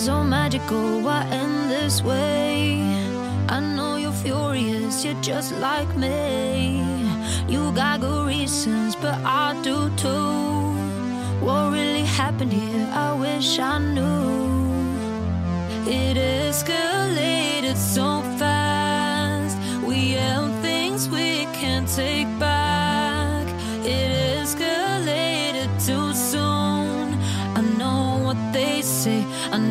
so 0.00 0.24
magical, 0.24 1.02
why 1.02 1.26
end 1.26 1.70
this 1.70 2.02
way? 2.02 2.80
I 3.50 3.60
know 3.60 3.96
you're 3.96 4.12
furious, 4.12 5.04
you're 5.04 5.20
just 5.20 5.52
like 5.56 5.94
me. 5.94 6.82
You 7.46 7.70
got 7.72 8.00
good 8.00 8.26
reasons, 8.26 8.96
but 8.96 9.18
I 9.22 9.60
do 9.62 9.90
too. 9.96 10.72
What 11.44 11.72
really 11.72 12.06
happened 12.06 12.52
here? 12.52 12.88
I 12.92 13.12
wish 13.12 13.58
I 13.58 13.78
knew. 13.78 14.90
It 15.86 16.16
escalated 16.16 17.76
so 17.76 18.22
fast. 18.38 19.58
We 19.86 20.12
held 20.12 20.52
things 20.62 21.10
we 21.10 21.44
can't 21.60 21.86
take 21.86 22.26
back. 22.38 22.49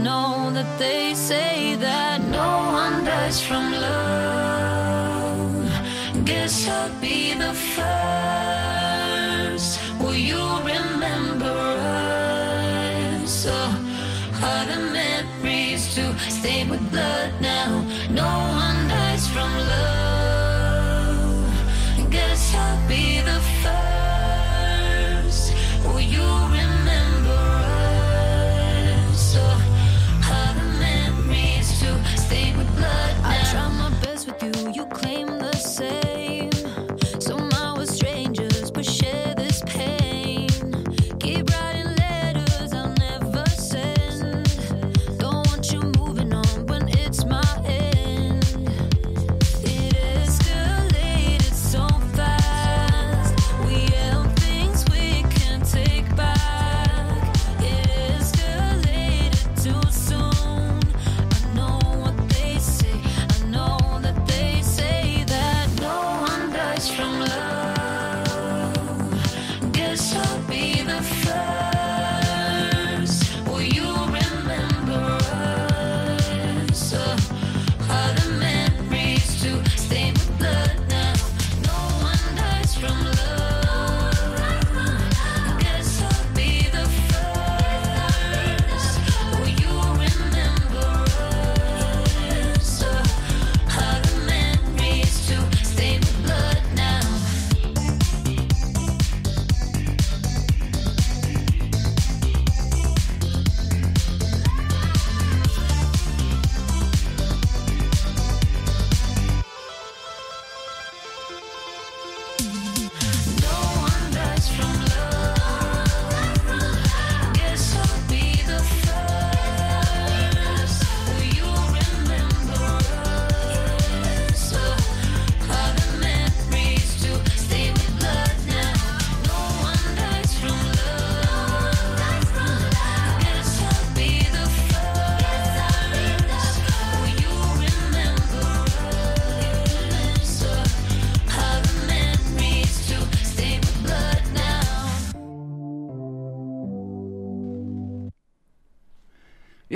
Know 0.09 0.49
that 0.57 0.71
they 0.79 1.13
say 1.13 1.75
that 1.85 2.17
no 2.39 2.51
one 2.81 2.95
dies 3.09 3.39
from 3.47 3.65
love. 3.87 5.53
Guess 6.29 6.55
I'll 6.67 6.93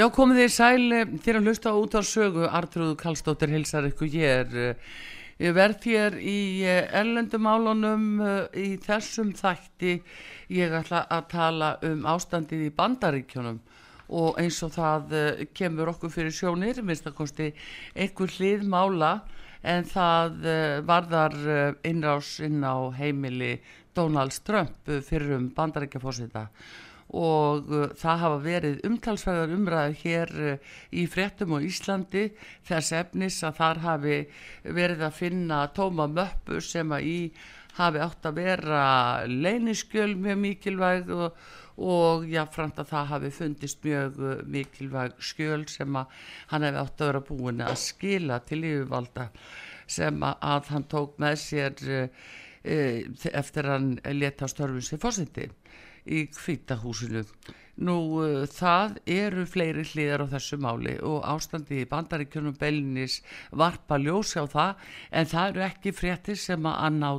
Já, 0.03 0.09
komið 0.12 0.40
þið 0.41 0.50
sæl 0.52 0.86
eh, 0.91 1.12
þér 1.24 1.38
að 1.40 1.46
hlusta 1.47 1.72
út 1.80 1.94
á 1.96 2.02
sögu 2.03 2.44
Artrúðu 2.44 2.97
Kallstóttir 3.00 3.53
hilsar 3.53 3.86
ykkur 3.88 4.09
er 4.19 4.50
eh, 4.59 4.90
ég 5.40 5.53
verð 5.56 5.86
hér 5.88 6.18
í 6.19 6.66
ellendum 6.68 7.47
álunum 7.47 8.09
í 8.52 8.74
þessum 8.84 9.31
þætti. 9.31 9.94
Ég 10.52 10.75
ætla 10.75 11.06
að 11.08 11.30
tala 11.31 11.69
um 11.88 12.03
ástandið 12.03 12.66
í 12.66 12.74
bandaríkjunum 12.75 13.62
og 14.19 14.44
eins 14.44 14.59
og 14.68 14.75
það 14.75 15.16
eh, 15.22 15.46
kemur 15.56 15.94
okkur 15.94 16.12
fyrir 16.12 16.35
sjónir 16.35 16.84
minnst 16.84 17.08
að 17.08 17.18
kosti 17.22 17.53
einhver 17.96 18.35
hlið 18.35 18.68
mála 18.75 19.22
en 19.64 19.85
það 19.88 20.47
eh, 20.52 20.78
varðar 20.84 21.35
eh, 21.47 21.75
innrás 21.88 22.35
inn 22.44 22.59
á 22.68 22.91
heimili 22.97 23.56
Donald 23.96 24.35
eh, 24.52 25.00
fyrir 25.00 25.38
um 25.38 25.47
bandaríkjafósita 25.56 26.50
og 26.50 26.93
uh, 27.13 27.90
það 27.97 28.22
hafa 28.24 28.38
verið 28.41 28.79
umtalsverðar 28.88 29.51
umræðu 29.53 29.97
hér 30.01 30.31
uh, 30.34 30.69
í 30.90 31.06
fréttum 31.09 31.53
og 31.57 31.66
Íslandi 31.68 32.29
þess 32.66 32.94
efnis 32.97 33.38
að 33.46 33.59
þar 33.59 33.81
hafi 33.84 34.16
verið 34.63 35.03
að 35.06 35.19
finna 35.19 35.59
tóma 35.78 36.07
möppu 36.09 36.62
sem 36.66 36.94
að 36.96 37.09
í 37.09 37.18
hafi 37.78 38.02
átt 38.02 38.25
að 38.29 38.40
vera 38.41 38.85
leyniskjöl 39.29 40.16
mjög 40.25 40.41
mikilvæg 40.41 41.13
og, 41.13 41.38
og 41.85 42.25
jáfnframt 42.29 42.81
að 42.81 42.91
það 42.96 43.09
hafi 43.13 43.34
fundist 43.38 43.85
mjög 43.85 44.22
uh, 44.22 44.35
mikilvæg 44.57 45.18
skjöl 45.22 45.68
sem 45.69 46.02
að 46.02 46.19
hann 46.53 46.66
hefði 46.69 46.84
átt 46.85 47.02
að 47.02 47.11
vera 47.11 47.26
búin 47.29 47.66
að 47.66 47.79
skila 47.84 48.41
til 48.41 48.64
yfirvalda 48.64 49.29
sem 49.85 50.17
að, 50.26 50.72
hann 50.73 50.90
tók 50.90 51.20
með 51.22 51.41
sér 51.43 51.76
eftir 52.64 53.67
hann 53.67 53.97
leta 54.16 54.47
störfum 54.47 54.82
sér 54.82 55.02
fórsindi 55.03 55.49
í 56.05 56.26
kvítahúsinu. 56.34 57.23
Nú 57.84 57.97
uh, 58.22 58.44
það 58.46 59.00
eru 59.09 59.47
fleiri 59.50 59.85
hliðar 59.90 60.28
á 60.29 60.34
þessu 60.35 60.59
máli 60.61 61.00
og 61.02 61.23
ástandi 61.26 61.82
í 61.82 61.90
bandaríkjunum 61.90 62.58
Bellinis 62.59 63.22
varpa 63.50 63.97
ljósi 63.97 64.44
á 64.44 64.46
það 64.46 64.90
en 65.09 65.32
það 65.32 65.47
eru 65.50 65.66
ekki 65.67 65.96
fréttir 65.97 66.38
sem 66.38 66.70
að 66.70 67.00
ná 67.00 67.09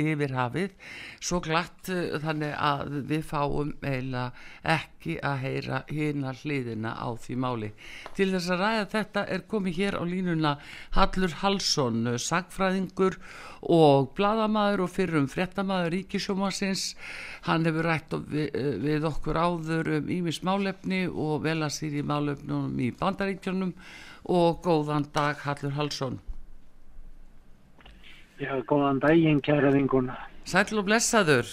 yfir 0.00 0.34
hafið 0.34 0.72
svo 1.22 1.40
glatt 1.44 1.90
uh, 1.92 2.16
þannig 2.22 2.54
að 2.58 2.96
við 3.10 3.24
fáum 3.28 3.72
eiginlega 3.82 4.32
ekki 4.74 5.16
að 5.24 5.38
heyra 5.44 5.80
hina 5.90 6.34
hliðina 6.40 6.94
á 6.98 7.08
því 7.20 7.36
máli. 7.44 7.70
Til 8.16 8.30
þess 8.32 8.50
að 8.54 8.64
ræða 8.64 8.88
þetta 8.94 9.24
er 9.36 9.46
komið 9.50 9.80
hér 9.80 9.98
á 10.00 10.02
línuna 10.08 10.54
Hallur 10.96 11.38
Hallsson, 11.42 12.02
uh, 12.10 12.18
sagfræðingur 12.18 13.18
og 13.74 14.10
bladamaður 14.18 14.84
og 14.86 14.92
fyrrum 14.92 15.30
fréttamaður 15.30 15.94
ríkisjómasins. 15.98 16.90
Hann 17.48 17.68
hefur 17.68 17.90
rætt 17.90 18.18
uh, 18.18 18.24
við 18.84 19.08
okkur 19.08 19.40
áður 19.40 19.94
um 20.00 20.12
ímis 20.18 20.42
málefni 20.46 21.04
og 21.08 21.44
vel 21.46 21.60
að 21.62 21.76
sér 21.78 21.98
í 22.00 22.06
málefnum 22.06 22.74
í 22.82 22.92
bandaríkjónum 22.98 23.74
og 24.34 24.62
góðan 24.64 25.10
dag 25.14 25.42
Hallur 25.44 25.76
Hallsson. 25.78 26.22
Já, 28.42 28.56
góðan 28.66 28.98
daginn, 29.02 29.40
kæra 29.44 29.70
vinguna. 29.74 30.16
Sæl 30.44 30.78
og 30.80 30.88
blessaður, 30.88 31.46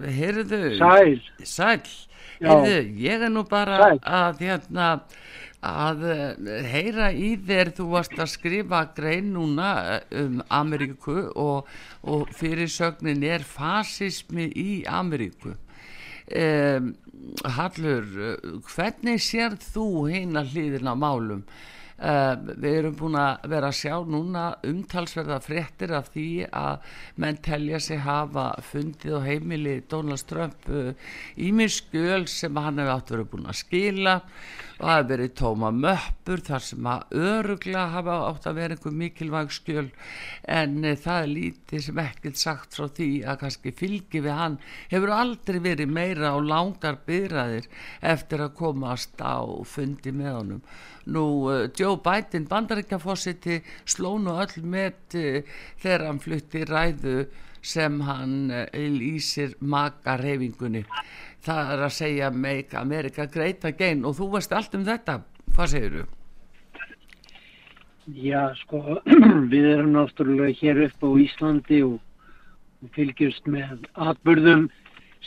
heyrðu, 0.00 0.60
Sæl. 0.80 1.18
sæl, 1.44 1.82
heyrðu, 2.40 2.78
ég 3.04 3.24
er 3.26 3.30
nú 3.30 3.44
bara 3.48 3.76
Sæl. 3.82 3.98
að, 4.02 4.40
hérna, 4.40 4.86
að 5.62 6.06
eh, 6.10 6.62
heyra 6.72 7.10
í 7.12 7.34
þér, 7.36 7.74
þú 7.76 7.88
varst 7.92 8.16
að 8.16 8.32
skrifa 8.32 8.80
grein 8.96 9.28
núna 9.36 9.68
eh, 9.98 10.22
um 10.24 10.40
Ameríku 10.48 11.28
og, 11.36 11.68
og 12.02 12.32
fyrirsögnin 12.38 13.22
er 13.28 13.44
fasismi 13.46 14.48
í 14.56 14.70
Ameríku. 14.88 15.54
Um, 16.32 16.94
Hallur, 17.44 18.08
eh, 18.32 18.56
hvernig 18.72 19.20
sér 19.22 19.54
þú 19.60 20.08
hina 20.10 20.42
hlýðin 20.48 20.88
á 20.88 20.96
málum? 20.96 21.44
Uh, 22.02 22.34
við 22.58 22.80
erum 22.80 22.94
búin 22.98 23.14
að 23.14 23.44
vera 23.52 23.68
að 23.70 23.76
sjá 23.78 23.92
núna 24.10 24.40
umtalsverða 24.66 25.36
fréttir 25.44 25.92
af 25.94 26.08
því 26.10 26.48
að 26.50 26.96
menn 27.22 27.38
telja 27.46 27.78
sig 27.78 28.00
hafa 28.02 28.48
fundið 28.66 29.20
á 29.22 29.26
heimili 29.28 29.76
Donald 29.86 30.26
Trump 30.26 30.66
ímið 30.66 31.70
uh, 31.70 31.76
skjöl 31.76 32.26
sem 32.26 32.58
hann 32.58 32.82
hefur 32.82 32.96
átt 32.96 33.14
verið 33.14 33.30
búin 33.30 33.46
að 33.52 33.60
skila. 33.60 34.18
Og 34.82 34.88
það 34.88 34.96
hefur 34.96 35.10
verið 35.12 35.34
tóma 35.38 35.68
möppur 35.70 36.40
þar 36.42 36.64
sem 36.66 36.86
að 36.90 37.16
örugla 37.22 37.82
hafa 37.92 38.16
átt 38.32 38.48
að 38.50 38.56
vera 38.58 38.74
einhver 38.74 38.96
mikilvæg 38.98 39.52
skjöl. 39.54 39.88
En 40.58 40.78
uh, 40.82 40.96
það 40.98 41.20
er 41.20 41.32
lítið 41.36 41.84
sem 41.86 42.00
ekkert 42.02 42.42
sagt 42.42 42.78
frá 42.80 42.88
því 42.98 43.10
að 43.22 43.42
kannski 43.44 43.74
fylgi 43.78 44.24
við 44.26 44.40
hann 44.40 44.58
hefur 44.90 45.14
aldrei 45.14 45.60
verið 45.62 45.94
meira 45.94 46.34
á 46.34 46.38
langar 46.42 46.98
byrraðir 47.06 47.70
eftir 48.02 48.42
að 48.42 48.56
komast 48.58 49.22
á 49.22 49.38
fundi 49.70 50.10
með 50.10 50.40
honum. 50.40 50.66
Nú 51.14 51.26
uh, 51.50 51.68
Joe 51.92 52.00
Biden 52.00 52.46
bandaríkjafossiti 52.48 53.58
sló 53.84 54.14
nú 54.16 54.32
öll 54.40 54.62
með 54.64 55.16
uh, 55.20 55.56
þegar 55.82 56.06
hann 56.06 56.20
flutti 56.22 56.62
ræðu 56.64 57.26
sem 57.60 57.98
hann 58.06 58.48
uh, 58.48 58.64
lýsir 58.72 59.52
makarhefingunni 59.60 60.86
það 61.44 61.74
er 61.74 61.84
að 61.84 61.94
segja 61.98 62.30
make 62.32 62.78
America 62.78 63.26
great 63.28 63.66
again 63.68 64.06
og 64.08 64.16
þú 64.16 64.30
veist 64.38 64.56
allt 64.56 64.72
um 64.78 64.86
þetta 64.88 65.18
hvað 65.52 65.72
segir 65.74 65.98
þú? 65.98 66.06
Já, 68.24 68.40
sko, 68.62 68.80
við 69.52 69.68
erum 69.74 69.92
náttúrulega 69.92 70.56
hér 70.62 70.86
upp 70.88 71.04
á 71.04 71.08
Íslandi 71.26 71.84
og, 71.86 71.98
fylgjast 72.96 73.44
með 73.46 73.84
atbyrðum 73.94 74.64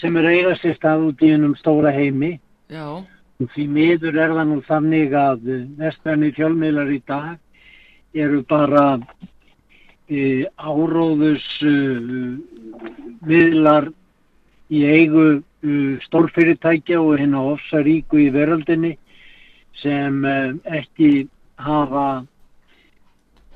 sem 0.01 0.17
er 0.19 0.25
eiga 0.27 0.57
sér 0.59 0.73
stað 0.75 1.05
út 1.11 1.21
í 1.23 1.29
hennum 1.31 1.53
stóra 1.55 1.93
heimi. 1.95 2.33
Já, 2.67 3.05
því 3.39 3.65
miður 3.67 4.15
er 4.15 4.33
það 4.35 4.49
nú 4.51 4.59
þannig 4.67 5.15
að 5.19 5.49
vestræni 5.79 6.31
fjölmiðlar 6.37 6.91
í 6.95 7.01
dag 7.07 7.37
eru 8.15 8.41
bara 8.47 8.85
e, 10.07 10.45
áróðus 10.55 11.47
e, 11.67 11.73
í 14.71 14.83
eigu 14.87 15.25
e, 15.35 15.41
stórfyrirtækja 16.05 17.01
og 17.01 17.19
hérna 17.19 17.43
ofsaríku 17.55 18.23
í 18.23 18.29
veröldinni 18.31 18.95
sem 19.81 20.23
e, 20.23 20.37
ekki 20.79 21.27
hafa 21.59 22.07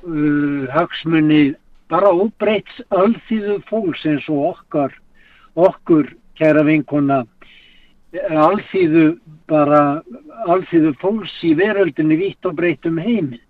uh, 0.03 0.67
hagsmunni 0.73 1.55
bara 1.91 2.11
óbreyts 2.13 2.81
alþýðu 2.93 3.59
fólks 3.69 4.05
eins 4.07 4.27
og 4.31 4.53
okkar, 4.53 4.93
okkur 5.55 6.11
kæra 6.39 6.63
vinkona, 6.67 7.23
alþýðu 8.15 9.05
bara, 9.49 10.01
alþýðu 10.49 10.93
fólks 11.01 11.35
í 11.45 11.53
veröldinni 11.57 12.17
vitt 12.19 12.45
og 12.45 12.57
breytum 12.57 12.99
heiminn. 13.01 13.41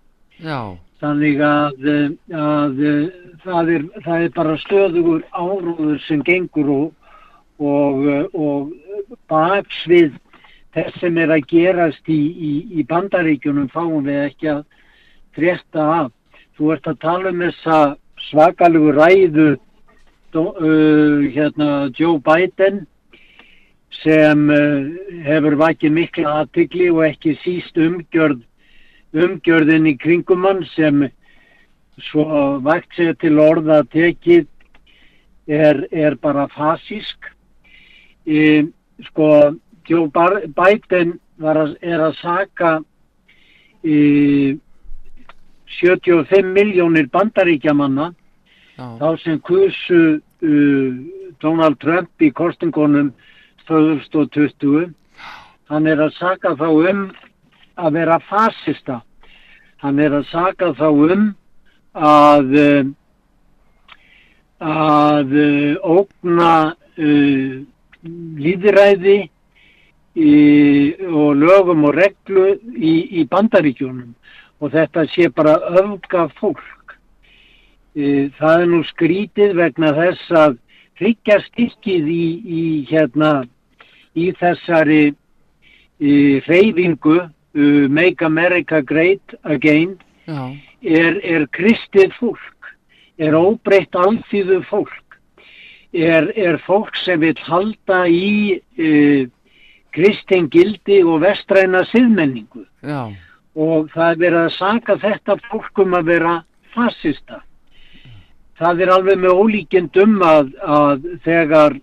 Þannig 1.00 1.40
að, 1.40 1.86
eh, 1.88 2.08
að 2.36 2.80
eh, 2.84 3.12
það, 3.44 3.70
er, 3.74 3.84
það 4.04 4.24
er 4.24 4.32
bara 4.36 4.56
stöðugur 4.60 5.22
áróður 5.32 6.00
sem 6.04 6.24
gengur 6.24 6.72
og, 6.74 7.14
og, 7.56 8.02
eh, 8.04 8.26
og 8.36 8.74
baksvið 9.32 10.18
þess 10.76 11.00
sem 11.00 11.16
er 11.18 11.32
að 11.32 11.48
gerast 11.48 12.12
í, 12.12 12.20
í, 12.36 12.52
í 12.80 12.84
bandaríkjunum 12.88 13.70
fáum 13.72 14.04
við 14.04 14.20
ekki 14.26 14.52
að 14.52 14.62
frétta 15.36 15.88
af. 16.04 16.12
Þú 16.58 16.74
ert 16.74 16.90
að 16.90 17.00
tala 17.00 17.32
um 17.32 17.42
þessa 17.46 17.80
svakalugu 18.28 18.92
ræðu 18.92 19.48
uh, 20.36 21.26
hérna, 21.32 21.90
Joe 21.96 22.20
Biden 22.20 22.84
sem 23.98 24.46
uh, 24.54 24.86
hefur 25.26 25.58
vakið 25.60 25.96
mikla 25.96 26.36
aðtikli 26.42 26.90
og 26.94 27.04
ekki 27.08 27.36
síst 27.42 27.78
umgjörð 27.80 28.44
umgjörðin 29.10 29.88
í 29.90 29.96
kringum 29.98 30.46
hann 30.46 30.62
sem 30.76 31.08
svo 32.10 32.24
vægt 32.64 32.94
sér 32.96 33.16
til 33.20 33.40
orða 33.42 33.82
tekið 33.90 34.46
er, 35.50 35.82
er 35.90 36.14
bara 36.22 36.46
fasísk. 36.52 37.26
E, 38.24 38.62
sko, 39.08 39.26
Joe 39.88 40.06
Biden 40.54 41.16
að, 41.42 41.74
er 41.82 42.04
að 42.06 42.14
saka 42.20 42.72
e, 43.82 44.56
75 45.80 46.54
miljónir 46.54 47.10
bandaríkjamanna 47.10 48.10
þá 48.80 49.08
sem 49.22 49.40
kursu 49.44 50.00
uh, 50.18 50.90
Donald 51.40 51.78
Trump 51.82 52.24
í 52.24 52.30
kostingunum 52.32 53.12
2020 53.70 54.90
hann 55.70 55.86
er 55.86 56.02
að 56.02 56.16
saka 56.18 56.54
þá 56.58 56.68
um 56.70 57.02
að 57.80 57.96
vera 57.96 58.18
fasista. 58.28 59.00
Hann 59.80 60.00
er 60.02 60.16
að 60.18 60.26
saka 60.28 60.72
þá 60.76 60.88
um 60.90 61.26
að 61.96 62.56
uh, 62.60 62.88
að 64.60 65.36
uh, 65.40 65.76
ógna 65.80 66.54
uh, 66.98 67.60
líðræði 68.40 69.18
í, 70.16 70.32
og 71.06 71.36
lögum 71.38 71.86
og 71.88 71.94
reglu 71.96 72.46
í, 72.74 72.94
í 73.20 73.24
bandaríkjónum 73.30 74.14
og 74.60 74.74
þetta 74.74 75.06
sé 75.14 75.30
bara 75.32 75.56
öfga 75.80 76.26
fólk. 76.40 76.96
E, 77.96 78.28
það 78.38 78.64
er 78.64 78.68
nú 78.70 78.80
skrítið 78.90 79.54
vegna 79.58 79.92
þess 79.96 80.34
að 80.36 80.58
hryggja 81.00 81.40
styrkið 81.46 82.10
í, 82.12 82.24
í 82.44 82.62
hérna 82.90 83.30
í 84.18 84.30
þessari 84.38 85.02
e, 85.10 86.12
hreyfingu 86.46 87.18
uh, 87.20 87.88
Make 87.88 88.24
America 88.26 88.80
Great 88.82 89.34
Again 89.44 89.98
er, 90.26 91.20
er 91.22 91.46
kristið 91.54 92.14
fólk 92.18 92.72
er 93.20 93.36
óbreytt 93.36 93.94
alþýðu 93.98 94.62
fólk 94.70 95.18
er, 95.92 96.30
er 96.36 96.58
fólk 96.66 96.96
sem 97.02 97.20
vil 97.22 97.36
halda 97.46 98.04
í 98.08 98.58
uh, 98.58 99.26
kristin 99.94 100.46
gildi 100.50 101.00
og 101.02 101.24
vestræna 101.24 101.82
siðmenningu. 101.90 102.62
Já, 102.86 103.10
og 103.58 103.90
það 103.94 104.26
er 104.28 104.36
að 104.44 104.50
saka 104.54 104.96
þetta 105.02 105.36
fólk 105.48 105.82
um 105.82 105.96
að 105.98 106.12
vera 106.12 106.34
fasista. 106.74 107.40
Það 108.60 108.82
er 108.84 108.92
alveg 108.94 109.18
með 109.18 109.40
ólíkindum 109.40 110.20
að, 110.22 110.52
að 110.62 111.06
þegar 111.24 111.78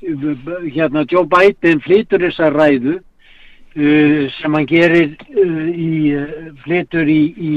hérna 0.00 1.04
Joe 1.10 1.26
Biden 1.26 1.80
flytur 1.84 2.22
þessa 2.26 2.50
ræðu 2.54 2.98
uh, 2.98 4.28
sem 4.38 4.54
hann 4.54 4.68
gerir 4.68 5.16
uh, 5.34 5.68
í, 5.72 5.90
uh, 6.14 6.50
flytur 6.64 7.08
í, 7.10 7.22
í, 7.36 7.54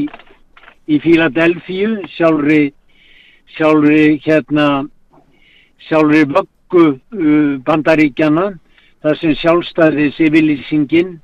í 0.88 1.00
Philadelphia 1.04 1.98
sjálfri, 2.16 2.72
sjálfri 3.58 4.20
hérna 4.26 4.68
sjálfri 5.88 6.26
vöggu 6.30 6.86
uh, 6.96 7.60
bandaríkjana 7.66 8.52
þar 9.02 9.22
sem 9.22 9.38
sjálfstæðis 9.42 10.20
yfirlýsingin 10.22 11.20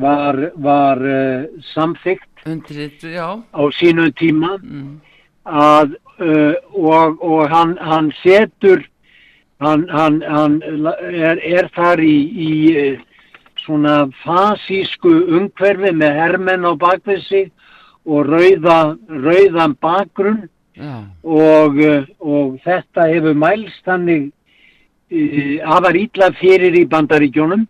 var, 0.00 0.50
var 0.56 1.00
uh, 1.00 1.50
samþygt 1.72 2.30
undrið, 2.44 3.04
já, 3.08 3.40
á 3.40 3.62
sínum 3.72 4.10
tíma. 4.18 4.56
Mm, 4.60 5.00
að, 5.44 5.96
uh, 6.20 6.54
og, 6.72 7.22
og 7.24 7.48
hann, 7.52 7.76
hann 7.80 8.10
setur 8.22 8.84
hann, 9.64 9.88
hann, 9.88 10.20
hann 10.22 10.60
er, 10.62 11.40
er 11.40 11.68
þar 11.74 12.02
í, 12.04 12.16
í 12.46 12.52
uh, 12.74 13.02
svona 13.64 14.04
fasísku 14.22 15.12
umhverfi 15.38 15.92
með 15.96 16.18
hermenn 16.20 16.68
á 16.68 16.72
bakvið 16.76 17.20
sig 17.24 17.50
og 18.04 18.28
rauða, 18.28 18.78
rauðan 19.08 19.76
bakgrunn. 19.80 20.44
Uh, 20.74 21.04
og, 21.22 21.78
sig 21.78 22.08
og 22.18 22.56
þetta 22.64 23.04
hefur 23.12 23.36
mælst 23.38 23.84
þannig 23.86 24.24
uh, 24.28 25.76
afar 25.76 25.98
ítla 25.98 26.32
fyrir 26.40 26.74
í 26.74 26.86
bandaríkjónum 26.90 27.68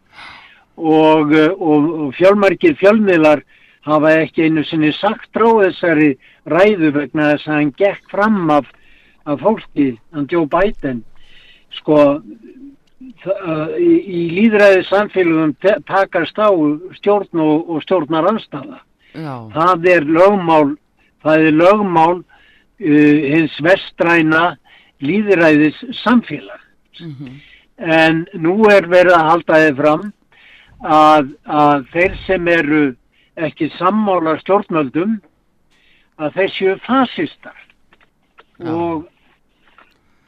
og, 0.75 1.35
og, 1.35 1.91
og 2.01 2.15
fjölmarkir 2.17 2.79
fjölmiðlar 2.81 3.45
hafa 3.85 4.15
ekki 4.23 4.49
einu 4.49 4.65
sinni 4.65 4.93
sagt 4.97 5.29
frá 5.37 5.47
þessari 5.61 6.15
ræðu 6.49 6.95
vegna 6.97 7.35
þess 7.35 7.49
að 7.49 7.59
hann 7.59 7.75
gekk 7.79 8.09
fram 8.11 8.51
af, 8.51 8.71
af 9.29 9.43
fólki, 9.45 9.95
hann 10.17 10.29
Joe 10.31 10.49
Biden 10.49 11.05
sko 11.81 12.01
uh, 12.15 13.69
í, 13.79 13.93
í 14.01 14.23
líðræði 14.39 14.85
samfélagum 14.89 15.55
takast 15.89 16.39
á 16.39 16.51
stjórn 16.99 17.43
og, 17.45 17.71
og 17.71 17.85
stjórnar 17.85 18.31
anstaða 18.33 18.81
já, 19.13 19.35
það 19.55 19.89
er 19.95 20.09
lögmál 20.19 20.75
það 21.25 21.49
er 21.49 21.59
lögmál 21.63 22.19
uh, 22.21 23.17
hins 23.35 23.57
vestræna 23.65 24.45
líðræðis 25.05 25.81
samfélag 26.03 26.61
mhm, 27.01 27.41
en 27.79 28.27
nú 28.39 28.61
er 28.71 28.87
verið 28.89 29.17
að 29.17 29.31
halda 29.31 29.63
þið 29.65 29.81
fram 29.83 30.05
að, 30.85 31.33
að 31.49 31.89
þeir 31.93 32.21
sem 32.27 32.49
eru 32.53 32.85
ekki 33.35 33.71
sammála 33.79 34.37
stjórnvöldum 34.43 35.17
að 36.23 36.37
þeir 36.39 36.53
séu 36.55 36.75
fasistar. 36.85 37.57
Já. 38.55 38.71
og 38.71 39.09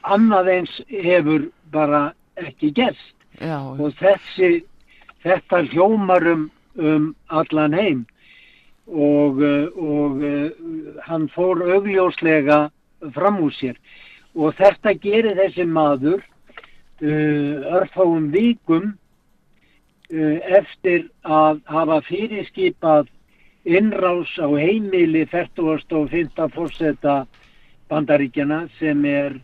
annað 0.06 0.50
eins 0.54 0.74
hefur 0.90 1.48
bara 1.72 2.10
ekki 2.40 2.72
gerst. 2.76 3.14
Já, 3.40 3.58
og 3.60 3.92
þessi 4.00 4.64
þetta 5.24 5.62
hljómar 5.72 6.26
um, 6.32 6.44
um 6.78 7.08
allan 7.28 7.74
heim. 7.76 8.04
Og, 8.86 9.40
uh, 9.42 9.66
og 9.74 10.22
uh, 10.22 11.00
hann 11.08 11.26
fór 11.34 11.64
augljóslega 11.66 12.68
fram 13.16 13.40
úr 13.42 13.54
sér. 13.56 13.80
Og 14.36 14.54
þetta 14.58 14.94
gerir 15.02 15.34
þessi 15.40 15.66
maður 15.66 16.22
uh, 16.22 17.66
örfáum 17.80 18.30
vikum 18.34 18.92
uh, 20.12 20.38
eftir 20.60 21.08
að 21.24 21.60
hafa 21.72 22.00
fyrirskipað 22.06 23.10
innrás 23.66 24.30
á 24.38 24.46
heimili 24.54 25.26
45. 25.26 26.46
fórseta 26.54 27.24
bandaríkjana 27.90 28.68
sem 28.78 29.04
er 29.04 29.40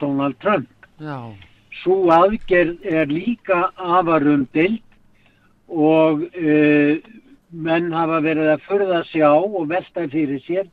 Donald 0.00 0.38
Trump 0.42 0.68
já, 1.00 1.32
svo 1.82 2.10
aðgerð 2.14 2.84
er 2.88 3.10
líka 3.10 3.70
afarum 3.76 4.46
dild 4.56 4.82
og 5.70 6.26
uh, 6.26 6.94
menn 7.50 7.92
hafa 7.94 8.20
verið 8.24 8.52
að 8.56 8.66
förða 8.66 9.00
sig 9.10 9.22
á 9.22 9.34
og 9.38 9.68
velta 9.70 10.06
fyrir 10.10 10.42
sér 10.46 10.70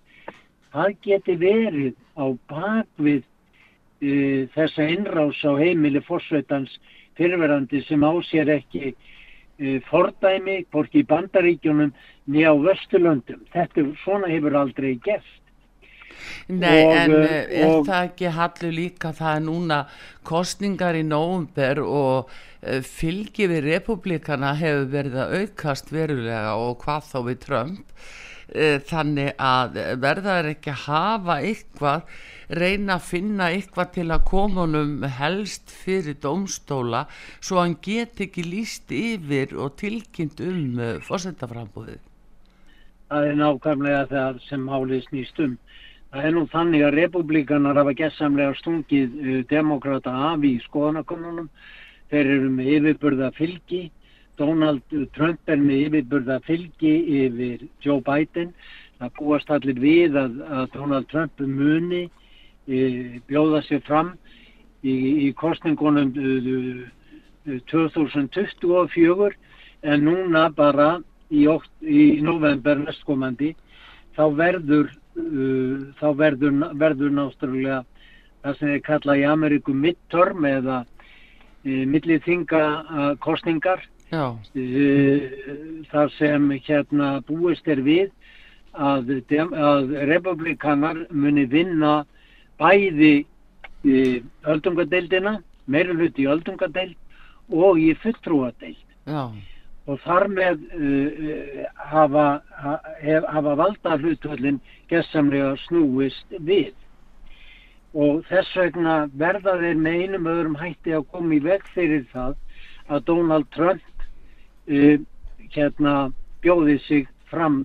það 0.73 0.93
geti 1.05 1.37
verið 1.41 1.95
á 2.17 2.25
bakvið 2.49 3.23
uh, 3.23 4.41
þessa 4.55 4.89
innrás 4.93 5.41
á 5.45 5.51
heimili 5.57 6.01
fórsveitans 6.05 6.73
fyrirverandi 7.17 7.81
sem 7.87 8.03
á 8.05 8.13
sér 8.29 8.51
ekki 8.57 8.93
uh, 8.93 9.79
fordæmi, 9.89 10.63
hvorki 10.71 11.01
í 11.01 11.09
bandaríkjunum 11.09 11.93
niða 12.29 12.53
á 12.53 12.55
Vesturlöndum. 12.67 13.41
Þetta 13.53 13.87
svona 14.03 14.29
hefur 14.31 14.57
aldrei 14.59 14.95
gerst. 15.03 15.41
Nei, 16.47 16.83
Og, 16.83 16.93
en 16.95 17.15
uh, 17.15 17.23
uh, 17.23 17.33
er 17.61 17.71
og- 17.71 17.87
það 17.87 18.09
ekki 18.11 18.33
hallu 18.37 18.71
líka 18.75 19.13
það 19.17 19.35
er 19.39 19.43
núna 19.47 19.79
kostningar 20.27 20.95
í 20.99 21.03
nóvumber 21.07 21.81
og 21.83 22.29
uh, 22.31 22.79
fylgi 22.83 23.49
við 23.51 23.67
republikana 23.71 24.53
hefur 24.59 24.87
verið 24.95 25.19
að 25.25 25.35
aukast 25.41 25.91
verulega 25.93 26.55
og 26.55 26.79
hvað 26.85 27.11
þá 27.11 27.19
við 27.31 27.43
Trump 27.47 28.07
þannig 28.87 29.33
að 29.43 29.73
verða 29.99 30.37
er 30.39 30.45
ekki 30.53 30.71
hafa 30.85 31.35
eitthvað 31.43 32.05
reyna 32.55 32.95
að 32.95 33.07
finna 33.09 33.49
eitthvað 33.51 33.89
til 33.97 34.05
að 34.15 34.21
koma 34.29 34.61
honum 34.63 35.01
helst 35.17 35.73
fyrir 35.83 36.15
dómstóla 36.23 37.01
svo 37.43 37.59
hann 37.59 37.75
get 37.83 38.21
ekki 38.23 38.45
líst 38.47 38.93
yfir 38.95 39.51
og 39.59 39.75
tilkynnt 39.81 40.39
um 40.39 40.79
fórsetaframbúðið. 41.03 41.99
Það 43.11 43.27
er 43.33 43.35
nákvæmlega 43.39 44.05
það 44.11 44.39
sem 44.47 44.63
málið 44.67 45.03
snýst 45.09 45.43
um. 45.43 45.57
Það 46.07 46.25
er 46.27 46.33
nú 46.35 46.43
þannig 46.53 46.83
að 46.87 46.95
republikanar 46.95 47.77
hafa 47.81 47.93
gessamlega 47.99 48.55
stungið 48.61 49.15
uh, 49.19 49.39
demokrata 49.49 50.13
af 50.31 50.45
í 50.47 50.53
skoðanakonunum. 50.63 51.49
Þeir 52.07 52.29
eru 52.37 52.51
með 52.53 52.69
yfirburða 52.77 53.31
fylgi. 53.35 53.81
Donald 54.39 54.95
Trump 55.17 55.49
er 55.51 55.59
með 55.59 55.87
yfirburða 55.87 56.37
fylgi 56.45 56.93
yfir 57.25 57.65
Joe 57.83 57.99
Biden. 58.05 58.53
Það 59.01 59.11
búast 59.17 59.51
allir 59.51 59.81
við 59.81 60.15
að, 60.21 60.37
að 60.47 60.69
Donald 60.77 61.09
Trump 61.11 61.43
muni 61.43 62.05
uh, 62.07 63.17
bjóða 63.27 63.61
sér 63.67 63.83
fram 63.89 64.13
í, 64.87 64.95
í 65.27 65.33
kostningunum 65.35 66.13
uh, 66.15 66.47
uh, 67.51 67.59
2024 67.73 69.35
en 69.91 70.07
núna 70.07 70.47
bara 70.55 71.01
í, 71.29 71.43
í 71.83 72.05
november 72.23 72.79
næstkomandi 72.85 73.51
þá 74.15 74.23
verður 74.39 74.89
uh, 75.17 75.87
þá 75.99 76.07
verður, 76.21 76.53
verður 76.79 77.15
náttúrulega 77.17 77.81
það 78.43 78.59
sem 78.59 78.73
þið 78.73 78.83
kalla 78.87 79.17
í 79.17 79.25
Ameríku 79.27 79.75
midterm 79.75 80.47
eða 80.47 80.81
uh, 80.83 81.83
milliþinga 81.93 82.63
uh, 82.63 83.13
kostningar 83.23 83.83
uh, 84.13 84.35
þar 85.91 86.13
sem 86.17 86.51
hérna 86.67 87.17
búist 87.27 87.67
er 87.67 87.83
við 87.85 88.11
að, 88.77 89.09
að 89.33 89.97
republikanar 90.11 91.05
muni 91.09 91.47
vinna 91.49 91.99
bæði 92.61 93.25
öldungadeildina 94.47 95.37
meira 95.67 95.93
hluti 95.95 96.25
í 96.25 96.31
öldungadeild 96.31 96.95
og 97.53 97.79
í 97.79 97.93
fulltrúadeild. 98.01 98.79
Já, 99.07 99.31
og 99.87 100.01
þar 100.03 100.27
með 100.31 100.63
uh, 100.75 101.07
uh, 101.31 101.61
hafa, 101.91 102.25
hafa 103.31 103.55
valda 103.61 103.95
hlutvöldin 104.01 104.59
gessamlega 104.91 105.55
snúist 105.67 106.37
við 106.39 106.73
og 107.97 108.25
þess 108.27 108.55
vegna 108.59 108.97
verða 109.17 109.55
þeir 109.61 109.79
með 109.81 110.01
einum 110.03 110.27
öðrum 110.33 110.59
hætti 110.59 110.95
að 110.97 111.07
koma 111.13 111.37
í 111.37 111.39
veg 111.43 111.63
fyrir 111.73 112.03
það 112.11 112.35
að 112.91 113.05
Donald 113.07 113.47
Trump 113.55 114.03
uh, 114.67 114.99
hérna 115.55 115.95
bjóði 116.43 116.77
sig 116.85 117.07
fram 117.31 117.63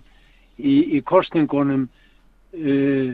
í, 0.59 0.97
í 0.97 1.03
kostningunum 1.07 1.89
uh, 2.55 3.13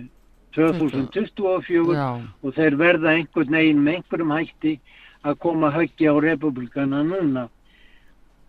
2024 0.57 1.95
já, 1.95 2.09
og 2.43 2.55
þeir 2.57 2.77
verða 2.81 3.15
einhvern 3.15 3.55
veginn 3.55 3.83
með 3.85 3.99
einhverjum 3.99 4.35
hætti 4.35 4.75
að 5.27 5.39
koma 5.43 5.71
höggi 5.75 6.09
á 6.09 6.15
republikana 6.23 7.03
núna. 7.07 7.49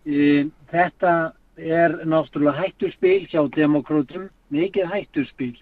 E, 0.06 0.46
þetta 0.72 1.32
er 1.60 1.98
náttúrulega 2.08 2.64
hættuspil 2.64 3.26
hjá 3.28 3.42
demokrátum, 3.56 4.28
mikið 4.54 4.92
hættuspil. 4.94 5.56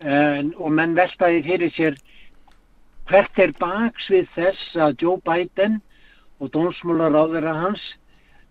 En, 0.00 0.52
og 0.58 0.72
menn 0.74 0.96
veltaði 0.98 1.42
fyrir 1.46 1.74
sér 1.76 1.98
hvert 3.10 3.38
er 3.38 3.52
baks 3.60 4.08
við 4.10 4.30
þess 4.34 4.76
að 4.78 5.04
Joe 5.04 5.20
Biden 5.26 5.80
og 6.42 6.50
dómsmálaráðara 6.54 7.54
hans 7.60 7.82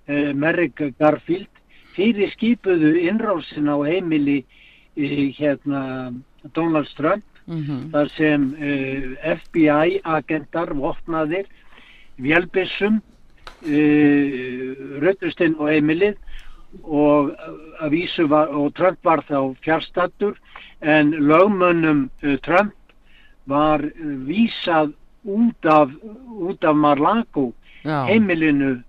e, 0.07 0.31
Merrick 0.33 0.79
Garfield 0.99 1.49
fyrir 1.95 2.31
skipuðu 2.35 2.93
innrásin 3.01 3.67
á 3.67 3.75
heimili 3.83 4.41
e, 4.95 5.31
hérna 5.35 6.13
Donald 6.55 6.89
Trump 6.97 7.23
mhm, 7.45 7.89
þar 7.93 8.11
sem 8.15 8.47
uh, 8.55 9.07
FBI 9.37 10.01
agentar 10.03 10.73
vopnaðir 10.77 11.49
vélbissum 12.21 13.01
uh, 13.65 14.67
röddustinn 15.03 15.57
og 15.59 15.71
heimilið 15.71 16.17
og 16.83 17.33
að 17.83 17.89
vísu 17.91 18.27
var 18.31 18.51
og 18.55 18.73
Trump 18.75 18.99
var 19.03 19.23
þá 19.27 19.55
fjárstattur 19.65 20.37
en 20.81 21.11
lögmönnum 21.11 22.07
uh, 22.23 22.37
Trump 22.45 22.75
var 23.49 23.83
vísað 24.27 24.93
út 25.25 25.65
af, 25.65 25.91
út 26.29 26.63
af 26.63 26.75
Mar-Lago 26.75 27.51
heimilinu 27.83 28.79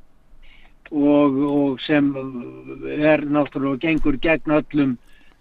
og, 0.93 1.37
og 1.49 1.81
sem 1.81 2.13
er 2.93 3.25
náttúrulega 3.25 3.81
gengur 3.81 4.19
gegn 4.21 4.53
öllum, 4.59 4.97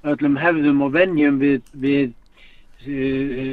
öllum 0.08 0.38
hefðum 0.39 0.82
og 0.86 0.94
venjum 0.96 1.39
við, 1.41 1.62
við 1.74 2.13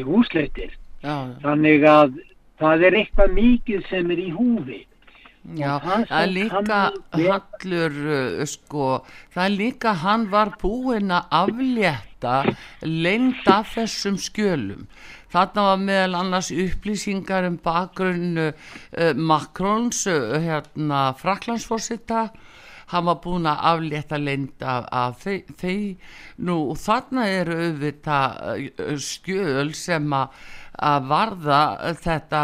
húsleitir. 0.07 0.71
já, 1.03 1.35
Þannig 1.43 1.85
að 1.85 2.21
það 2.59 2.85
er 2.87 2.99
eitthvað 3.03 3.35
mikið 3.35 3.89
sem 3.91 4.11
er 4.11 4.23
í 4.23 4.31
húfi. 4.35 4.85
Já, 5.57 5.79
það 5.81 6.11
er 6.13 6.33
líka 6.35 6.79
hallur, 7.15 7.95
sko, 8.51 8.89
það 9.33 9.45
er 9.45 9.55
líka 9.55 9.95
hann 10.03 10.27
var 10.29 10.51
búinn 10.61 11.15
að 11.15 11.31
aflétta 11.39 12.35
lengd 12.85 13.49
af 13.49 13.73
þessum 13.77 14.19
skjölum. 14.21 14.85
Þarna 15.33 15.65
var 15.71 15.81
meðal 15.81 16.19
annars 16.21 16.51
upplýsingar 16.53 17.49
um 17.49 17.57
bakgrunn 17.65 18.39
uh, 18.41 18.53
Makrons, 19.17 20.07
uh, 20.09 20.37
hérna, 20.41 21.13
Fraklandsforsita, 21.17 22.29
hann 22.93 23.09
var 23.09 23.19
búin 23.25 23.49
að 23.49 23.65
aflétta 23.73 24.21
leynd 24.21 24.65
af, 24.65 24.87
af 24.89 25.19
þeir, 25.25 25.43
þeir 25.61 26.15
nú 26.49 26.59
þarna 26.81 27.29
eru 27.29 27.59
auðvitað 27.67 28.41
uh, 28.85 28.95
skjöl 29.05 29.75
sem 29.77 30.13
að 30.17 31.09
varða 31.13 31.63
þetta 32.01 32.43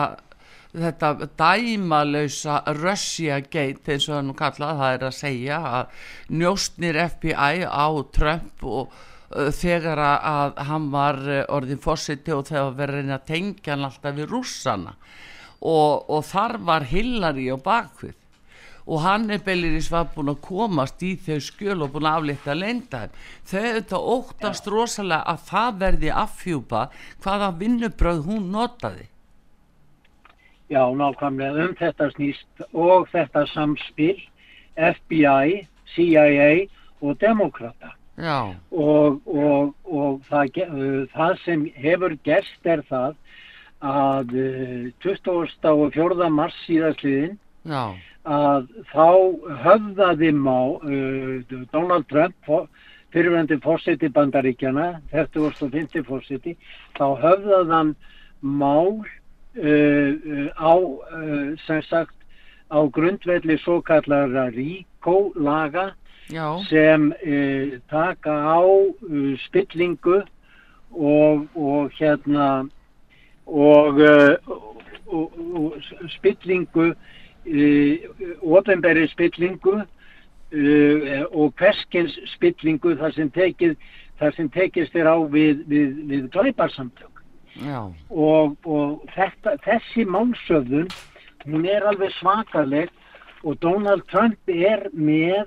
þetta 0.75 1.29
dæmalausa 1.39 2.61
Russia 2.81 3.39
gate 3.41 3.95
eins 3.95 4.09
og 4.09 4.17
það 4.17 4.25
nú 4.29 4.37
kallað 4.39 4.81
það 4.81 4.95
er 4.97 5.05
að 5.09 5.17
segja 5.19 5.59
að 5.71 6.01
njóstnir 6.41 6.99
FBI 7.05 7.63
á 7.69 7.87
Trump 8.17 8.67
og 8.67 8.91
uh, 8.91 9.53
þegar 9.55 10.03
að, 10.03 10.19
að 10.33 10.67
hann 10.71 10.91
var 10.95 11.23
uh, 11.29 11.39
orðin 11.55 11.83
fórsiti 11.85 12.35
og 12.35 12.49
þegar 12.51 12.75
verið 12.81 12.99
að 12.99 13.05
reyna 13.05 13.21
að 13.21 13.31
tengja 13.31 13.75
hann 13.75 13.89
alltaf 13.91 14.19
við 14.19 14.29
rússana. 14.35 14.99
Og, 15.65 16.11
og 16.11 16.27
þar 16.29 16.59
var 16.67 16.91
Hillary 16.91 17.49
á 17.55 17.57
bakvið. 17.57 18.19
Og 18.85 19.01
hann 19.01 19.31
er 19.33 19.41
Belliris 19.41 19.87
var 19.89 20.11
búin 20.13 20.35
að 20.35 20.43
komast 20.45 21.01
í 21.07 21.15
þau 21.17 21.39
skjöl 21.41 21.79
og 21.87 21.95
búin 21.95 22.05
að 22.11 22.19
aflita 22.19 22.57
leinda 22.59 23.07
þau 23.49 23.63
auðvitað 23.63 24.11
óttast 24.13 24.69
rosalega 24.69 25.25
að 25.33 25.47
það 25.49 25.81
verði 25.87 26.11
affjúpa 26.13 26.83
hvaða 27.25 27.49
vinnubröð 27.63 28.21
hún 28.27 28.51
notaði 28.53 29.07
Já, 30.73 30.81
nákvæmlega 30.97 31.67
um 31.69 31.75
þetta 31.77 32.07
snýst 32.15 32.63
og 32.73 33.09
þetta 33.13 33.43
samspil 33.53 34.17
FBI, 34.77 35.67
CIA 35.95 36.67
og 37.03 37.19
demokrata. 37.21 37.93
já, 38.19 38.55
Og, 38.71 39.21
og, 39.27 39.75
og 39.85 40.21
það, 40.31 40.63
uh, 40.71 41.07
það 41.15 41.39
sem 41.45 41.65
hefur 41.75 42.15
gerst 42.25 42.67
er 42.67 42.83
það 42.89 43.15
að 43.83 44.35
uh, 44.35 44.93
24. 45.03 46.31
mars 46.31 46.55
síðastliðin 46.67 47.37
að 48.25 48.69
þá 48.93 49.09
höfðaði 49.67 50.31
má 50.33 50.79
uh, 50.81 51.43
Donald 51.73 52.07
Trump 52.09 52.35
fó- 52.47 52.69
fyrirvændi 53.13 53.59
fórseti 53.63 54.09
bandaríkjana 54.09 55.01
40. 55.13 56.03
fórseti 56.09 56.57
þá 56.97 57.05
höfðaði 57.21 57.71
hann 57.75 57.95
mál 58.41 59.05
á 59.55 60.75
uh, 60.75 61.55
sem 61.67 61.83
sagt 61.83 62.15
á 62.71 62.79
grundvelli 62.91 63.59
svo 63.59 63.83
kallara 63.83 64.51
RICO 64.51 65.33
laga 65.37 65.95
já, 66.29 66.59
sem 66.69 67.13
uh, 67.13 67.81
taka 67.89 68.31
á 68.31 68.61
uh, 68.61 69.39
spillingu 69.47 70.25
og, 70.91 71.49
og 71.55 71.91
hérna 71.99 72.69
og, 73.47 73.95
uh, 74.01 74.35
og, 75.07 75.33
og 75.55 75.75
spillingu 76.09 76.95
uh, 77.47 77.95
ofinberi 78.43 79.09
spillingu 79.09 79.75
uh, 79.75 81.23
og 81.31 81.55
hverskins 81.59 82.19
spillingu 82.35 82.97
þar 82.99 83.15
sem 83.15 83.31
tekið 83.31 83.77
þar 84.19 84.35
sem 84.37 84.49
tekist 84.51 84.95
er 84.95 85.11
á 85.11 85.17
við, 85.27 85.65
við, 85.67 85.99
við 86.11 86.31
glæparsamtök 86.31 87.14
og, 88.11 88.57
og 88.67 89.03
þetta, 89.15 89.57
þessi 89.63 90.07
málsöfðun 90.11 90.89
hún 91.45 91.67
er 91.69 91.87
alveg 91.87 92.13
svakaleg 92.19 92.91
og 93.45 93.59
Donald 93.63 94.03
Trump 94.11 94.39
er 94.49 94.89
með 94.93 95.45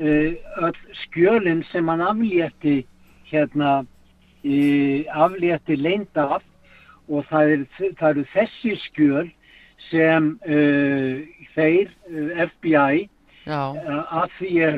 uh, 0.00 0.32
öll 0.66 0.80
skjölinn 1.04 1.62
sem 1.70 1.88
hann 1.88 2.02
aflétti 2.02 2.80
hérna 3.30 3.80
uh, 3.84 5.00
aflétti 5.26 5.76
leynd 5.76 6.16
af 6.18 6.42
og 7.10 7.26
það, 7.30 7.54
er, 7.54 7.94
það 7.98 8.08
eru 8.10 8.26
þessi 8.34 8.74
skjöl 8.86 9.30
sem 9.90 10.34
uh, 10.46 11.22
þeir 11.54 11.94
uh, 12.10 12.44
FBI 12.50 13.08
að 13.50 14.32
því 14.36 14.50
er 14.62 14.74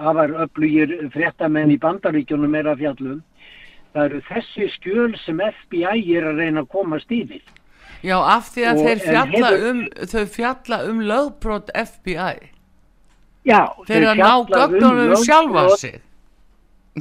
afar 0.00 0.32
öflugir 0.44 0.94
fréttamenn 1.12 1.70
í 1.70 1.76
bandaríkjunum 1.78 2.56
er 2.56 2.70
að 2.72 2.80
fjallum 2.82 3.18
það 3.98 4.04
eru 4.08 4.20
þessi 4.30 4.68
skjöl 4.78 5.12
sem 5.26 5.40
FBI 5.50 6.02
er 6.16 6.28
að 6.30 6.38
reyna 6.44 6.62
að 6.62 6.68
komast 6.76 7.10
yfir 7.10 7.42
já, 8.06 8.14
af 8.22 8.52
því 8.54 8.64
að 8.70 8.76
Og- 8.78 8.84
þeir 8.86 9.00
fjalla 9.04 9.48
hefur- 9.50 9.70
um, 9.70 9.80
þau 10.12 10.24
fjalla 10.36 10.78
um 10.88 11.00
lögbrot 11.02 11.70
FBI. 11.74 12.36
Já, 13.48 13.60
Þeir 13.88 14.04
að 14.12 14.18
ná 14.20 14.30
um 14.38 14.46
gögnunum 14.52 15.10
um 15.16 15.24
sjálfa 15.24 15.62
lögbrot- 15.64 15.78
sig. 15.82 16.00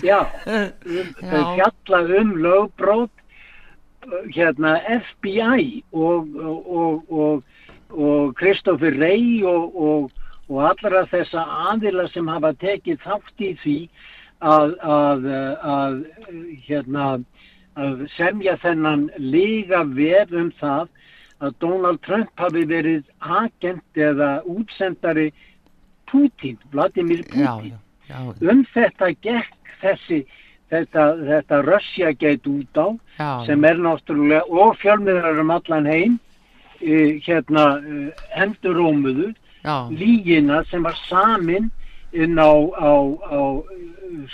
Já, 0.01 0.19
um, 0.47 0.71
þau 1.29 1.41
Já. 1.43 1.55
fjalla 1.59 1.99
um 2.21 2.31
lögbrót 2.45 3.09
uh, 4.07 4.23
hérna 4.35 4.75
FBI 5.01 5.83
og, 5.93 6.35
og, 6.35 7.11
og, 7.11 7.43
og, 7.91 8.33
Christopher 8.39 8.93
Ray 8.99 9.43
og, 9.43 9.75
og, 9.75 10.11
og 10.49 10.61
allra 10.69 11.05
þessa 11.11 11.43
aðila 11.71 12.07
sem 12.13 12.27
hafa 12.27 12.53
tekið 12.61 13.01
þátt 13.05 13.41
í 13.43 13.53
því 13.63 13.77
að, 14.39 14.73
að, 14.81 15.25
að 15.63 15.97
hérna 16.67 17.07
að 17.77 18.05
semja 18.15 18.57
þennan 18.61 19.07
líga 19.21 19.83
vef 19.97 20.31
um 20.33 20.51
það 20.59 20.87
að 21.45 21.53
Donald 21.61 22.01
Trump 22.05 22.31
hafi 22.41 22.63
verið 22.69 23.03
agent 23.21 23.99
eða 24.01 24.41
útsendari 24.49 25.29
Putin, 26.09 26.57
Vladimir 26.71 27.21
Já, 27.35 27.57
Putin. 27.59 27.73
já, 28.07 28.15
já, 28.15 28.51
um 28.51 28.63
þetta 28.73 29.11
gekk 29.21 29.73
þessi 29.81 30.21
þetta, 30.71 31.03
þetta 31.27 31.61
Russia 31.67 32.13
geit 32.17 32.47
út 32.49 32.79
á 32.81 32.87
já, 33.19 33.29
sem 33.45 33.65
er 33.69 33.77
náttúrulega 33.83 34.41
og 34.49 34.77
fjölmiðrar 34.81 35.41
um 35.43 35.53
allan 35.53 35.85
heim 35.89 36.15
uh, 36.81 37.11
hérna 37.27 37.65
uh, 37.77 38.25
endurómuðu 38.41 39.33
já, 39.61 39.75
lígina 39.93 40.63
sem 40.71 40.83
var 40.83 40.97
samin 41.05 41.69
inn 42.17 42.39
á, 42.41 42.51
á, 42.77 42.93
á 43.29 43.41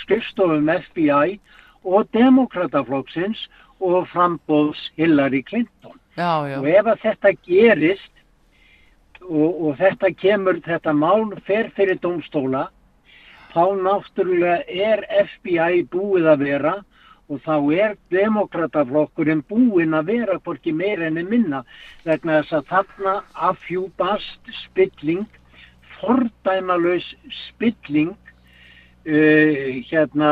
skrifstofum 0.02 0.70
FBI 0.88 1.38
og 1.84 2.08
demokrataflokksins 2.16 3.46
og 3.84 4.08
frambóðs 4.12 4.80
Hillary 4.96 5.42
Clinton. 5.42 5.98
Já, 6.16 6.46
já, 6.48 6.58
og 6.60 6.68
ef 6.70 6.88
að 6.92 7.02
þetta 7.02 7.32
gerist 7.44 8.12
og, 9.24 9.50
og 9.50 9.76
þetta 9.80 10.12
kemur, 10.14 10.60
þetta 10.64 10.94
mál 10.96 11.32
fer 11.48 11.70
fyrir 11.76 11.98
domstóla 12.00 12.68
þá 13.54 13.64
náttúrulega 13.82 14.62
er 14.66 15.04
FBI 15.26 15.84
búið 15.92 16.28
að 16.32 16.44
vera 16.48 16.74
og 17.32 17.40
þá 17.44 17.54
er 17.72 17.94
demokrataflokkurinn 18.12 19.44
búinn 19.48 19.96
að 19.96 20.10
vera 20.12 20.38
hvorki 20.44 20.74
meira 20.76 21.08
enn 21.08 21.22
minna 21.30 21.62
vegna 22.04 22.42
þess 22.42 22.58
að 22.58 22.68
þarna 22.72 23.14
afhjúpast 23.48 24.52
spilling 24.64 25.24
fordæmalös 26.00 27.06
spilling 27.48 28.12
uh, 28.14 29.82
hérna 29.90 30.30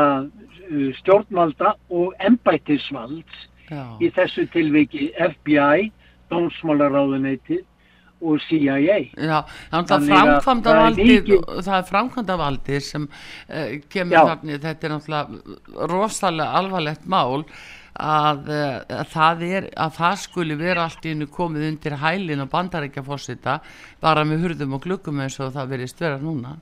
uh, 0.71 0.89
stjórnvalda 0.99 1.73
og 1.89 2.13
embættisvalds 2.19 3.43
já, 3.71 3.83
í 4.01 4.09
þessu 4.15 4.47
tilviki 4.53 5.11
FBI, 5.19 5.91
Dómsmálaráðuneytið 6.33 7.61
og 8.23 8.39
CIA. 8.47 8.77
já, 9.19 9.39
það 9.69 10.07
er 10.71 10.77
valdið, 10.79 11.09
mikið- 11.09 11.61
það 11.67 11.87
framkvæmda 11.89 12.37
valdið 12.39 12.79
sem 12.87 13.07
uh, 13.09 13.73
kemur 13.91 14.15
Já. 14.15 14.21
þarna, 14.29 14.59
þetta 14.63 14.87
er 14.87 14.93
náttúrulega 14.93 15.87
rosalega 15.91 16.59
alvarlegt 16.61 17.05
mál 17.11 17.43
að, 17.93 18.47
uh, 18.49 18.77
að 18.99 19.09
það 19.13 19.43
er 19.47 19.67
að 19.85 19.95
það 19.97 20.15
skuli 20.23 20.57
vera 20.59 20.85
allt 20.87 21.05
í 21.05 21.13
hennu 21.13 21.27
komið 21.31 21.67
undir 21.69 21.97
hælin 22.01 22.43
og 22.45 22.51
bandarækja 22.51 23.03
fórsita 23.05 23.59
bara 24.01 24.25
með 24.25 24.47
hurðum 24.47 24.77
og 24.77 24.85
gluggum 24.85 25.21
eins 25.23 25.39
og 25.39 25.53
það 25.53 25.73
verið 25.75 25.91
störa 25.91 26.21
núna. 26.21 26.55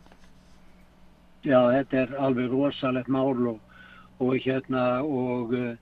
Já, 1.41 1.60
þetta 1.74 2.02
er 2.04 2.17
alveg 2.22 2.52
rosalegt 2.52 3.10
mál 3.10 3.48
og, 3.56 3.60
og 4.22 4.36
hérna 4.44 5.02
og, 5.02 5.56
uh, 5.56 5.76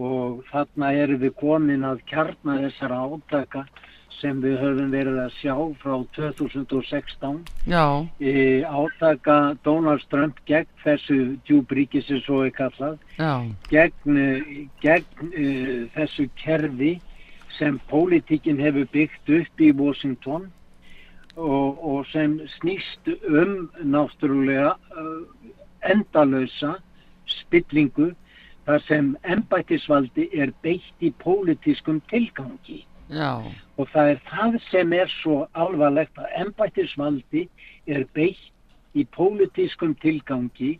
og 0.00 0.44
þarna 0.52 0.92
erum 0.94 1.22
við 1.24 1.36
komin 1.40 1.86
að 1.88 2.04
kjarna 2.10 2.60
þessara 2.66 3.00
átaka 3.08 3.64
sem 4.18 4.40
við 4.42 4.58
höfum 4.60 4.90
verið 4.92 5.18
að 5.22 5.34
sjá 5.38 5.54
frá 5.82 5.94
2016 6.16 7.38
Já, 7.70 7.84
e, 8.20 8.32
átaka 8.64 9.36
Donald 9.64 10.04
Trump 10.12 10.40
gegn 10.48 10.68
þessu 10.84 11.18
djúbríki 11.48 12.02
sem 12.04 12.20
svo 12.24 12.42
er 12.46 12.54
kallað 12.56 12.98
já, 13.16 13.32
gegn, 13.70 14.18
eh, 14.20 14.50
gegn 14.82 15.30
uh, 15.30 15.88
þessu 15.96 16.28
kerfi 16.40 16.96
sem 17.58 17.80
pólitíkin 17.90 18.60
hefur 18.62 18.88
byggt 18.92 19.34
upp 19.40 19.60
í 19.60 19.70
Washington 19.76 20.50
og, 21.36 21.80
og 21.80 22.06
sem 22.12 22.38
snýst 22.58 23.12
um 23.28 23.70
náttúrulega 23.82 24.74
uh, 24.96 25.24
endalösa 25.86 26.76
spillingu 27.30 28.12
þar 28.66 28.84
sem 28.86 29.10
embættisvaldi 29.24 30.28
er 30.36 30.52
beitt 30.62 31.04
í 31.04 31.12
pólitískum 31.22 32.02
tilgangi 32.12 32.84
já, 33.10 33.32
og 33.76 33.90
það 33.94 34.12
er 34.14 34.22
það 34.30 34.58
sem 34.68 34.94
er 34.96 35.12
svo 35.20 35.42
alvarlegt 35.52 36.18
að 36.20 36.32
embættisvaldi 36.44 37.46
er 37.86 38.06
beitt 38.14 38.96
í 38.96 39.06
pólitískum 39.16 39.94
tilgangi 40.02 40.72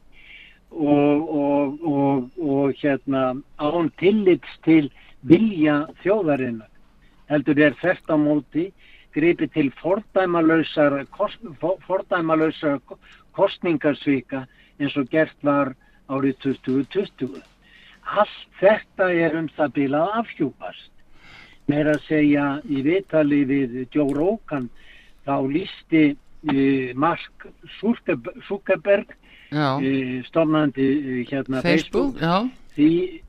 og, 0.70 1.28
og, 1.42 1.78
og, 1.86 2.30
og 2.38 2.74
hérna 2.82 3.24
án 3.58 3.90
tillits 4.02 4.58
til 4.66 4.90
vilja 5.26 5.82
þjóðarinnar 6.02 6.70
heldur 7.30 7.60
er 7.62 7.76
þert 7.82 8.10
á 8.10 8.16
móti 8.18 8.70
gripið 9.14 9.52
til 9.54 9.70
fordæmalösar 9.82 11.02
fordæmalösar 11.86 12.80
kostningarsvika 13.34 14.46
eins 14.80 14.96
og 14.96 15.10
gert 15.10 15.36
var 15.46 15.74
árið 16.10 16.38
2020. 16.44 17.42
Allt 18.18 18.38
þetta 18.58 19.10
er 19.12 19.36
um 19.38 19.48
það 19.56 19.74
bilað 19.76 20.16
afhjúpast. 20.22 20.90
Meira 21.70 21.94
að 21.96 22.04
segja 22.08 22.46
í 22.66 22.82
vitali 22.86 23.44
við 23.48 23.80
Joe 23.94 24.14
Rogan 24.16 24.68
þá 25.26 25.34
lísti 25.52 26.04
uh, 26.14 26.92
Mark 26.98 27.46
Zuckerb- 27.78 28.32
Zuckerberg 28.48 29.12
uh, 29.52 30.22
stofnandi 30.28 30.88
uh, 30.98 31.20
hérna 31.30 31.62
Facebook, 31.64 32.18
já, 32.20 32.48
því, 32.76 33.20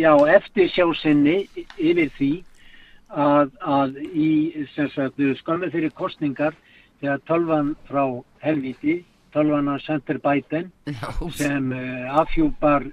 já, 0.00 0.12
eftir 0.36 0.72
sjásinni 0.72 1.36
yfir 1.76 2.10
því 2.16 2.32
að, 3.10 3.54
að 3.60 4.00
í 4.14 4.30
skömmu 5.42 5.70
fyrir 5.72 5.94
kostningar 5.98 6.54
þegar 7.00 7.22
tölvan 7.26 7.72
frá 7.88 8.04
helviti, 8.44 9.00
tölvan 9.34 9.72
að 9.72 10.20
Biden 10.22 10.70
já, 10.86 11.08
sem 11.34 11.72
afhjúpar 12.22 12.86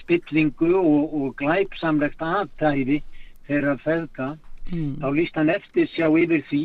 spillingu 0.00 0.70
og, 0.80 1.12
og 1.12 1.34
glæpsamlegt 1.36 2.22
aðtæfi 2.24 3.02
þeirra 3.48 3.76
feðka 3.84 4.28
mm, 4.70 4.98
þá 5.02 5.08
líst 5.16 5.38
hann 5.38 5.52
eftir 5.52 5.88
sjá 5.94 6.06
yfir 6.08 6.44
því 6.50 6.62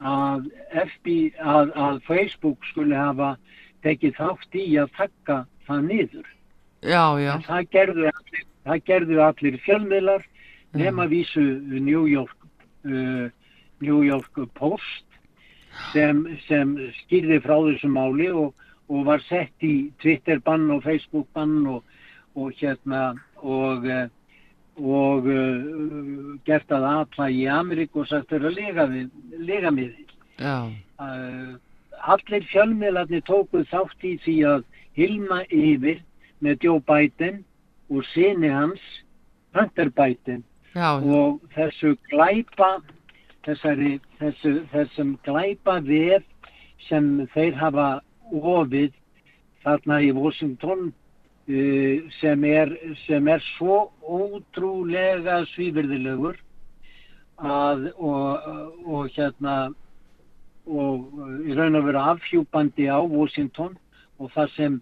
að, 0.00 0.48
FB, 0.72 1.16
að, 1.40 1.72
að 1.74 2.00
Facebook 2.06 2.64
skulle 2.70 2.96
hafa 2.98 3.34
tekið 3.86 4.16
þátt 4.18 4.58
í 4.58 4.66
að 4.80 4.92
taka 4.96 5.38
það 5.66 5.84
niður. 5.90 6.28
já, 6.82 7.04
já, 7.22 7.32
Það 7.46 7.68
gerðu 7.72 8.08
allir, 8.12 8.46
það 8.66 8.82
allir 9.26 9.60
fjölmiðlar 9.64 10.26
nema 10.76 11.06
vísu 11.08 11.44
New 11.72 12.04
York, 12.10 12.36
uh, 12.84 13.28
New 13.80 14.02
York 14.04 14.40
Post 14.54 15.06
sem, 15.92 16.22
sem 16.46 16.74
skýrði 17.02 17.40
frá 17.44 17.56
þessu 17.68 17.90
máli 17.92 18.28
og, 18.32 18.52
og 18.92 19.06
var 19.08 19.22
sett 19.28 19.64
í 19.66 19.90
Twitter 20.02 20.40
bann 20.44 20.68
og 20.72 20.84
Facebook 20.84 21.28
bann 21.36 21.64
og, 21.70 21.82
og 22.36 22.52
hérna 22.60 23.14
og, 23.42 23.86
eh, 23.88 24.06
og 24.76 25.28
uh, 25.30 26.34
gert 26.44 26.72
að 26.72 26.88
aðpla 26.90 27.28
í 27.32 27.46
Ameríku 27.48 28.02
og 28.02 28.10
sagt 28.10 28.32
þeirra 28.32 28.52
lega, 28.52 28.88
við, 28.90 29.08
lega 29.38 29.72
með 29.74 29.94
því. 29.94 30.06
já, 30.40 30.58
Uh, 30.96 31.58
allir 32.08 32.44
fjölmiðlarnir 32.48 33.20
tókuð 33.28 33.66
þátt 33.68 34.04
í 34.08 34.14
því 34.24 34.36
að 34.48 34.62
hilma 34.96 35.42
yfir 35.52 35.98
með 36.40 36.64
Joe 36.64 36.80
Biden 36.88 37.42
og 37.92 38.06
sinni 38.14 38.48
hans 38.48 38.80
Hunter 39.52 39.90
Biden. 39.92 40.40
Já, 40.72 40.96
og 40.96 41.42
þessu 41.52 41.94
glæpa 42.08 42.78
þessari, 43.46 43.96
þessu, 44.20 44.54
þessum 44.72 45.14
glæpa 45.26 45.78
vef 45.84 46.24
sem 46.88 47.26
þeir 47.34 47.56
hafa 47.60 47.88
ofið 48.32 48.92
þarna 49.64 50.00
í 50.04 50.12
Washington 50.16 50.90
sem, 51.46 52.44
er, 52.44 52.72
sem 53.04 53.28
er 53.30 53.42
svo 53.54 53.92
ótrúlega 54.02 55.44
svífyrðilegur 55.52 56.40
að 57.36 57.90
og, 58.00 58.48
og 58.86 59.10
hérna 59.14 59.56
og 60.66 61.06
uh, 61.14 61.38
í 61.46 61.54
raun 61.54 61.78
og 61.78 61.86
veru 61.86 62.02
afhjúpandi 62.02 62.88
á 62.90 62.98
Washington 62.98 63.76
og 64.18 64.32
það 64.34 64.52
sem 64.56 64.78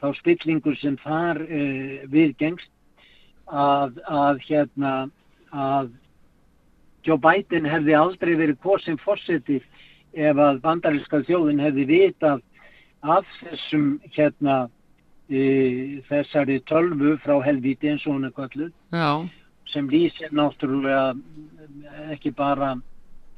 þá 0.00 0.06
spillingur 0.18 0.76
sem 0.80 0.96
þar 1.04 1.42
uh, 1.44 2.02
viðgengst 2.10 2.70
að, 3.46 4.00
að 4.08 4.42
hérna 4.48 4.94
að 5.50 5.92
Joe 7.06 7.18
Biden 7.20 7.68
hefði 7.68 7.94
aldrei 7.96 8.34
verið 8.36 8.58
kosin 8.64 8.98
fórseti 9.00 9.60
ef 10.12 10.36
að 10.36 10.60
bandaríska 10.64 11.22
þjóðin 11.28 11.62
hefði 11.62 11.86
vitað 11.88 12.42
af 13.00 13.28
þessum 13.40 14.00
hérna 14.16 14.68
þessari 15.30 16.58
tölvu 16.66 17.16
frá 17.22 17.36
helvíti 17.44 17.90
eins 17.90 18.06
og 18.06 18.16
hún 18.16 18.26
er 18.26 18.32
kölluð 18.34 18.72
já, 18.90 19.28
sem 19.70 19.88
lýsir 19.88 20.32
náttúrulega 20.34 21.14
ekki 22.10 22.32
bara 22.34 22.74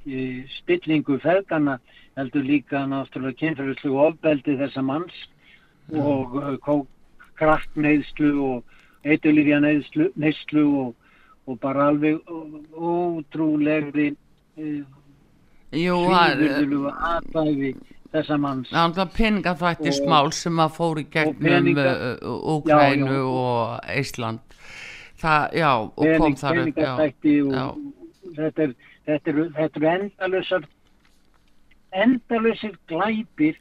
e, 0.07 0.45
spillingu 0.57 1.19
feðgana 1.21 1.79
heldur 2.17 2.45
líka 2.49 2.87
náttúrulega 2.89 3.39
kynferðislu 3.43 3.99
ofbeldi 4.07 4.57
þessa 4.57 4.83
manns 4.83 5.13
og 5.93 6.37
uh, 6.41 6.81
krakkneðslu 7.37 8.33
og 8.41 8.65
eitulífja 9.05 9.61
neðslu 9.61 10.67
og, 10.87 10.95
og 11.45 11.59
bara 11.61 11.91
alveg 11.91 12.23
ótrúlegri 12.73 14.15
e, 14.57 14.85
jú, 15.77 15.97
það 16.09 16.47
er 16.49 16.77
aðbæði 17.13 17.75
þessa 18.13 18.39
manns 18.41 18.71
peningaþvættis 19.17 20.01
mál 20.09 20.31
sem 20.33 20.61
að 20.61 20.75
fór 20.77 21.01
í 21.03 21.07
gegnum 21.11 21.73
Úkrænu 22.57 23.07
Já, 23.07 23.17
já. 23.17 23.25
og 23.25 23.99
Ísland. 23.99 24.41
Það, 25.23 25.53
já, 25.55 25.73
og 25.79 25.97
kom 25.97 26.07
pening, 26.07 26.39
þar 26.39 26.57
upp, 26.59 26.67
já. 26.67 26.73
peningastætti 26.75 27.35
og 27.43 27.53
já. 27.53 27.67
þetta 28.37 28.63
er, 28.63 28.73
þetta 29.07 29.31
er, 29.31 29.43
þetta 29.59 29.81
er 29.81 29.91
endalösar 29.99 30.65
endalösir 31.93 32.75
glæpir 32.89 33.57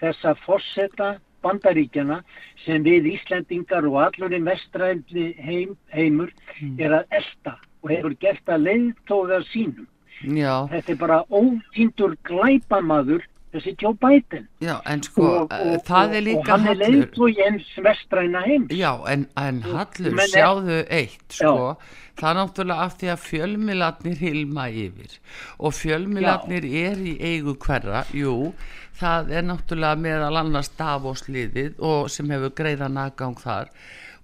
þessa 0.00 0.34
fórseta 0.46 1.16
bandaríkjana 1.42 2.20
sem 2.64 2.84
við 2.86 3.08
Íslendingar 3.16 3.86
og 3.90 3.98
allurinn 4.06 4.46
vestræðli 4.46 5.32
heim, 5.42 5.76
heimur 5.90 6.30
Hmm. 6.60 6.76
er 6.78 6.92
að 7.00 7.04
elta 7.18 7.56
og 7.82 7.90
hefur 7.90 8.14
gert 8.20 8.46
að 8.46 8.62
leiðtóða 8.68 9.40
sínum. 9.50 9.86
Já, 10.22 10.68
Þetta 10.70 10.92
er 10.92 10.98
bara 11.00 11.24
ótíndur 11.34 12.14
glæpamaður 12.22 13.24
þessi 13.52 13.74
Joe 13.82 13.94
Biden. 14.00 14.46
já, 14.64 14.76
en 14.88 15.02
sko, 15.02 15.26
uh, 15.44 15.72
það 15.86 16.14
er 16.16 16.22
og 16.22 16.28
líka 16.28 16.52
hann 16.54 16.68
er 16.72 16.78
leiðtói 16.80 17.32
eins 17.46 17.72
vestræna 17.84 18.44
heims. 18.46 18.70
Já, 18.72 18.92
en, 19.12 19.26
en 19.36 19.62
Hallur, 19.62 20.14
menn- 20.18 20.32
sjáðu 20.32 20.78
eitt, 20.88 21.26
sko, 21.28 21.76
það 22.20 22.30
er 22.30 22.38
náttúrulega 22.40 22.86
af 22.86 22.96
því 23.00 23.10
að 23.12 23.24
fjölmiðlarnir 23.28 24.22
hilma 24.24 24.68
yfir. 24.70 25.18
Og 25.58 25.74
fjölmiðlarnir 25.76 26.64
er 26.84 27.02
í 27.04 27.16
eigu 27.20 27.56
hverra, 27.60 28.04
jú, 28.16 28.52
það 29.00 29.32
er 29.36 29.48
náttúrulega 29.48 30.00
meðal 30.00 30.36
annars 30.42 30.72
Davos-liðið 30.78 31.80
og 31.80 32.10
sem 32.12 32.30
hefur 32.32 32.52
greiða 32.56 32.88
nagang 32.92 33.36
þar. 33.40 33.72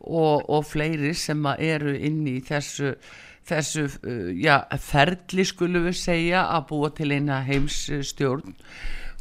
Og, 0.01 0.45
og 0.49 0.63
fleiri 0.65 1.11
sem 1.19 1.43
eru 1.59 1.93
inn 1.97 2.21
í 2.31 2.39
þessu, 2.47 2.93
þessu 3.49 3.89
uh, 3.89 4.29
já, 4.39 4.61
ferli 4.79 5.45
skulum 5.49 5.89
við 5.89 5.97
segja 5.99 6.45
að 6.55 6.69
búa 6.71 6.93
til 6.95 7.11
eina 7.17 7.41
heimsstjórn 7.49 8.55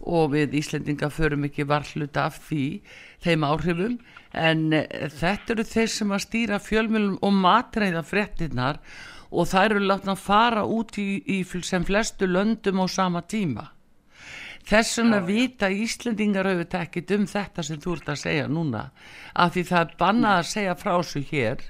og 0.06 0.34
við 0.36 0.58
Íslendinga 0.60 1.10
förum 1.14 1.48
ekki 1.48 1.66
varhluta 1.68 2.28
af 2.28 2.40
því, 2.48 2.82
þeim 3.26 3.46
áhrifum. 3.48 4.00
En 4.34 4.74
eh, 4.76 5.08
þetta 5.10 5.56
eru 5.56 5.68
þeir 5.68 5.94
sem 5.94 6.12
að 6.14 6.26
stýra 6.26 6.60
fjölmjölum 6.62 7.18
og 7.22 7.34
matreiða 7.34 8.04
fréttinnar 8.06 8.82
og 9.32 9.50
það 9.50 9.72
eru 9.72 9.88
látna 9.88 10.14
að 10.14 10.24
fara 10.24 10.64
út 10.64 11.00
í, 11.02 11.10
í 11.26 11.42
sem 11.44 11.86
flestu 11.86 12.30
löndum 12.30 12.84
á 12.84 12.86
sama 12.88 13.24
tíma. 13.26 13.72
Þess 14.68 14.98
vegna 15.00 15.22
vita 15.24 15.70
Íslendingar 15.72 16.48
auðvitað 16.50 16.82
ekkit 16.84 17.12
um 17.16 17.28
þetta 17.32 17.64
sem 17.64 17.80
þú 17.80 17.94
ert 17.96 18.10
að 18.12 18.22
segja 18.26 18.48
núna 18.52 18.90
af 19.34 19.54
því 19.56 19.64
það 19.70 19.84
er 19.84 19.94
bannað 20.02 20.40
að 20.40 20.50
segja 20.50 20.74
frá 20.76 20.92
þessu 20.98 21.22
hér 21.30 21.64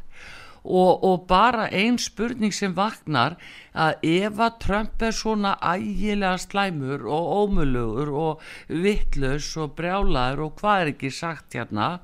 og, 0.67 1.03
og 1.03 1.27
bara 1.29 1.67
ein 1.71 1.97
spurning 2.01 2.53
sem 2.53 2.75
vaknar 2.75 3.37
að 3.77 4.03
ef 4.09 4.41
að 4.41 4.57
Trump 4.63 5.05
er 5.05 5.15
svona 5.15 5.55
ægilega 5.61 6.37
slæmur 6.41 7.05
og 7.07 7.31
ómulugur 7.41 8.11
og 8.11 8.43
vittlaus 8.67 9.53
og 9.57 9.77
brjálaður 9.77 10.47
og 10.47 10.59
hvað 10.59 10.81
er 10.81 10.93
ekki 10.95 11.13
sagt 11.13 11.57
hérna 11.57 11.95
að 11.95 11.97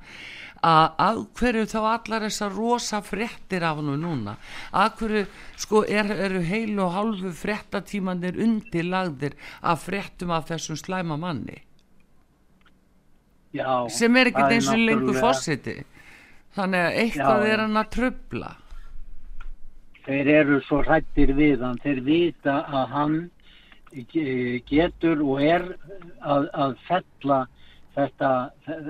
að 0.63 1.17
hverju 1.35 1.65
þá 1.73 1.79
allar 1.89 2.23
þessar 2.23 2.53
rosa 2.55 3.01
fréttir 3.03 3.65
af 3.67 3.81
hann 3.81 3.99
núna? 3.99 4.37
Að 4.71 4.93
hverju 5.01 5.23
sko 5.59 5.83
er, 5.83 6.07
eru 6.07 6.39
heil 6.47 6.79
og 6.79 6.93
hálfu 6.95 7.33
fréttatímanir 7.35 8.39
undirlagðir 8.39 9.35
að 9.59 9.83
fréttum 9.83 10.31
af 10.31 10.47
þessum 10.51 10.79
slæma 10.79 11.19
manni? 11.19 11.59
Já, 13.53 13.85
sem 13.91 14.15
er 14.17 14.31
ekkert 14.31 14.55
eins 14.55 14.71
og 14.71 14.79
lengur 14.81 15.19
fórseti 15.19 15.83
þannig 16.55 16.83
að 16.87 16.97
eitthvað 17.03 17.45
Já, 17.45 17.51
er 17.53 17.63
hann 17.63 17.79
að 17.81 17.89
trubla 17.97 18.51
þeir 20.03 20.27
eru 20.27 20.57
svo 20.67 20.81
hrættir 20.83 21.31
við 21.37 21.61
hann, 21.63 21.77
þeir 21.83 22.01
vita 22.03 22.55
að 22.67 22.87
hann 22.91 23.15
ge- 24.11 24.59
getur 24.67 25.21
og 25.23 25.41
er 25.45 25.63
að, 26.21 26.49
að 26.53 26.73
fella 26.87 27.39
þetta 27.95 28.31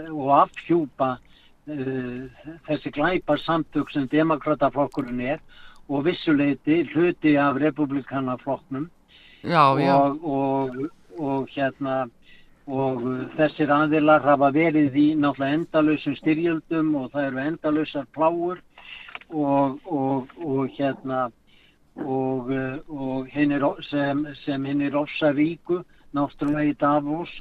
og 0.10 0.32
afhjúpa 0.40 1.10
uh, 1.20 2.48
þessi 2.70 2.94
glæpar 2.96 3.42
samtök 3.44 3.92
sem 3.94 4.08
demokrataflokkurinn 4.12 5.22
er 5.36 5.44
og 5.92 6.06
vissuleiti 6.08 6.82
hluti 6.94 7.36
af 7.38 7.60
republikanaflokknum 7.62 8.90
já, 9.44 9.64
já, 9.84 9.96
og, 10.00 10.24
og, 10.24 10.78
og 11.20 11.50
hérna 11.54 12.06
og 12.68 13.04
uh, 13.04 13.24
þessir 13.38 13.72
aðilar 13.74 14.24
hafa 14.24 14.52
verið 14.56 14.96
í 14.96 15.08
náttúrulega 15.20 15.60
endalausum 15.60 16.16
styrjöldum 16.20 16.94
og 16.96 17.12
það 17.12 17.26
eru 17.28 17.42
endalausar 17.44 18.06
pláur 18.16 18.62
og, 19.30 19.80
og, 19.86 20.30
og 20.40 20.70
hérna 20.78 21.26
og, 22.00 22.52
uh, 22.52 22.78
og 22.88 23.28
hinnir, 23.34 23.66
sem, 23.90 24.26
sem 24.46 24.66
hinnir 24.66 24.96
ofsaríku, 24.96 25.84
náttúrulega 26.16 26.72
í 26.72 26.78
Davos, 26.80 27.34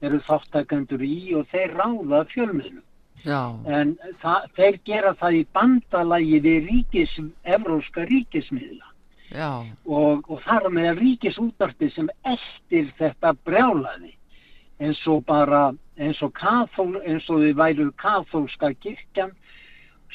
eru 0.00 0.20
þáttakendur 0.24 1.02
í 1.04 1.34
og 1.36 1.48
þeir 1.52 1.76
ráða 1.76 2.24
fjölmiðlum. 2.32 2.86
En 3.68 3.98
það, 4.22 4.46
þeir 4.56 4.78
gera 4.88 5.10
það 5.20 5.34
í 5.36 5.42
bandalagi 5.52 6.38
við 6.40 6.70
ríkis, 6.70 7.18
evróska 7.44 8.06
ríkismiðla. 8.08 8.86
Og, 9.84 10.24
og 10.24 10.40
þar 10.46 10.70
með 10.72 11.02
ríkisútarpi 11.02 11.90
sem 11.92 12.08
eftir 12.24 12.88
þetta 12.98 13.34
brjálaði 13.44 14.16
eins 14.80 15.00
og 15.06 15.24
bara 15.28 15.70
eins 16.00 16.20
og, 16.24 16.32
kathól, 16.34 16.96
eins 17.04 17.28
og 17.28 17.42
þið 17.44 17.56
væru 17.58 17.88
kathólska 18.00 18.72
kirkjan 18.80 19.32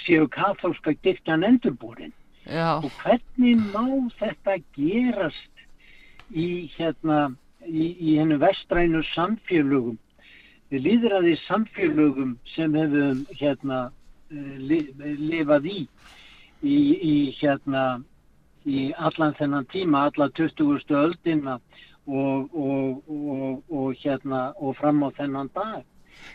séu 0.06 0.28
kathólska 0.32 0.96
kirkjan 1.04 1.46
endurbúrin 1.46 2.14
já, 2.46 2.82
og 2.82 2.90
hvernig 3.04 3.62
má 3.74 3.86
þetta 4.20 4.58
gerast 4.78 5.66
í 6.34 6.72
hérna 6.78 7.36
í, 7.66 7.94
í 7.94 8.18
hennu 8.18 8.40
vestrænu 8.42 9.04
samfélögum 9.14 10.00
við 10.74 10.88
líðraði 10.88 11.38
samfélögum 11.46 12.36
sem 12.56 12.74
hefum 12.76 13.24
hérna 13.38 13.80
eh, 14.34 14.58
li, 14.58 14.82
lifað 15.00 15.70
í, 15.70 15.80
í 16.66 16.78
í 17.14 17.16
hérna 17.38 17.86
í 18.66 18.90
allan 18.98 19.36
þennan 19.38 19.68
tíma, 19.70 20.08
alla 20.10 20.32
20. 20.34 20.90
öldina 20.90 21.60
og, 22.08 22.50
og, 22.54 23.04
og, 23.10 23.64
og 23.72 23.94
hérna 24.04 24.48
og 24.62 24.76
fram 24.78 25.04
á 25.04 25.10
þennan 25.18 25.50
dag. 25.56 25.84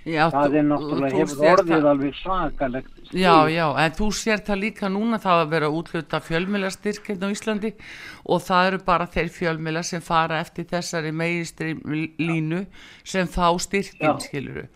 Já 0.06 0.30
það 0.32 0.54
er 0.60 0.64
náttúrulega 0.68 1.18
hefur 1.18 1.46
orðið 1.50 1.70
það- 1.72 1.88
alveg 1.90 2.14
svakalegt 2.20 3.10
Já, 3.16 3.34
já, 3.50 3.66
en 3.84 3.92
þú 3.98 4.08
sér 4.14 4.42
það 4.46 4.60
líka 4.60 4.88
núna 4.92 5.18
það 5.18 5.40
að 5.42 5.50
vera 5.50 5.70
útluta 5.70 6.20
fjölmjöla 6.20 6.70
hérna 6.70 7.26
á 7.26 7.34
Íslandi 7.34 7.72
og 8.24 8.40
það 8.40 8.66
eru 8.68 8.78
bara 8.86 9.06
þeir 9.06 9.30
fjölmjöla 9.34 9.82
sem 9.84 10.00
fara 10.00 10.38
eftir 10.40 10.64
þessari 10.70 11.12
meginstri 11.12 11.74
línu 12.20 12.66
sem 13.04 13.26
fá 13.26 13.50
styrkin, 13.58 14.14
Já. 14.14 14.18
skiluru 14.20 14.68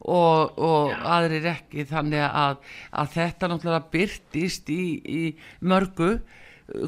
og, 0.00 0.58
og 0.58 0.92
aðrir 0.92 1.48
ekki 1.54 1.86
þannig 1.88 2.22
að, 2.28 2.58
að 2.92 3.08
þetta 3.16 3.48
náttúrulega 3.48 3.90
byrtist 3.90 4.68
í, 4.70 4.84
í 5.02 5.36
mörgu 5.62 6.20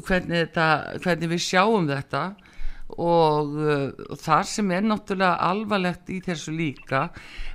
hvernig, 0.05 0.47
þetta, 0.47 0.69
hvernig 1.01 1.33
við 1.33 1.43
sjáum 1.49 1.89
þetta 1.89 2.35
og 2.99 3.55
uh, 3.55 4.15
það 4.19 4.43
sem 4.49 4.71
er 4.75 4.85
náttúrulega 4.87 5.49
alvarlegt 5.51 6.11
í 6.11 6.19
þessu 6.25 6.53
líka 6.55 7.09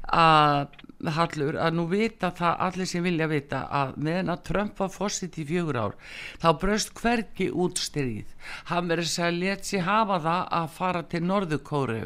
að 0.06 0.84
Hallur 1.12 1.58
að 1.60 1.74
nú 1.76 1.84
vita 1.90 2.30
það 2.32 2.62
allir 2.66 2.88
sem 2.88 3.04
vilja 3.04 3.26
vita 3.28 3.58
að 3.68 3.90
meðan 4.00 4.32
að 4.32 4.44
Trump 4.48 4.78
var 4.80 4.88
fósitt 4.94 5.36
í 5.36 5.44
fjögur 5.44 5.76
ár 5.76 5.96
þá 6.40 6.46
braust 6.62 6.94
hvergi 6.96 7.50
út 7.52 7.82
stríð. 7.82 8.30
Hann 8.70 8.88
verið 8.88 9.12
að 9.26 9.36
let 9.42 9.68
sér 9.68 9.84
hafa 9.84 10.18
það 10.24 10.48
að 10.60 10.72
fara 10.78 11.02
til 11.10 11.22
Norðukóru 11.28 12.00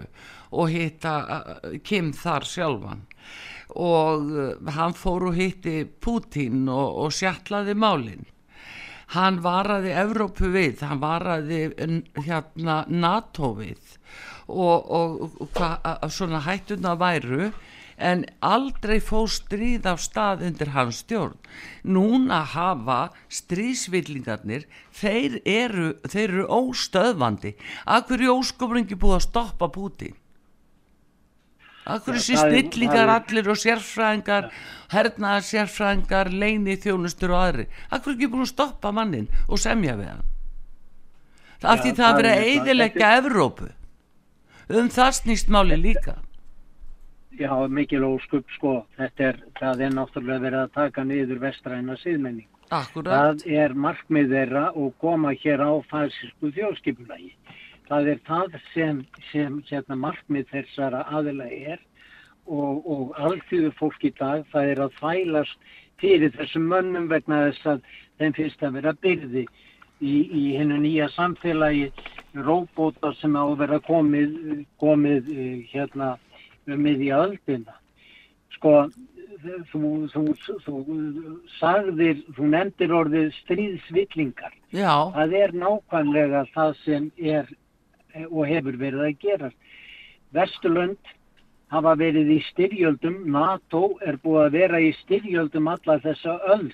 og 0.51 0.75
hitta 0.75 1.15
uh, 1.23 1.79
Kim 1.87 2.11
þar 2.17 2.49
sjálfan. 2.51 3.07
Og 3.79 4.35
uh, 4.35 4.75
hann 4.75 4.99
fór 4.99 5.29
og 5.31 5.39
hitti 5.39 5.85
Putin 5.87 6.67
og, 6.67 7.05
og 7.07 7.15
sjallaði 7.15 7.79
málinn 7.79 8.27
hann 9.15 9.41
varaði 9.43 9.95
Evrópu 10.05 10.53
við, 10.55 10.85
hann 10.87 11.03
varaði 11.03 11.63
hérna 12.25 12.85
NATO 12.89 13.55
við 13.59 13.99
og, 14.51 14.87
og, 14.91 15.19
og 15.41 15.51
hvað 15.55 16.09
svona 16.15 16.43
hættuna 16.47 16.97
væru 16.99 17.51
en 18.01 18.25
aldrei 18.41 18.97
fór 19.05 19.29
stríð 19.29 19.87
af 19.91 20.01
stað 20.01 20.47
undir 20.49 20.73
hans 20.73 21.03
stjórn. 21.05 21.37
Núna 21.85 22.41
hafa 22.55 23.11
stríðsvillingarnir, 23.29 24.65
þeir 24.97 25.37
eru, 25.45 25.91
þeir 26.09 26.25
eru 26.31 26.47
óstöðvandi. 26.49 27.55
Akkur 27.85 28.25
er 28.25 28.33
óskopringi 28.33 28.97
búið 28.97 29.19
að 29.19 29.27
stoppa 29.29 29.69
Putin? 29.75 30.17
Akkur 31.97 32.15
er 32.15 32.21
er- 32.21 32.41
snillingar 32.45 33.09
er- 33.09 33.15
allir 33.19 33.49
og 33.51 33.59
sérfræðingar, 33.61 34.51
hernaðar 34.95 35.45
sérfræðingar, 35.51 36.33
leini 36.33 36.77
þjónustur 36.77 37.35
og 37.35 37.41
aðri. 37.45 37.67
Akkur 37.91 38.13
er 38.13 38.17
ekki 38.17 38.31
búin 38.33 38.47
að 38.47 38.53
stoppa 38.55 38.93
mannin 38.93 39.29
og 39.49 39.59
semja 39.59 39.97
við 39.99 40.09
hann? 40.13 40.25
Það 41.61 41.77
Já, 41.77 41.83
því 41.83 41.93
það 41.99 42.09
að 42.11 42.17
vera 42.17 42.35
er 42.35 42.43
eidilegja 42.49 43.13
Evrópu. 43.21 43.71
Um 44.71 44.89
það 44.89 45.11
snýst 45.19 45.49
máli 45.51 45.77
líka. 45.77 46.15
Já, 47.41 47.53
mikil 47.69 48.05
óskup 48.05 48.45
sko, 48.57 48.87
þetta 48.99 49.21
er, 49.31 49.37
það 49.59 49.81
er 49.87 49.93
náttúrulega 49.97 50.43
verið 50.45 50.63
að 50.65 50.73
taka 50.75 51.05
niður 51.05 51.39
vestræna 51.41 51.97
síðmenning. 52.03 52.49
Akkurat. 52.71 53.11
Það 53.41 53.47
er 53.59 53.75
markmið 53.75 54.29
þeirra 54.35 54.65
og 54.79 54.93
koma 55.03 55.33
hér 55.35 55.63
á 55.65 55.73
fæsisku 55.91 56.53
þjóðskipulagi. 56.55 57.33
Það 57.91 58.09
er 58.13 58.21
það 58.27 58.59
sem, 58.73 58.99
sem 59.33 59.57
hérna, 59.67 59.97
markmið 59.99 60.51
þessara 60.53 61.03
aðila 61.11 61.49
er 61.51 61.81
og, 62.47 62.87
og 62.87 63.17
alþjóðu 63.19 63.73
fólk 63.79 64.05
í 64.07 64.13
dag 64.19 64.47
það 64.53 64.73
er 64.75 64.83
að 64.85 64.95
þvælast 65.01 65.73
fyrir 66.01 66.33
þessum 66.37 66.71
mönnum 66.71 67.11
vegna 67.11 67.43
þess 67.49 67.67
að 67.75 67.83
þeim 68.21 68.37
finnst 68.39 68.65
að 68.65 68.79
vera 68.79 68.95
byrði 69.05 69.45
í, 69.45 70.15
í 70.15 70.45
hennu 70.57 70.79
nýja 70.81 71.11
samfélagi 71.17 71.91
róbóta 72.47 73.13
sem 73.19 73.37
á 73.37 73.43
að 73.43 73.59
vera 73.65 73.81
komið, 73.85 74.35
komið 74.81 75.31
eh, 75.35 75.55
hérna 75.73 76.15
um 76.71 76.83
miðja 76.85 77.19
öldina. 77.27 77.77
Sko, 78.55 78.75
þú, 79.73 79.91
þú, 80.13 80.25
þú, 80.45 80.57
þú 80.67 80.77
sagðir, 81.59 82.21
þú 82.37 82.51
nefndir 82.55 82.95
orðið 82.95 83.33
stríðsvillingar. 83.41 84.55
Já, 84.71 85.11
Það 85.17 85.37
er 85.41 85.57
nákvæmlega 85.65 86.45
það 86.55 86.77
sem 86.85 87.11
er 87.19 87.51
og 88.31 88.45
hefur 88.49 88.79
verið 88.81 89.07
að 89.07 89.19
gera. 89.23 89.51
Vesturlönd 90.35 91.15
hafa 91.71 91.97
verið 91.99 92.31
í 92.37 92.39
styrjöldum, 92.51 93.25
NATO 93.31 93.97
er 94.07 94.19
búið 94.23 94.45
að 94.45 94.57
vera 94.59 94.81
í 94.83 94.93
styrjöldum 95.05 95.69
alla 95.71 95.99
þessa 96.03 96.39
öll 96.55 96.71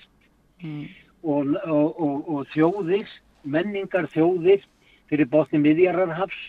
Mm. 0.63 0.87
og, 1.21 1.47
og, 1.65 2.01
og, 2.01 2.29
og 2.33 2.47
þjóðir, 2.49 3.09
menningar 3.45 4.07
þjóðir 4.09 4.63
fyrir 5.09 5.29
botni 5.29 5.59
miðjararhafs 5.61 6.39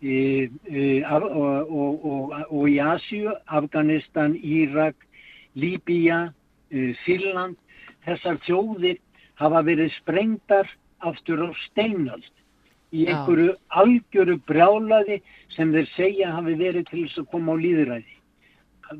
í, 0.00 0.48
í, 0.48 0.84
af, 1.04 1.26
og, 1.26 1.68
og, 1.68 2.06
og, 2.08 2.32
og 2.48 2.70
í 2.70 2.78
Asíu, 2.80 3.34
Afganistan, 3.46 4.38
Írak, 4.40 4.96
Líbía, 5.56 6.30
Sýrland, 7.04 7.60
þessar 8.08 8.40
þjóðir 8.48 9.02
hafa 9.36 9.62
verið 9.68 9.92
sprengtar 9.98 10.72
aftur 11.04 11.44
á 11.44 11.48
steinöld 11.66 12.32
í 12.94 13.04
Já. 13.04 13.12
einhverju 13.14 13.54
algjöru 13.82 14.36
brjálaði 14.48 15.20
sem 15.56 15.72
þeir 15.74 15.88
segja 15.94 16.32
hafi 16.36 16.54
verið 16.60 16.88
til 16.90 17.04
þess 17.04 17.22
að 17.22 17.30
koma 17.34 17.56
á 17.56 17.62
líðræði. 17.62 18.16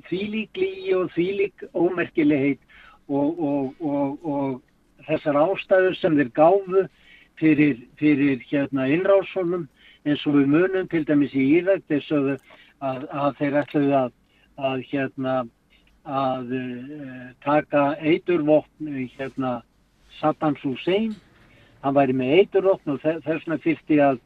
Þvílík 0.09 0.59
lígi 0.59 0.95
og 0.99 1.11
þvílík 1.15 1.67
ómerkilegheit 1.73 2.63
og, 3.07 3.39
og, 3.39 3.75
og, 3.81 4.27
og 4.27 5.07
þessar 5.07 5.39
ástæður 5.45 5.99
sem 6.01 6.17
þeir 6.19 6.33
gáfu 6.35 6.87
fyrir, 7.39 7.83
fyrir 8.01 8.43
hérna 8.51 8.89
innrásunum 8.91 9.69
eins 10.07 10.23
og 10.27 10.39
við 10.39 10.51
munum 10.55 10.89
til 10.91 11.05
dæmis 11.07 11.35
í 11.35 11.45
Írak 11.59 11.85
þess 11.91 12.13
að, 12.15 12.33
að, 12.81 13.31
þeir 13.41 13.61
ætluðu 13.63 13.95
að, 14.01 14.17
að 14.57 14.83
hérna 14.91 15.37
að 16.07 16.53
uh, 16.55 17.23
taka 17.43 17.87
eiturvopn 17.99 18.91
uh, 18.91 19.01
hérna 19.17 19.57
Saddam 20.21 20.55
Hussein 20.63 21.17
hann 21.87 21.95
væri 21.97 22.17
með 22.19 22.35
eiturvopn 22.41 22.95
og 22.97 23.01
þe- 23.05 23.21
þess 23.25 23.47
vegna 23.47 23.59
fyrsti 23.65 24.01
að, 24.03 24.19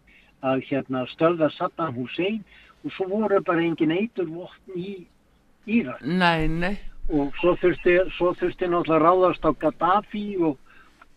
að 0.43 0.65
hérna 0.71 1.05
stöðva 1.13 1.51
Saddam 1.55 1.95
Hussein 2.01 2.41
og 2.85 2.95
svo 2.97 3.07
voru 3.13 3.43
bara 3.45 3.61
engin 3.69 3.93
eiturvopn 3.93 4.77
í 4.81 4.95
Írak 5.69 6.01
nei, 6.03 6.49
nei. 6.49 6.75
og 7.13 7.35
svo 7.43 7.53
þurfti, 7.61 7.99
svo 8.17 8.33
þurfti 8.41 8.69
náttúrulega 8.73 9.05
ráðast 9.05 9.45
á 9.45 9.53
Gaddafi 9.61 10.23
og, 10.41 10.57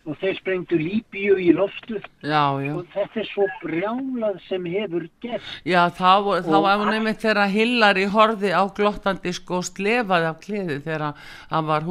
og 0.04 0.18
þeir 0.20 0.36
sprengdu 0.36 0.76
Líbíu 0.76 1.38
í 1.40 1.48
loftu 1.56 1.96
Já, 2.20 2.42
já. 2.60 2.74
og 2.76 2.84
þetta 2.92 3.22
er 3.22 3.28
svo 3.30 3.46
brjálað 3.62 4.36
sem 4.50 4.68
hefur 4.68 5.06
gert 5.24 5.48
Já, 5.64 5.80
þá, 5.96 6.44
þá 6.44 6.52
Og 6.60 6.66
var 6.84 6.92
einmitt 6.98 7.24
þegar 7.24 7.48
Hillary 7.56 8.04
horfi 8.12 8.52
á 8.52 8.62
glottandi 8.76 9.32
sko 9.32 9.62
og 9.62 9.68
slefaði 9.72 10.28
af 10.34 10.42
kliði 10.44 10.80
þegar 10.84 11.06
hann 11.54 11.70
var 11.72 11.88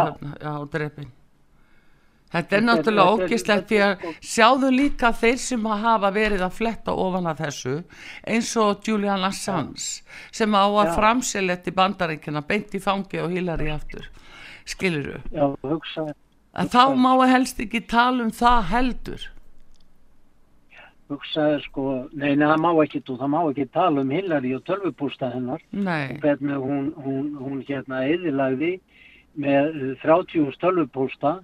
þarna, 0.00 0.32
já, 0.40 0.54
drepin. 0.72 1.12
Þetta 2.32 2.56
er 2.56 2.62
náttúrulega 2.64 3.12
ógislegt 3.12 3.68
því 3.68 3.80
að 3.84 4.04
sjáðu 4.24 4.70
líka 4.72 5.10
þeir 5.12 5.36
sem 5.42 5.66
hafa 5.66 6.10
verið 6.14 6.44
að 6.46 6.56
fletta 6.56 6.94
ofan 6.96 7.28
að 7.28 7.42
þessu 7.44 7.74
eins 8.24 8.56
og 8.56 8.80
Julian 8.88 9.24
Assange 9.28 10.00
sem 10.32 10.54
á 10.56 10.64
að 10.64 10.88
Já. 10.88 10.94
framselja 10.96 11.58
bandaríkina 11.76 12.40
beint 12.48 12.72
í 12.74 12.80
fangi 12.80 13.20
og 13.20 13.30
Hillary 13.30 13.68
aftur. 13.70 14.08
Skiluru. 14.64 15.20
já, 15.32 15.56
hugsa, 15.62 16.14
En 16.54 16.68
þá 16.68 16.94
má 16.94 17.26
helst 17.26 17.60
ekki 17.60 17.80
tala 17.88 18.22
um 18.22 18.30
það 18.30 18.62
heldur. 18.70 19.22
hugsaði 21.08 21.60
sko 21.66 22.08
nei, 22.12 22.34
nei, 22.36 22.46
það 22.48 22.60
má 22.64 22.70
ekki, 22.84 23.00
þú, 23.04 23.16
það 23.20 23.30
má 23.34 23.40
ekki 23.50 23.66
tala 23.72 24.00
um 24.00 24.10
Hillary 24.10 24.54
og 24.56 24.62
tölvupústa 24.64 25.28
hennar 25.34 25.60
Nei, 25.72 26.16
hvernig 26.22 26.56
hún, 26.56 26.92
hún, 26.96 27.26
hún 27.36 27.64
hérna 27.68 28.04
eðilagði 28.08 28.80
með 29.36 29.92
eh, 29.92 29.96
30 30.04 30.56
tölvupústa 30.62 31.42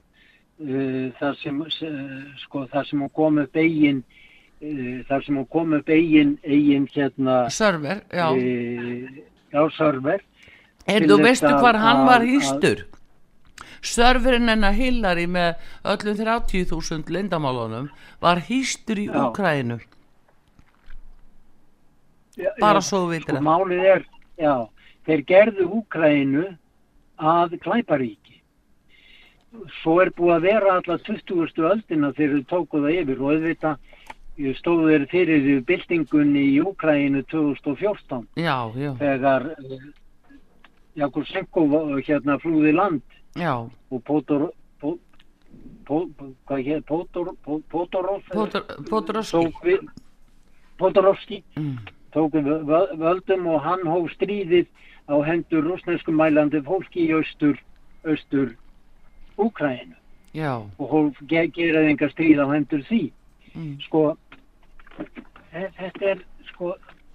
þar 0.59 1.37
sem 1.43 1.61
uh, 1.63 2.23
sko 2.45 2.67
þar 2.73 2.87
sem 2.89 3.03
hún 3.05 3.13
kom 3.15 3.39
upp 3.39 3.57
eigin 3.57 4.03
uh, 4.03 5.05
þar 5.09 5.25
sem 5.27 5.39
hún 5.39 5.47
kom 5.53 5.75
upp 5.79 5.89
eigin 5.89 6.39
eigin 6.43 6.89
hérna 6.95 7.45
Sörver, 7.51 8.03
já. 8.11 8.31
uh, 8.33 9.23
já 9.53 9.71
server 9.77 10.25
Er 10.89 11.05
til 11.05 11.11
þú 11.11 11.19
veistu 11.21 11.51
hvar 11.61 11.77
hann 11.77 12.07
var 12.09 12.25
hýstur? 12.25 12.87
Sörverinn 13.85 14.49
hennar 14.49 14.73
Hillary 14.75 15.27
með 15.31 15.61
öllum 15.85 16.17
30.000 16.19 17.13
lindamálunum 17.13 17.91
var 18.25 18.41
hýstur 18.49 18.99
í. 18.99 19.07
Já, 22.39 22.51
Bara 22.61 22.81
já, 22.81 22.87
svo 22.89 23.05
þú 23.05 23.11
vitir 23.13 23.35
sko, 23.35 23.45
málið 23.45 23.85
er 23.93 24.05
já, 24.39 24.55
þeir 25.07 25.23
gerðu 25.27 25.65
Úkrænu 25.81 26.45
að 27.19 27.57
glæparíki 27.65 28.28
svo 29.83 30.01
er 30.03 30.11
búið 30.17 30.35
að 30.37 30.43
vera 30.49 30.75
alla 30.79 30.99
20. 30.99 31.63
öldina 31.73 32.13
þegar 32.17 32.35
þau 32.43 32.49
tóku 32.53 32.83
það 32.85 32.99
yfir 33.03 33.23
og 33.23 33.31
auðvitað 33.33 33.77
stóðu 34.59 34.91
þeir 34.93 35.07
fyrir 35.11 35.63
byltingunni 35.67 36.43
í 36.55 36.59
Úkrænu 36.63 37.23
2014 37.33 38.27
Já, 38.39 38.57
já, 38.79 38.93
þegar 39.01 39.49
eh, 39.57 39.87
Jakusenko 41.01 41.65
hérna 42.07 42.39
flúði 42.43 42.73
land 42.75 43.03
já. 43.35 43.55
og 43.91 44.03
Pótor 44.05 44.51
Pótor 45.89 47.33
Pó, 47.45 47.59
Pótorov 47.71 48.23
Pótorovski. 48.91 49.79
Pótorovski 50.79 51.43
Mm. 51.57 51.79
tók 52.13 52.33
við 52.33 52.65
vö- 52.65 52.97
völdum 52.99 53.47
og 53.47 53.61
hann 53.63 53.83
hóf 53.87 54.11
stríðið 54.15 54.67
á 55.09 55.17
hendur 55.27 55.63
rúsnesku 55.65 56.13
mælandi 56.13 56.61
fólki 56.65 57.09
í 57.09 57.13
austur 57.17 57.57
austur 58.05 58.55
Úkrænu 59.39 59.95
Já, 60.35 60.53
og 60.79 60.87
hóf 60.93 61.17
ge 61.31 61.47
geraði 61.57 61.89
enga 61.95 62.09
stríð 62.13 62.39
á 62.45 62.47
hendur 62.53 62.83
því. 62.89 63.03
Mm. 63.55 63.75
sko 63.87 64.01
þe- 65.53 65.73
þetta 65.79 66.05
er 66.13 66.19
sko 66.51 66.67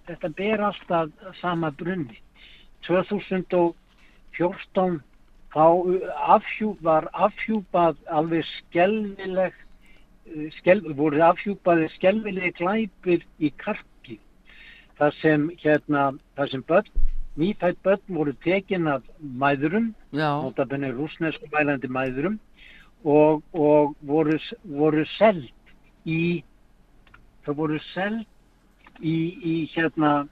þetta 0.07 0.27
ber 0.35 0.59
alltaf 0.69 1.07
sama 1.39 1.69
brunni. 1.71 2.17
2014 2.87 5.01
þá 5.53 5.65
afhjú, 6.35 6.69
var 6.81 7.03
afhjúpað 7.13 7.95
alveg 8.09 8.43
skelvileg 8.57 9.53
eh, 9.53 10.49
skel, 10.57 10.81
voru 10.97 11.21
afhjúpaði 11.21 11.87
skelvileg 11.93 12.55
glæpir 12.57 13.21
í 13.39 13.51
karki. 13.61 14.17
Þar 14.97 15.11
sem 15.21 15.41
hérna 15.63 16.01
þar 16.35 16.47
sem 16.51 16.63
börn, 16.67 16.89
nýfætt 17.37 17.77
börn 17.83 18.01
voru 18.07 18.33
tekin 18.43 18.87
af 18.87 19.01
mæðurum 19.19 19.93
já, 20.13 20.29
notabenni 20.43 20.91
rúsnesku 20.93 21.49
mælandi 21.51 21.87
mæðurum 21.87 22.37
og, 23.03 23.43
og 23.53 23.95
voru, 24.01 24.37
voru 24.63 25.05
seld 25.17 25.49
í 26.05 26.43
þau 27.45 27.55
voru 27.57 27.79
seld 27.93 28.25
í, 29.01 29.15
í 29.41 29.55
hérna 29.73 30.27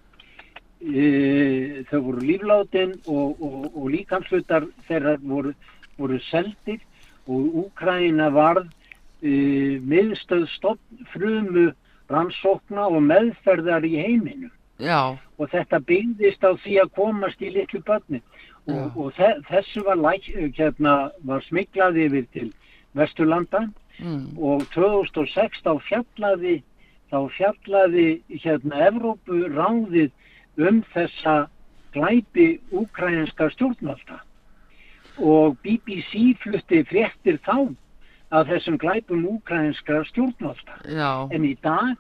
e, 0.80 1.84
þau 1.90 2.00
voru 2.06 2.22
líflátin 2.22 2.94
og, 3.08 3.42
og, 3.42 3.66
og 3.74 3.90
líkanslutar 3.96 4.70
þeirra 4.88 5.18
voru, 5.26 5.56
voru 5.98 6.22
seldir 6.30 6.80
og 7.26 7.66
Úkraina 7.66 8.30
varð 8.34 8.70
e, 9.26 9.80
miðstöð 9.82 10.48
stofn 10.54 11.06
frumu 11.16 11.72
rannsókna 12.12 12.88
og 12.92 13.02
meðferðar 13.10 13.90
í 13.90 13.98
heiminum 13.98 14.54
já, 14.82 15.18
og 15.38 15.52
þetta 15.54 15.80
byggðist 15.90 16.44
á 16.44 16.52
því 16.64 16.80
að 16.84 16.94
komast 16.98 17.42
í 17.42 17.54
litlu 17.54 17.82
börni 17.88 18.22
og, 18.68 18.98
og 18.98 19.14
þe 19.18 19.30
þessu 19.50 19.86
var, 19.86 20.02
hérna, 20.58 20.96
var 21.26 21.46
smiklað 21.48 22.02
yfir 22.08 22.28
til 22.36 22.50
Vesturlanda. 22.98 23.70
Mm. 24.02 24.38
og 24.40 24.64
2006 24.74 25.62
þá 25.62 25.74
fjallaði 25.86 26.62
þá 27.12 27.18
fjallaði 27.36 28.06
hérna 28.32 28.86
Evrópu 28.88 29.44
ráðið 29.52 30.64
um 30.64 30.80
þessa 30.94 31.36
glæpi 31.94 32.56
úkrænska 32.72 33.50
stjórnvalda. 33.52 34.22
Og 35.20 35.58
BBC 35.62 36.38
flutti 36.42 36.82
fréttir 36.88 37.38
þá 37.46 37.76
af 38.32 38.48
þessum 38.48 38.80
glæpum 38.80 39.28
úkrænska 39.28 40.06
stjórnvalda. 40.10 40.80
Já. 40.88 41.28
en 41.36 41.46
í 41.46 41.58
dag 41.62 42.00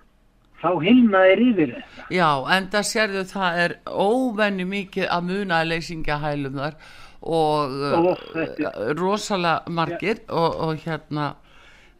þá 0.61 0.69
hilmaðir 0.85 1.43
yfir 1.49 1.71
þetta. 1.75 2.07
Já, 2.13 2.29
en 2.55 2.67
það 2.73 2.87
sérðu 2.93 3.23
það 3.31 3.61
er 3.65 3.75
óvenju 3.87 4.65
mikið 4.71 5.07
að 5.17 5.29
muna 5.31 5.61
leysingahælum 5.67 6.59
þar 6.61 6.75
og 7.21 7.77
uh, 7.91 8.25
þetta- 8.33 8.73
rosalega 8.97 9.73
margir 9.77 10.21
og, 10.29 10.59
og 10.67 10.83
hérna 10.85 11.31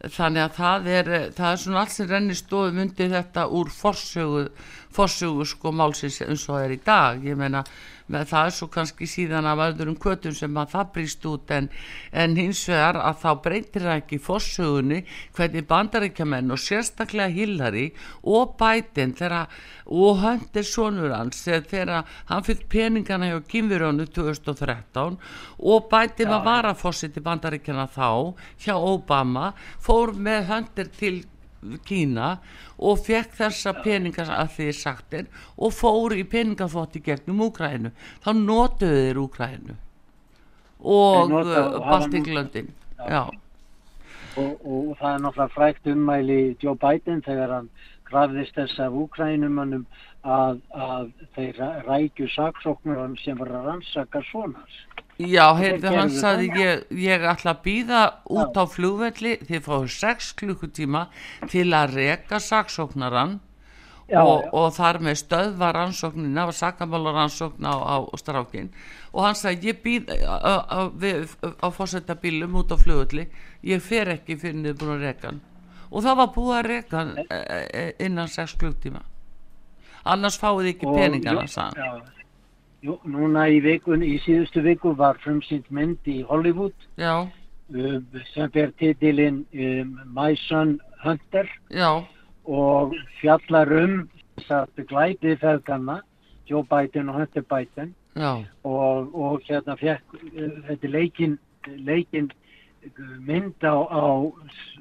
þannig 0.02 0.42
að 0.42 0.54
það 0.56 0.86
er, 0.90 1.10
það 1.36 1.48
er 1.52 1.60
svona 1.62 1.82
allt 1.84 1.92
sem 1.94 2.08
renni 2.10 2.34
stóðum 2.34 2.80
undir 2.82 3.12
þetta 3.12 3.44
úr 3.54 3.68
forsögu, 3.70 4.48
forsögu 4.94 5.46
sko 5.48 5.72
málsins 5.72 6.20
eins 6.24 6.46
og 6.48 6.56
það 6.56 6.66
er 6.66 6.76
í 6.76 6.80
dag, 6.84 7.26
ég 7.26 7.38
meina 7.38 7.64
það 8.12 8.46
er 8.46 8.54
svo 8.54 8.68
kannski 8.72 9.06
síðan 9.08 9.46
af 9.48 9.60
öðrum 9.62 9.96
kvötum 10.00 10.34
sem 10.36 10.56
að 10.58 10.72
það 10.74 10.90
brýst 10.96 11.26
út 11.28 11.52
en, 11.54 11.68
en 12.12 12.36
hins 12.36 12.62
vegar 12.68 12.98
að 13.00 13.20
þá 13.22 13.28
breytir 13.46 13.86
það 13.86 14.00
ekki 14.00 14.18
forsögunni 14.22 15.00
hvernig 15.36 15.66
bandaríkjamenn 15.70 16.52
og 16.52 16.60
sérstaklega 16.60 17.32
Hillary 17.32 17.86
og 18.22 18.56
Biden 18.60 19.14
þegar 19.18 19.48
og 19.86 20.22
höndir 20.22 20.66
sonur 20.66 21.14
hans 21.14 21.42
þegar, 21.46 22.04
hann 22.28 22.46
fikk 22.46 22.66
peningana 22.72 23.32
hjá 23.32 23.40
Kimverónu 23.48 24.06
2013 24.12 25.18
og 25.58 25.90
Biden 25.92 26.32
var 26.32 26.46
varafossiti 26.46 27.22
bandaríkjana 27.24 27.88
þá 27.90 28.34
hjá 28.62 28.74
Obama 28.76 29.52
fór 29.80 30.14
með 30.16 30.48
höndir 30.50 30.92
til 30.98 31.22
Kína 31.86 32.38
og 32.78 32.98
fekk 33.06 33.36
þessa 33.38 33.74
peninga 33.84 34.26
að 34.34 34.50
því 34.56 34.66
er 34.72 34.78
sagtir 34.78 35.28
og 35.56 35.74
fór 35.76 36.16
í 36.16 36.24
peningafótti 36.26 37.02
gegnum 37.04 37.44
Úkrænu 37.46 37.92
þá 38.24 38.30
notuðu 38.40 39.04
þeir 39.06 39.22
Úkrænu 39.22 39.78
og 40.82 41.16
Þeir 41.20 41.32
nota- 41.36 41.64
og 41.68 41.86
og, 44.36 44.52
og 44.64 44.96
það 44.98 45.14
er 45.14 45.22
náttúrulega 45.22 45.54
frækt 45.54 45.86
ummæli 45.92 46.40
Joe 46.62 46.76
Biden 46.80 47.22
þegar 47.26 47.54
hann 47.56 47.70
krafðist 48.08 48.56
þess 48.56 48.80
af 48.80 48.96
úkrænumannum 48.96 49.84
að, 50.22 50.60
að 50.76 51.10
þeir 51.36 51.60
ræ- 51.60 51.82
rækju 51.88 52.28
saksóknur 52.32 53.02
sem 53.22 53.38
var 53.40 53.52
að 53.58 53.68
rannsaka 53.70 54.22
svonars. 54.30 54.78
Já 55.18 55.46
heyrðu 55.58 55.92
hann 55.96 56.10
það. 56.10 56.42
ég, 56.56 56.84
ég 57.04 57.22
ætla 57.32 57.52
að 57.54 57.62
býða 57.66 58.00
út 58.30 58.56
á 58.56 58.64
flugvelli 58.66 59.36
þið 59.46 59.60
fáið 59.66 59.88
6 59.98 60.32
klukkutíma 60.40 61.06
til 61.52 61.68
að 61.74 61.94
reka 61.98 62.40
saksóknaran 62.40 63.40
Já, 64.12 64.18
og, 64.26 64.42
já. 64.42 64.48
og 64.52 64.72
þar 64.76 64.98
með 65.00 65.14
stöðva 65.22 65.68
rannsóknina 65.72 66.42
var 66.44 66.52
sakamála 66.58 67.12
rannsókn 67.14 67.64
á, 67.64 67.72
á 67.72 67.96
strákin 68.18 68.66
og 69.14 69.22
hann 69.24 69.38
sagði 69.38 69.70
ég 69.70 69.78
býð 69.84 70.10
á, 70.26 70.68
á, 70.68 70.78
við- 70.90 71.32
á 71.40 71.68
fórsetta 71.72 72.16
bílum 72.20 72.58
út 72.60 72.74
á 72.74 72.76
flugulli 72.76 73.28
ég 73.64 73.80
fer 73.80 74.10
ekki 74.12 74.36
fyrir 74.36 74.58
niður 74.58 74.76
búin 74.82 74.94
að 74.98 75.06
reka 75.06 75.30
hann 75.30 75.40
og 75.88 76.02
það 76.04 76.18
var 76.18 76.28
búið 76.34 76.58
að 76.58 76.68
reka 76.72 76.96
hann 76.98 77.14
e, 77.22 77.38
e, 77.72 77.84
innan 78.04 78.28
6 78.28 78.58
klukktíma 78.60 79.00
annars 80.04 80.36
fáið 80.42 80.72
ekki 80.74 80.86
Og- 80.90 80.98
peningana 80.98 81.46
hann. 81.46 81.72
já. 81.78 82.21
Jú, 82.82 82.96
núna 83.06 83.44
í, 83.46 83.60
vikun, 83.62 84.02
í 84.02 84.16
síðustu 84.24 84.62
viku 84.64 84.90
var 84.98 85.20
frumsýnt 85.22 85.68
mynd 85.70 86.08
í 86.10 86.18
Hollywood. 86.26 86.74
Um, 87.70 88.02
sem 88.32 88.50
ber 88.52 88.72
titilinn 88.80 89.44
um, 89.54 89.92
My 90.10 90.34
Son 90.48 90.80
Hunter. 91.04 91.46
Já, 91.70 92.02
og 92.42 92.96
fjallar 93.20 93.70
um 93.78 93.94
satt 94.48 94.82
glæpið 94.90 95.38
feðganna 95.44 96.00
Joe 96.50 96.66
Biden 96.66 97.12
og 97.12 97.20
Hunter 97.20 97.46
Biden. 97.46 97.94
Og, 98.66 99.14
og 99.14 99.46
hérna 99.46 99.78
fekk 99.78 100.18
uh, 100.18 100.58
þetta 100.66 100.90
leikin, 100.90 101.38
leikin 101.86 102.32
uh, 102.82 103.16
mynd 103.22 103.62
á, 103.62 103.78
á, 103.78 104.26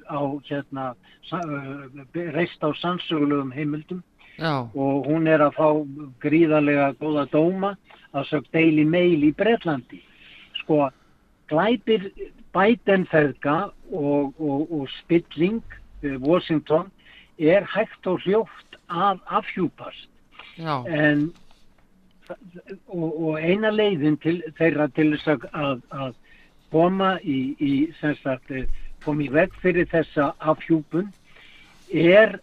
á 0.09 0.19
hérna 0.49 0.91
uh, 1.37 1.85
reist 2.33 2.65
á 2.65 2.73
sannsögulegum 2.81 3.53
heimildum 3.53 4.01
já, 4.41 4.56
og 4.73 5.06
hún 5.08 5.27
er 5.30 5.43
að 5.45 5.58
fá 5.58 5.67
gríðarlega 6.23 6.91
góða 6.99 7.27
dóma 7.32 7.75
að 8.12 8.27
sög 8.32 8.49
Daily 8.56 8.86
Mail 8.86 9.21
í 9.23 9.32
Bretlandi. 9.38 10.01
Sko 10.62 10.89
glæpir 11.51 12.10
Biden 12.56 13.06
feðga 13.12 13.71
og, 13.91 14.34
og, 14.39 14.65
og 14.71 14.89
spilling 14.99 15.62
uh, 16.04 16.17
Washington 16.19 16.89
er 17.39 17.67
hægt 17.69 18.08
og 18.08 18.19
hljóft 18.25 18.80
að 18.89 19.21
afhjúpast. 19.32 20.10
En 20.62 21.32
og, 22.88 23.10
og 23.12 23.39
eina 23.39 23.71
leiðin 23.73 24.17
til 24.21 24.39
þeirra 24.60 24.88
til 24.95 25.13
þess 25.15 25.47
að, 25.51 25.82
að, 25.91 26.13
koma 26.71 27.17
í, 27.27 27.39
í 27.60 27.71
sagt, 27.99 28.51
eh, 28.51 28.67
koma 29.04 29.25
í 29.25 29.32
veg 29.34 29.56
fyrir 29.63 29.89
þessa 29.91 30.32
afhjúpun 30.39 31.10
er 31.91 32.38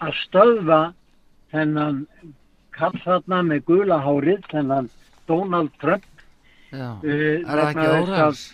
að 0.00 0.14
stöðva 0.22 0.78
þennan 1.54 2.02
kallþarna 2.74 3.40
með 3.46 3.64
gula 3.70 4.00
hárið, 4.02 4.42
þennan 4.50 4.90
Donald 5.30 5.72
Trump. 5.82 6.04
Já. 6.74 6.90
Uh, 7.04 7.40
er 7.40 7.46
það 7.46 7.64
ekki 7.68 7.88
óræðs 8.02 8.44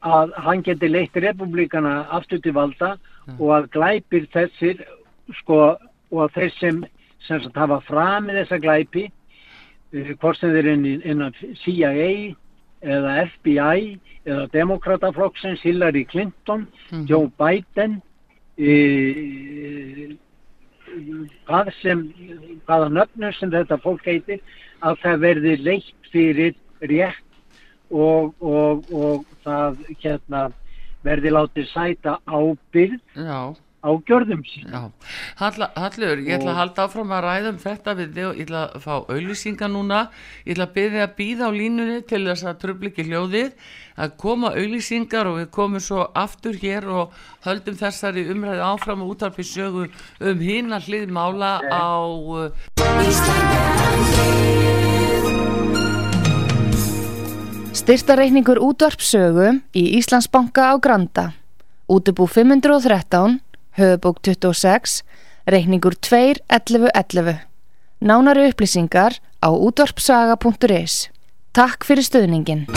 að 0.00 0.30
hann 0.40 0.62
geti 0.64 0.88
leitt 0.88 1.16
republikana 1.20 1.94
aftur 2.16 2.40
til 2.40 2.54
valda 2.56 2.94
og 3.36 3.50
að 3.52 3.66
glæpir 3.74 4.24
þessir 4.32 4.80
sko 5.42 5.58
og 5.76 6.22
að 6.24 6.38
þeir 6.38 6.54
sem, 6.56 6.78
sem 7.26 7.42
sagt, 7.44 7.58
hafa 7.60 7.82
framið 7.84 8.40
þessa 8.40 8.60
glæpi 8.64 9.04
uh, 9.10 10.14
hvort 10.22 10.40
sem 10.40 10.54
þeir 10.56 10.70
inn, 10.72 10.86
innan 11.04 11.36
CIA 11.60 12.08
eða 12.80 13.18
FBI 13.28 13.98
eða 14.24 14.46
demokrataflokksins 14.54 15.60
Hillary 15.64 16.06
Clinton, 16.08 16.66
Joe 17.08 17.28
Biden 17.40 18.00
e, 18.56 20.16
hvað 21.48 21.72
sem 21.80 22.04
hvaða 22.68 22.90
nöfnum 22.96 23.34
sem 23.38 23.52
þetta 23.52 23.80
fólk 23.84 24.06
heitir 24.08 24.40
að 24.84 25.00
það 25.02 25.24
verði 25.26 25.56
leitt 25.64 26.10
fyrir 26.12 26.54
rétt 26.90 27.26
og, 27.90 28.34
og, 28.40 28.86
og 28.92 29.26
það 29.44 29.80
hérna 30.02 30.44
verði 31.06 31.32
látið 31.34 31.68
sæta 31.70 32.18
ábyrð 32.26 32.98
Já, 33.16 33.54
á 33.80 33.90
gjörðum 34.04 34.42
sín. 34.44 34.68
já. 34.68 34.92
Halla, 35.40 35.70
Hallur, 35.76 36.20
ég 36.20 36.36
ætla 36.36 36.52
að 36.52 36.60
halda 36.60 36.84
áfram 36.84 37.12
að 37.16 37.24
ræða 37.24 37.48
um 37.50 37.60
þetta 37.60 37.94
við 37.96 38.10
þig 38.14 38.26
og 38.28 38.34
ég 38.36 38.44
ætla 38.46 38.62
að 38.68 38.80
fá 38.84 38.94
auðlýsinga 39.08 39.68
núna. 39.72 40.00
Ég 40.44 40.52
ætla 40.54 40.66
að 40.68 40.74
byrja 40.76 41.02
að 41.06 41.14
býða 41.16 41.48
á 41.48 41.50
línunni 41.56 41.98
til 42.04 42.22
þess 42.28 42.44
að 42.44 42.60
tröfla 42.64 42.90
ekki 42.90 43.06
hljóðið, 43.08 43.50
að 43.96 44.16
koma 44.20 44.52
auðlýsingar 44.52 45.30
og 45.30 45.38
við 45.40 45.48
komum 45.56 45.80
svo 45.80 46.06
aftur 46.14 46.54
hér 46.60 46.88
og 46.88 47.16
höldum 47.46 47.76
þessari 47.80 48.28
umræði 48.32 48.62
áfram 48.68 49.02
og 49.04 49.16
útarpi 49.16 49.44
sögu 49.44 49.88
um 50.20 50.38
hína 50.44 50.80
hlið 50.84 51.08
mála 51.08 51.60
á 51.64 52.04
uh, 52.04 52.50
Styrtareikningur 57.80 58.60
útvarpsögu 58.60 59.60
í 59.72 59.96
Íslandsbanka 59.96 60.68
á 60.68 60.74
Granda. 60.76 61.32
Útubú 61.90 62.26
513, 62.28 63.40
höfubók 63.80 64.20
26, 64.20 65.02
reikningur 65.44 65.96
21111. 65.96 67.40
Nánari 67.98 68.46
upplýsingar 68.52 69.16
á 69.40 69.48
útvarpsaga.is. 69.48 71.08
Takk 71.52 71.84
fyrir 71.84 72.04
stöðningin. 72.04 72.68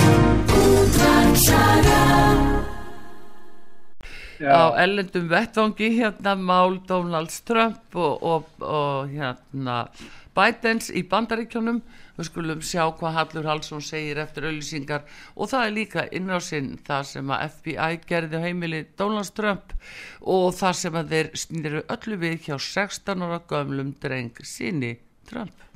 á 4.44 4.76
ellendum 4.76 5.28
vettvangi 5.32 5.90
hérna 6.00 6.36
mál 6.36 6.82
Donalds 6.88 7.44
Trump 7.48 7.96
og, 7.96 8.24
og, 8.24 8.44
og 8.60 9.08
hérna 9.08 9.88
Bidens 10.36 10.90
í 10.92 11.04
bandaríkjónum 11.08 11.80
við 12.18 12.30
skulum 12.30 12.62
sjá 12.66 12.84
hvað 13.00 13.18
Hallur 13.18 13.50
Hallsson 13.50 13.84
segir 13.84 14.22
eftir 14.24 14.48
auðlýsingar 14.50 15.04
og 15.36 15.52
það 15.52 15.66
er 15.66 15.76
líka 15.78 16.08
innrásinn 16.14 16.72
það 16.88 17.10
sem 17.12 17.34
að 17.34 17.46
FBI 17.58 18.00
gerði 18.10 18.44
heimili 18.46 18.86
Donalds 19.00 19.34
Trump 19.38 19.76
og 20.22 20.50
það 20.60 20.80
sem 20.84 21.02
að 21.02 21.14
þeir 21.16 21.32
snýru 21.46 21.84
öllu 21.98 22.22
við 22.26 22.40
hjá 22.48 22.56
16 22.58 23.28
ára 23.28 23.44
gömlum 23.50 23.94
dreng 24.04 24.44
síni 24.46 24.96
Trump 25.30 25.70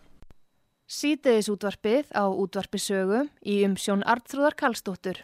Sýteðis 0.88 1.50
útvarpið 1.52 2.14
á 2.16 2.32
útvarpisögu 2.32 3.26
í 3.44 3.58
umsjón 3.68 4.06
Artrúðar 4.08 4.56
Karlsdóttur. 4.56 5.20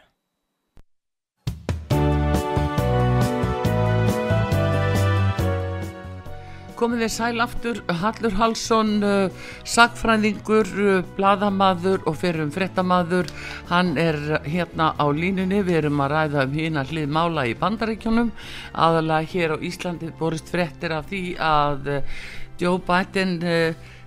Komið 6.74 7.04
þið 7.04 7.12
sæl 7.14 7.42
aftur, 7.44 7.80
Hallur 8.02 8.34
Hallsson, 8.40 8.92
uh, 9.06 9.50
sagfræðingur, 9.70 10.70
uh, 10.82 11.02
bladamaður 11.18 12.06
og 12.10 12.16
fyrir 12.18 12.46
um 12.48 12.54
fréttamaður. 12.54 13.30
Hann 13.70 13.92
er 14.02 14.18
hérna 14.46 14.90
á 14.98 15.06
línunni, 15.14 15.62
við 15.66 15.84
erum 15.84 16.02
að 16.02 16.14
ræða 16.16 16.46
um 16.48 16.56
hérna 16.58 16.86
hlið 16.90 17.14
mála 17.14 17.46
í 17.50 17.54
bandaríkjónum. 17.62 18.32
Aðalega 18.74 19.32
hér 19.34 19.54
á 19.54 19.58
Íslandi 19.70 20.10
borist 20.20 20.50
fréttir 20.50 20.96
af 20.98 21.12
því 21.12 21.24
að 21.38 21.92
uh, 22.00 22.24
Joe 22.62 22.82
Biden 22.88 23.38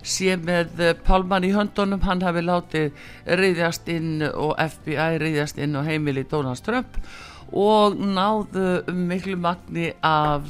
sé 0.07 0.37
með 0.39 0.79
pálmann 1.03 1.43
í 1.43 1.51
höndunum, 1.55 2.03
hann 2.07 2.23
hafi 2.23 2.43
látið 2.43 3.07
reyðjast 3.27 3.89
inn 3.91 4.21
og 4.29 4.55
FBI 4.55 5.17
reyðjast 5.19 5.59
inn 5.59 5.75
á 5.75 5.83
heimili 5.83 6.23
Donald 6.31 6.63
Trump 6.63 6.95
og 6.95 7.26
náðu 7.51 8.93
miklu 8.93 9.37
magni 9.39 9.91
af 10.05 10.49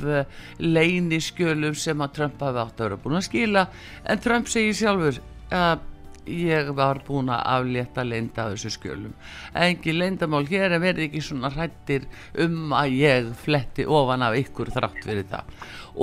leyniskjölum 0.59 1.75
sem 1.77 2.01
að 2.01 2.15
Trump 2.17 2.41
hafi 2.41 2.63
átt 2.63 2.81
að 2.81 2.89
vera 2.89 3.03
búin 3.03 3.19
að 3.19 3.27
skila. 3.29 3.67
En 4.05 4.23
Trump 4.23 4.49
segir 4.49 4.75
sjálfur 4.77 5.21
að 5.53 5.85
ég 6.27 6.69
var 6.75 6.99
búin 7.07 7.29
að 7.31 7.43
aflétta 7.53 8.03
leynda 8.05 8.49
þessu 8.51 8.71
skjölum. 8.75 9.13
Engin 9.55 9.99
leyndamál 10.01 10.45
hér 10.49 10.75
en 10.75 10.83
verði 10.83 11.07
ekki 11.07 11.23
svona 11.23 11.51
hrættir 11.53 12.07
um 12.43 12.73
að 12.75 12.97
ég 12.99 13.31
fletti 13.43 13.87
ofan 13.87 14.25
af 14.27 14.37
ykkur 14.41 14.71
þrátt 14.75 14.99
fyrir 15.05 15.27
það. 15.31 15.55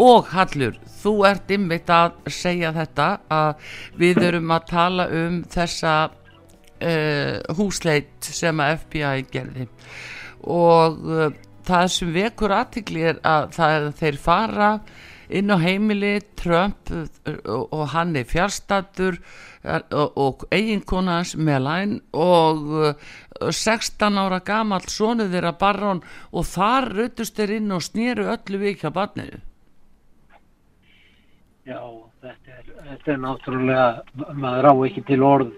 Og 0.05 0.33
Hallur, 0.33 0.79
þú 1.03 1.15
ert 1.29 1.55
ymmit 1.55 1.93
að 1.93 2.17
segja 2.33 2.73
þetta 2.75 3.09
að 3.33 3.71
við 4.01 4.23
erum 4.31 4.55
að 4.55 4.69
tala 4.73 5.09
um 5.21 5.41
þessa 5.51 5.95
uh, 6.09 7.55
húsleit 7.59 8.33
sem 8.33 8.65
að 8.65 8.77
FBI 8.85 9.29
gerði 9.33 9.69
og 10.51 11.01
uh, 11.09 11.27
það 11.65 11.89
sem 11.95 12.13
vekur 12.15 12.55
aðtikli 12.55 13.09
er 13.13 13.19
að 13.25 13.51
það 13.57 13.75
er 13.75 13.89
að 13.89 13.99
þeir 14.03 14.21
fara 14.21 14.71
inn 15.35 15.51
á 15.51 15.57
heimili 15.57 16.15
Trump 16.37 16.93
uh, 16.93 17.07
og, 17.49 17.85
hann 17.95 18.15
er 18.21 18.29
fjárstatur 18.29 19.19
og, 19.65 20.19
og 20.21 20.45
eiginkona 20.53 21.21
hans 21.23 21.35
Melaine 21.37 22.03
og 22.13 22.75
uh, 22.77 22.93
16 23.51 24.21
ára 24.21 24.41
gamall 24.45 24.85
sonu 24.93 25.27
þeirra 25.33 25.55
barrón 25.59 26.05
og 26.33 26.47
þar 26.49 26.91
ruttust 26.93 27.37
þeir 27.37 27.59
inn 27.59 27.75
og 27.75 27.85
snýru 27.85 28.29
öllu 28.37 28.61
við 28.61 28.85
hjá 28.85 28.93
barninu. 28.95 29.41
Já, 31.65 31.81
þetta 32.21 32.59
er, 32.59 32.65
þetta 32.91 33.13
er 33.15 33.21
náttúrulega, 33.23 33.87
maður 34.37 34.69
á 34.69 34.75
ekki 34.85 35.05
til 35.09 35.23
orð 35.25 35.53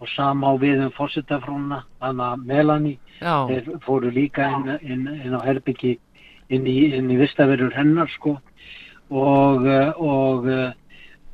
og 0.00 0.08
sama 0.12 0.52
á 0.52 0.54
við 0.60 0.82
um 0.84 0.92
fórsetafrúna, 0.96 1.82
þannig 2.02 2.26
að 2.26 2.42
Melanie, 2.50 2.98
Já, 3.20 3.46
þeir 3.48 3.70
fóru 3.86 4.10
líka 4.12 4.48
inn, 4.52 4.74
inn, 4.82 5.06
inn 5.24 5.36
á 5.36 5.40
herbyggi 5.40 5.96
inn 6.52 6.66
í, 6.68 6.76
í 6.96 7.16
vistaverur 7.18 7.72
hennar 7.74 8.10
sko. 8.14 8.36
Og, 9.06 9.66
eh, 9.70 9.92
og, 10.02 10.48
eh, 10.50 10.72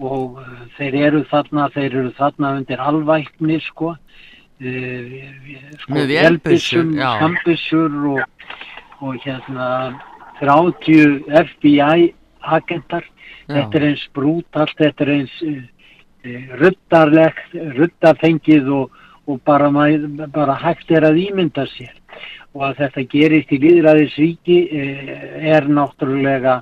og 0.03 0.39
eh, 0.43 0.63
þeir 0.77 0.99
eru 1.09 1.25
þarna, 1.31 1.69
þeir 1.75 1.99
eru 2.03 2.15
þarna 2.19 2.55
undir 2.61 2.83
alvækni 2.83 3.59
sko, 3.69 3.97
sko 4.63 5.95
Með 5.97 6.13
vélbyssur, 6.13 6.13
vélbyssum, 6.13 6.91
já. 6.95 7.09
kambissur 7.19 7.97
og, 8.13 8.21
og 9.03 9.17
hérna 9.25 9.71
30 10.39 11.25
FBI 11.41 12.13
agentar. 12.43 13.09
Já. 13.49 13.57
þetta 13.57 13.79
er 13.79 13.85
eins 13.89 14.03
brútalt, 14.15 14.75
þetta 14.79 15.03
er 15.03 15.11
eins 15.17 15.33
ruttarlegt, 16.61 17.55
ruttarfengið 17.77 18.71
og, 18.73 19.03
og 19.27 19.41
bara, 19.47 19.71
bara 20.33 20.57
hægt 20.63 20.91
er 20.91 21.07
að 21.09 21.21
ímynda 21.27 21.67
sér. 21.73 21.95
Og 22.53 22.67
að 22.69 22.83
þetta 22.83 23.05
gerist 23.15 23.53
í 23.55 23.59
líðræðisríki 23.63 24.59
uh, 24.69 25.13
er 25.55 25.69
náttúrulega 25.73 26.61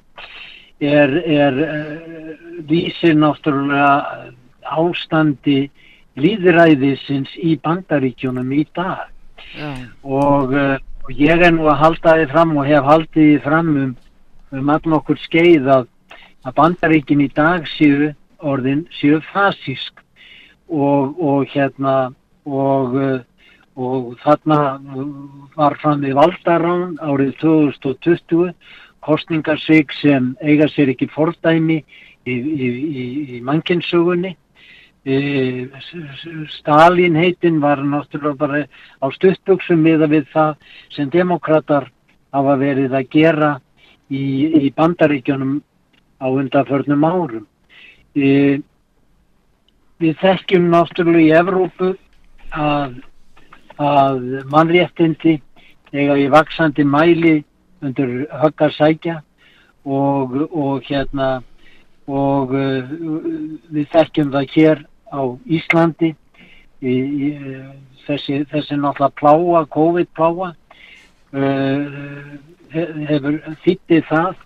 er, 0.80 1.16
er 1.26 1.62
uh, 1.64 2.28
vísir 2.68 3.16
náttúrulega 3.18 4.30
ástandi 4.70 5.64
líðræðisins 6.20 7.32
í 7.42 7.56
bandaríkjunum 7.64 8.52
í 8.54 8.66
dag. 8.76 9.08
Já, 9.56 9.72
og, 10.04 10.54
uh, 10.54 10.78
og 11.04 11.11
ég 11.18 11.42
er 11.42 11.52
nú 11.56 11.66
að 11.72 11.80
halda 11.82 12.16
þið 12.20 12.34
fram 12.36 12.56
og 12.56 12.70
hef 12.70 12.86
haldið 12.86 13.30
þið 13.32 13.44
fram 13.48 13.70
um, 13.82 13.92
um 14.54 14.72
all 14.76 14.92
nokkur 14.94 15.18
skeið 15.26 15.70
að, 15.74 15.88
að 16.46 16.56
bandaríkin 16.61 17.24
í 17.24 17.30
dag 17.34 17.66
séu 17.74 18.12
orðin 18.47 18.86
séu 18.99 19.20
fasísk 19.32 20.03
og, 20.68 21.16
og 21.20 21.49
hérna 21.53 22.12
og, 22.45 22.95
uh, 22.95 23.20
og 23.76 24.12
þarna 24.24 24.61
uh, 24.76 25.09
var 25.57 25.78
fram 25.82 26.05
við 26.05 26.18
valdarán 26.18 26.99
árið 27.05 27.34
2020 27.43 28.55
kostningarsvik 29.07 29.93
sem 29.97 30.34
eiga 30.45 30.68
sér 30.68 30.93
ekki 30.93 31.11
fordæmi 31.12 31.80
í, 31.80 32.34
í, 32.34 32.68
í, 32.68 33.05
í 33.38 33.43
mannkynnsugunni 33.45 34.36
Eh, 35.05 35.68
Stalin 36.49 37.16
heitin 37.16 37.61
var 37.61 37.78
náttúrulega 37.78 38.36
bara 38.36 38.59
á 39.01 39.07
stuttbuxum 39.09 39.80
miða 39.80 40.05
við 40.05 40.26
það 40.28 40.59
sem 40.93 41.09
demokrater 41.09 41.86
hafa 42.32 42.57
verið 42.61 42.93
að 42.93 43.09
gera 43.09 43.51
í, 44.12 44.20
í 44.61 44.68
bandaríkjunum 44.76 45.62
á 46.20 46.26
undanförnum 46.28 47.05
árum. 47.05 47.47
E, 48.16 48.61
við 50.00 50.16
þekkjum 50.22 50.70
náttúrulega 50.72 51.22
í 51.22 51.34
Evrópu 51.38 51.90
að, 52.56 52.96
að 53.78 54.22
mannréttindi 54.50 55.36
eiga 55.92 56.16
í 56.18 56.26
vaksandi 56.32 56.86
mæli 56.86 57.36
undir 57.84 58.26
höggarsækja 58.42 59.20
og, 59.84 60.34
og 60.50 60.82
hérna 60.88 61.40
og 62.11 62.54
uh, 62.56 62.90
við 63.70 63.86
þekkjum 63.92 64.32
það 64.34 64.54
hér 64.56 64.82
á 65.14 65.22
Íslandi. 65.46 66.14
Í, 66.80 66.94
í, 66.96 67.28
þessi, 68.06 68.40
þessi 68.50 68.78
náttúrulega 68.80 69.12
pláa, 69.20 69.64
COVID-pláa 69.74 70.48
uh, 70.50 71.98
he- 72.72 72.92
hefur 73.11 73.36
þýtti 73.64 74.00
það 74.08 74.38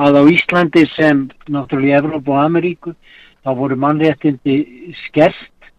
að 0.00 0.20
á 0.20 0.22
Íslandi 0.32 0.84
sem 0.94 1.26
náttúrulega 1.50 1.92
í 1.92 1.98
Evrópu 2.00 2.34
og 2.34 2.42
Ameríku 2.44 2.94
þá 3.44 3.50
voru 3.56 3.76
mannréttindi 3.80 4.56
skert 5.06 5.70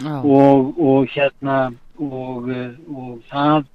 já, 0.00 0.20
og, 0.22 0.74
og 0.78 1.08
hérna 1.14 1.72
og, 1.98 2.50
eh, 2.50 2.74
og 2.90 3.22
það 3.30 3.66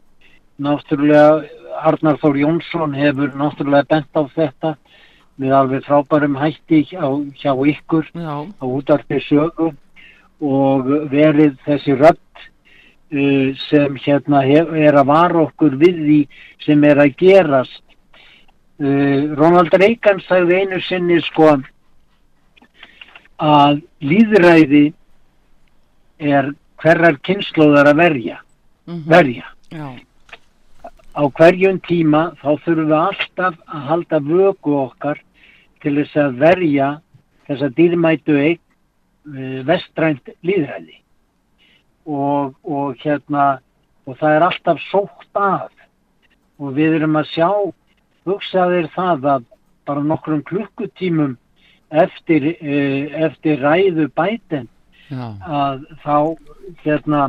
náttúrulega 0.59 1.57
Arnar 1.89 2.19
Þór 2.19 2.39
Jónsson 2.43 2.95
hefur 2.97 3.35
náttúrulega 3.39 3.87
bent 3.89 4.15
á 4.15 4.23
þetta 4.35 4.75
með 5.39 5.55
alveg 5.55 5.85
frábærum 5.87 6.35
hætti 6.39 6.83
hjá, 6.89 7.05
hjá 7.39 7.53
ykkur 7.55 8.09
já, 8.11 8.35
á 8.43 8.65
útarpi 8.67 9.21
sögu 9.23 9.71
og 10.39 10.89
verið 11.11 11.55
þessi 11.65 11.95
rödd 11.99 12.19
uh, 12.39 13.55
sem 13.67 13.95
hérna 14.03 14.43
hef, 14.47 14.71
er 14.75 14.99
að 14.99 15.11
vara 15.11 15.45
okkur 15.47 15.79
við 15.79 16.01
því 16.03 16.19
sem 16.65 16.83
er 16.87 17.03
að 17.03 17.15
gerast 17.19 17.83
Ronald 18.79 19.73
Reagan 19.75 20.21
sagði 20.23 20.61
einu 20.61 20.79
sinni 20.85 21.19
sko 21.25 21.49
að 23.39 23.81
líðræði 24.03 24.85
er 26.19 26.53
hverjar 26.79 27.17
kynnslóðar 27.27 27.91
að 27.91 27.99
verja. 27.99 28.37
Mhm, 28.87 29.03
verja. 29.07 29.49
Já, 29.69 29.99
á 31.15 31.23
hverjum 31.35 31.79
tíma 31.83 32.21
þá 32.39 32.49
þurfum 32.63 32.87
við 32.87 32.97
alltaf 32.99 33.59
að 33.67 33.85
halda 33.89 34.19
vöku 34.19 34.75
okkar 34.85 35.19
til 35.83 35.95
þess 35.99 36.15
að 36.15 36.39
verja 36.39 36.89
þessa 37.47 37.69
dýrmætu 37.75 38.37
eign 38.39 38.61
uh, 39.27 39.59
vestrænt 39.67 40.31
líðræði 40.45 40.99
og, 42.05 42.55
og 42.63 42.95
hérna 43.03 43.59
og 44.07 44.17
það 44.17 44.35
er 44.35 44.47
alltaf 44.47 44.81
sótt 44.89 45.39
af 45.39 45.71
og 46.59 46.73
við 46.75 46.99
erum 46.99 47.19
að 47.19 47.29
sjá 47.33 47.49
hugsaðir 48.29 48.89
það 48.95 49.29
að 49.33 49.45
bara 49.89 50.05
nokkrum 50.05 50.43
klukkutímum 50.47 51.37
eftir, 51.89 52.53
uh, 52.55 53.25
eftir 53.25 53.61
ræðu 53.65 54.09
bæten 54.15 54.69
já, 55.09 55.25
að 55.41 55.85
þá 56.03 56.17
hérna 56.85 57.23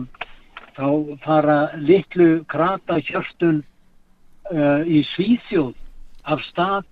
þá 0.77 1.19
fara 1.25 1.59
litlu 1.77 2.45
krata 2.49 3.01
hjörtun 3.05 3.63
uh, 4.53 4.83
í 4.85 5.03
Svíþjóð 5.15 5.75
af 6.31 6.43
stað 6.49 6.85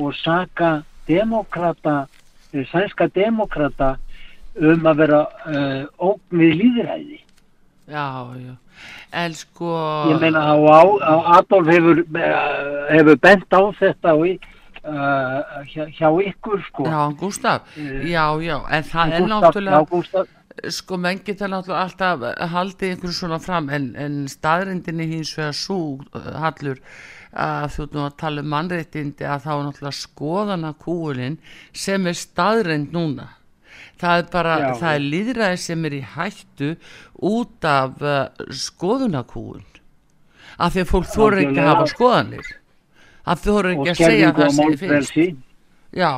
og 0.00 0.14
saka 0.16 0.80
demokrata, 1.08 2.06
eh, 2.52 2.64
sænska 2.72 3.10
demokrata 3.14 3.96
um 4.56 4.86
að 4.86 5.02
vera 5.04 5.20
uh, 5.46 5.84
ógn 5.98 6.40
við 6.42 6.56
líðræði. 6.60 7.20
já, 7.90 8.06
já. 8.38 8.54
En 9.12 9.34
sko, 9.34 9.70
Ég 10.12 10.20
meina 10.22 10.38
á, 10.38 10.54
á, 10.54 10.82
á 11.02 11.14
Adolf 11.38 11.66
hefur, 11.66 12.04
uh, 12.06 12.86
hefur 12.94 13.16
bent 13.18 13.50
á 13.50 13.60
þetta 13.80 14.14
og, 14.14 14.50
uh, 14.84 15.64
hjá, 15.66 15.86
hjá 15.98 16.08
ykkur 16.30 16.62
sko. 16.68 16.84
já, 16.86 17.00
Gústaf, 17.18 17.62
Eh, 17.76 18.10
já, 18.12 18.26
já, 18.40 18.56
en 18.70 18.82
það 18.82 19.12
er 19.12 19.26
náttúrulega, 19.32 20.26
sko, 20.68 20.96
menn 20.96 21.22
geta 21.24 21.48
náttúrulega 21.48 21.86
alltaf 21.86 22.50
haldið 22.54 22.90
einhverju 22.94 23.16
svona 23.18 23.40
fram, 23.42 23.68
en, 23.70 23.94
en 23.96 24.26
staðrindinni 24.28 25.06
hins 25.10 25.34
vegar 25.36 25.54
svo 25.54 25.98
hallur 26.14 26.78
að 27.30 27.66
þú 27.74 27.84
nú 27.94 28.06
að 28.06 28.16
tala 28.18 28.42
um 28.42 28.48
mannréttindi 28.50 29.26
að 29.26 29.44
þá 29.44 29.50
er 29.52 29.66
náttúrulega 29.66 29.98
skoðana 30.00 30.72
kúulinn 30.78 31.38
sem 31.72 32.06
er 32.06 32.14
staðrind 32.18 32.90
núna. 32.94 33.28
Það 34.00 34.22
er 34.22 34.28
bara, 34.32 34.54
Já. 34.62 34.70
það 34.80 34.94
er 34.96 35.06
líðræði 35.14 35.60
sem 35.60 35.86
er 35.88 35.96
í 35.96 36.00
hættu 36.14 36.70
út 37.30 37.68
af 37.68 38.00
uh, 38.00 38.46
skoðunakúun. 38.62 39.66
Af 40.60 40.74
því 40.74 40.84
að 40.84 40.90
fólk 40.90 41.08
þorir 41.12 41.42
ekki 41.44 41.60
að 41.60 41.70
hafa 41.70 41.88
skoðanir. 41.92 42.52
Að 43.30 43.42
þorir 43.46 43.72
og 43.72 43.80
ekki 43.80 43.92
að 43.92 44.00
segja 44.00 44.30
það 44.36 44.54
sem 44.56 44.70
þið 44.70 44.84
finnst. 44.84 45.42
Já. 46.00 46.12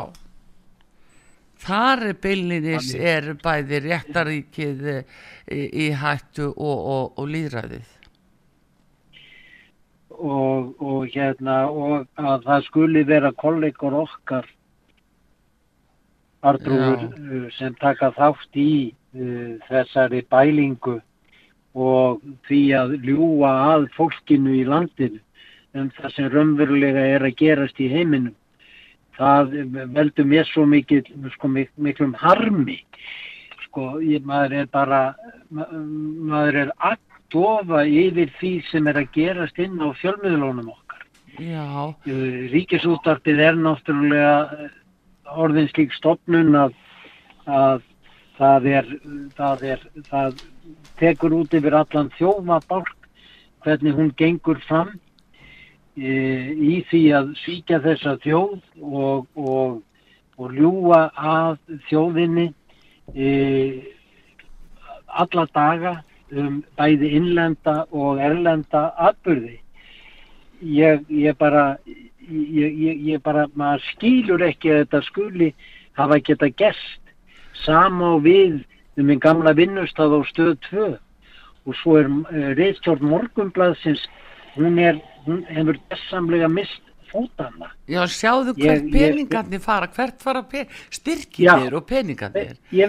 Þar 1.63 2.05
er 2.09 2.21
byllinis 2.23 2.93
er 2.99 3.33
bæði 3.43 3.83
réttaríkið 3.85 4.87
eh, 4.91 5.19
í, 5.47 5.61
í 5.87 5.91
hættu 5.95 6.49
og, 6.51 6.79
og, 6.95 7.05
og 7.23 7.29
líðræðið. 7.31 7.91
og, 10.23 10.75
og 10.79 11.07
hérna 11.11 11.57
og 11.69 12.07
að 12.21 12.45
það 12.47 12.67
skuli 12.69 13.03
vera 13.09 13.33
kollegur 13.39 13.97
okkar 14.05 14.47
Artrúður 16.43 17.07
uh, 17.07 17.49
sem 17.57 17.75
taka 17.81 18.11
þátt 18.17 18.59
í 18.59 18.73
uh, 18.91 19.57
þessari 19.69 20.23
bælingu 20.33 20.99
og 21.73 22.21
því 22.49 22.63
að 22.77 22.97
ljúa 23.07 23.53
að 23.73 23.87
fólkinu 23.97 24.59
í 24.59 24.65
landinu 24.69 25.21
um 25.79 25.89
það 25.97 26.15
sem 26.17 26.31
raunverulega 26.33 27.05
er 27.15 27.25
að 27.25 27.37
gerast 27.39 27.79
í 27.81 27.89
heiminum. 27.89 28.35
Það 29.17 29.55
veldur 29.95 30.29
mér 30.29 30.49
svo 30.49 30.67
mikil, 30.69 31.03
sko, 31.37 31.49
mik 31.49 31.71
miklum 31.81 32.13
harmi. 32.21 32.79
Sko, 33.67 33.95
ég, 34.05 34.25
maður 34.29 34.59
er 34.63 34.69
bara 34.73 35.01
ma 35.49 35.67
maður 35.73 36.59
er 36.67 36.75
agndofa 36.91 37.85
yfir 37.89 38.33
því 38.41 38.53
sem 38.69 38.89
er 38.89 39.01
að 39.01 39.13
gerast 39.17 39.61
inn 39.61 39.81
á 39.81 39.89
fjölmiðlunum 40.01 40.73
okkar. 40.75 41.07
Já, 41.41 41.65
Uh, 42.05 42.49
Ríkisúttarpið 42.53 43.39
er 43.41 43.57
náttúrulega 43.57 44.69
orðin 45.39 45.71
slík 45.73 45.95
stopnun 45.97 46.57
að, 46.59 46.75
að 47.47 47.87
það 48.39 48.67
er, 48.73 48.91
það 49.37 49.65
er, 49.75 49.87
það 50.09 50.43
tekur 51.01 51.37
út 51.37 51.55
yfir 51.55 51.77
allan 51.79 52.11
þjófabálk 52.19 53.09
hvernig 53.63 53.97
hún 53.97 54.13
gengur 54.19 54.61
fram 54.67 54.93
e, 55.97 56.13
í 56.53 56.83
því 56.91 57.03
að 57.19 57.33
svíkja 57.43 57.81
þessa 57.85 58.17
þjóð 58.25 58.59
og, 58.83 59.27
og, 59.37 59.81
og 60.39 60.57
ljúa 60.57 61.03
að 61.15 61.59
þjóðinni 61.89 62.49
e, 63.15 63.29
alla 65.13 65.47
daga 65.55 65.99
um 66.33 66.63
bæði 66.79 67.13
innlenda 67.19 67.83
og 67.93 68.21
erlenda 68.25 68.89
atbyrði 69.11 69.59
ég, 70.63 71.05
ég 71.09 71.37
bara 71.39 71.77
ég, 72.33 72.81
ég, 72.81 73.07
ég 73.13 73.23
bara, 73.23 73.47
maður 73.55 73.85
skýlur 73.93 74.45
ekki 74.49 74.73
að 74.73 74.83
þetta 74.85 75.03
skuli 75.09 75.53
hafa 75.99 76.19
geta 76.25 76.49
gerst. 76.57 77.01
Sama 77.65 78.17
og 78.17 78.25
við 78.27 78.63
um 78.99 79.09
minn 79.09 79.23
gamla 79.23 79.55
vinnustað 79.57 80.17
á 80.17 80.21
stöð 80.29 80.55
2 80.71 80.87
og 81.63 81.77
svo 81.79 81.99
er 82.01 82.09
uh, 82.11 82.49
reyðstjórn 82.59 83.07
morgunblaðsins 83.07 84.03
hún 84.57 84.79
er, 84.83 84.99
hún 85.27 85.45
hefur 85.49 85.79
dessamlega 85.93 86.49
mist 86.51 86.83
fótana 87.13 87.71
já, 87.89 88.03
sjáðu 88.09 88.55
Ég- 88.57 88.63
hvert 88.65 88.85
ég- 88.85 88.93
peningarnir 88.93 89.61
fara, 89.61 89.87
hvert 89.87 90.23
fara 90.23 90.43
pe 90.43 90.67
styrkir 90.91 91.45
Já. 91.47 91.55
og 91.77 91.87
peningarnir. 91.87 92.57
ég 92.73 92.89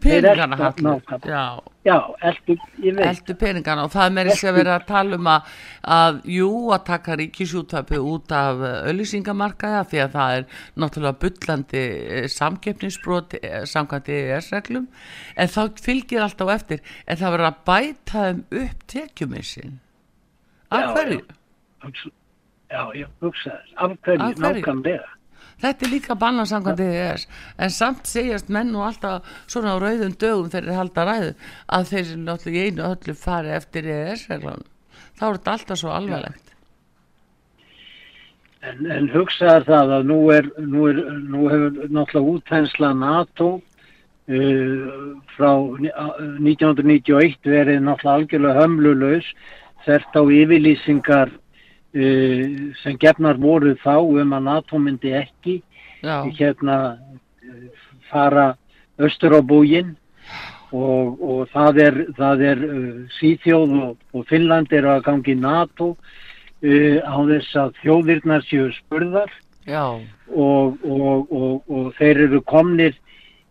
peningana, 0.00 0.56
elta 0.56 0.64
Hallur. 0.64 1.00
nákvæmlega. 1.00 1.28
Já, 1.28 1.60
já, 1.84 1.96
eldu, 2.22 2.56
ég 2.82 2.94
veit 2.96 3.06
eltu 3.06 3.34
peningana 3.34 3.84
og 3.84 3.90
það 3.92 4.12
meira 4.12 4.30
sér 4.30 4.50
að 4.52 4.54
vera 4.58 4.78
að 4.78 4.86
tala 4.86 5.16
um 5.16 5.24
að, 5.26 5.42
að 5.84 6.20
jú, 6.24 6.50
að 6.76 6.84
taka 6.84 7.16
ríkisúttöpu 7.16 7.98
út 8.12 8.32
af 8.32 8.56
auðlýsingamarkaða 8.88 9.82
því 9.90 9.98
að 10.04 10.12
það 10.12 10.36
er 10.38 10.46
náttúrulega 10.76 11.18
bullandi 11.24 11.82
eh, 12.18 12.28
samkeppnisbrot 12.28 13.34
eh, 13.42 13.64
samkvæmt 13.64 14.08
EES-reglum 14.08 14.86
en 15.36 15.48
þá 15.48 15.60
fylgir 15.80 16.22
alltaf 16.22 16.48
eftir 16.54 16.80
en 17.06 17.16
það 17.16 17.34
verður 17.36 17.50
að 17.50 17.60
bæta 17.66 18.24
þeim 18.28 18.44
upp 18.62 18.86
tekjumissin. 18.86 19.78
Af 20.70 20.94
hverju? 20.94 21.20
já, 21.24 21.88
já, 21.88 22.10
já, 22.70 23.06
hugsa 23.22 23.50
þess. 23.54 23.76
Af 23.76 23.94
hverju, 24.04 24.34
nákvæmlega. 24.42 25.14
Þetta 25.58 25.86
er 25.86 25.90
líka 25.90 26.14
bannan 26.14 26.46
samkvæmt 26.46 26.80
EES 26.84 27.24
en 27.58 27.70
samt 27.74 28.06
segjast 28.06 28.48
menn 28.54 28.74
og 28.78 28.84
alltaf 28.86 29.26
svona 29.50 29.72
á 29.74 29.76
rauðum 29.82 30.12
dögum 30.14 30.50
þegar 30.52 30.68
þeir 30.68 30.78
halda 30.78 31.06
ræðu 31.08 31.30
að 31.74 31.88
þeir 31.90 32.12
náttúrulega 32.26 32.58
í 32.58 32.68
einu 32.68 32.84
öllu 32.92 33.14
fari 33.18 33.50
eftir 33.56 33.88
EES-reglunum. 33.90 34.68
Þá 35.18 35.24
er 35.28 35.38
þetta 35.40 35.54
alltaf 35.56 35.80
svo 35.80 35.90
alvarlegt. 35.96 36.44
En, 38.68 38.86
en 38.90 39.08
hugsaðar 39.10 39.66
það 39.66 39.92
að 39.96 40.06
nú, 40.10 40.18
er, 40.34 40.46
nú, 40.62 40.86
er, 40.90 40.96
nú 41.32 41.44
hefur 41.50 41.90
náttúrulega 41.94 42.32
útþensla 42.36 42.92
NATO 42.98 43.48
uh, 43.58 44.86
frá 45.36 45.52
ni- 45.82 45.94
a- 45.94 46.14
1991 46.38 47.38
verið 47.50 47.82
náttúrulega 47.86 48.14
algjörlega 48.18 48.62
hömlulaus 48.62 49.28
þert 49.86 50.18
á 50.18 50.22
yfirlýsingar 50.22 51.34
sem 51.92 52.98
gefnar 53.00 53.38
voru 53.40 53.72
þá 53.80 53.94
um 53.96 54.34
að 54.36 54.42
NATO 54.44 54.78
myndi 54.78 55.14
ekki 55.16 55.62
Já, 56.02 56.22
hérna 56.36 56.98
fara 58.10 58.52
austur 58.98 59.34
á 59.34 59.40
búginn 59.42 59.96
og, 60.74 61.18
og 61.22 61.48
það 61.52 61.80
er, 61.84 61.98
það 62.18 62.44
er 62.50 62.62
uh, 62.66 62.94
Svíþjóð 63.18 63.74
og, 63.82 63.98
og 64.12 64.24
Finnland 64.28 64.72
eru 64.74 64.92
að 64.92 65.04
gangi 65.08 65.36
NATO 65.38 65.90
uh, 65.94 66.98
á 67.02 67.16
þess 67.30 67.58
að 67.62 67.76
þjóðirnar 67.82 68.46
séu 68.48 68.70
spurðar. 68.76 69.32
Og, 70.28 70.80
og, 70.84 71.28
og, 71.32 71.68
og 71.68 71.88
þeir 71.98 72.22
eru 72.24 72.38
komnir 72.48 72.94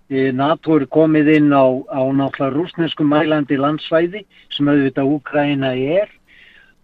eh, 0.09 0.31
NATO 0.33 0.79
er 0.79 0.87
komið 0.89 1.29
inn 1.35 1.51
á, 1.53 1.65
á 1.93 2.01
náttúrulega 2.09 2.55
rúsnesku 2.55 3.05
mælandi 3.05 3.57
landsvæði 3.61 4.23
sem 4.55 4.69
auðvitað 4.71 5.11
Úkraina 5.13 5.75
er 5.77 6.09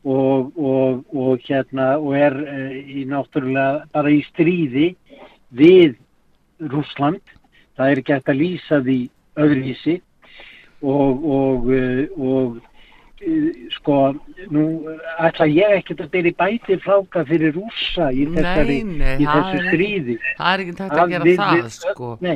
og, 0.03 0.51
og, 0.59 1.03
og 1.15 1.39
hérna 1.47 1.93
og 1.99 2.15
er 2.19 2.35
uh, 2.35 2.73
í 2.75 3.05
náttúrulega 3.07 3.85
bara 3.93 4.11
í 4.11 4.21
stríði 4.31 4.89
við 5.55 5.95
Rússland. 6.71 7.21
Það 7.77 7.89
er 7.95 8.01
hægt 8.07 8.29
að 8.29 8.39
lýsa 8.41 8.81
því 8.85 8.97
öðruvísi 9.41 9.95
og, 10.83 11.23
og, 11.25 11.69
og 12.19 12.57
uh, 12.59 13.51
sko, 13.77 13.95
nú 14.53 14.63
ætla 15.23 15.47
ég 15.49 15.77
ekkert 15.79 16.03
að 16.05 16.11
byrja 16.17 16.35
bæti 16.43 16.77
fráka 16.83 17.23
fyrir 17.29 17.55
rússa 17.55 18.09
í, 18.13 18.27
þessari, 18.35 18.81
Nei, 18.83 18.97
nei, 18.99 19.15
í 19.23 19.29
þessu 19.29 19.63
stríði. 19.69 20.17
það 20.37 20.51
er 20.57 20.65
ekki 20.65 20.75
tægt 20.81 20.91
Að 20.97 21.03
að 21.05 21.13
gera 21.15 21.29
við- 21.29 21.39
það 21.39 21.55
við- 21.61 21.77
sko 21.79 22.11
Nei, 22.27 22.35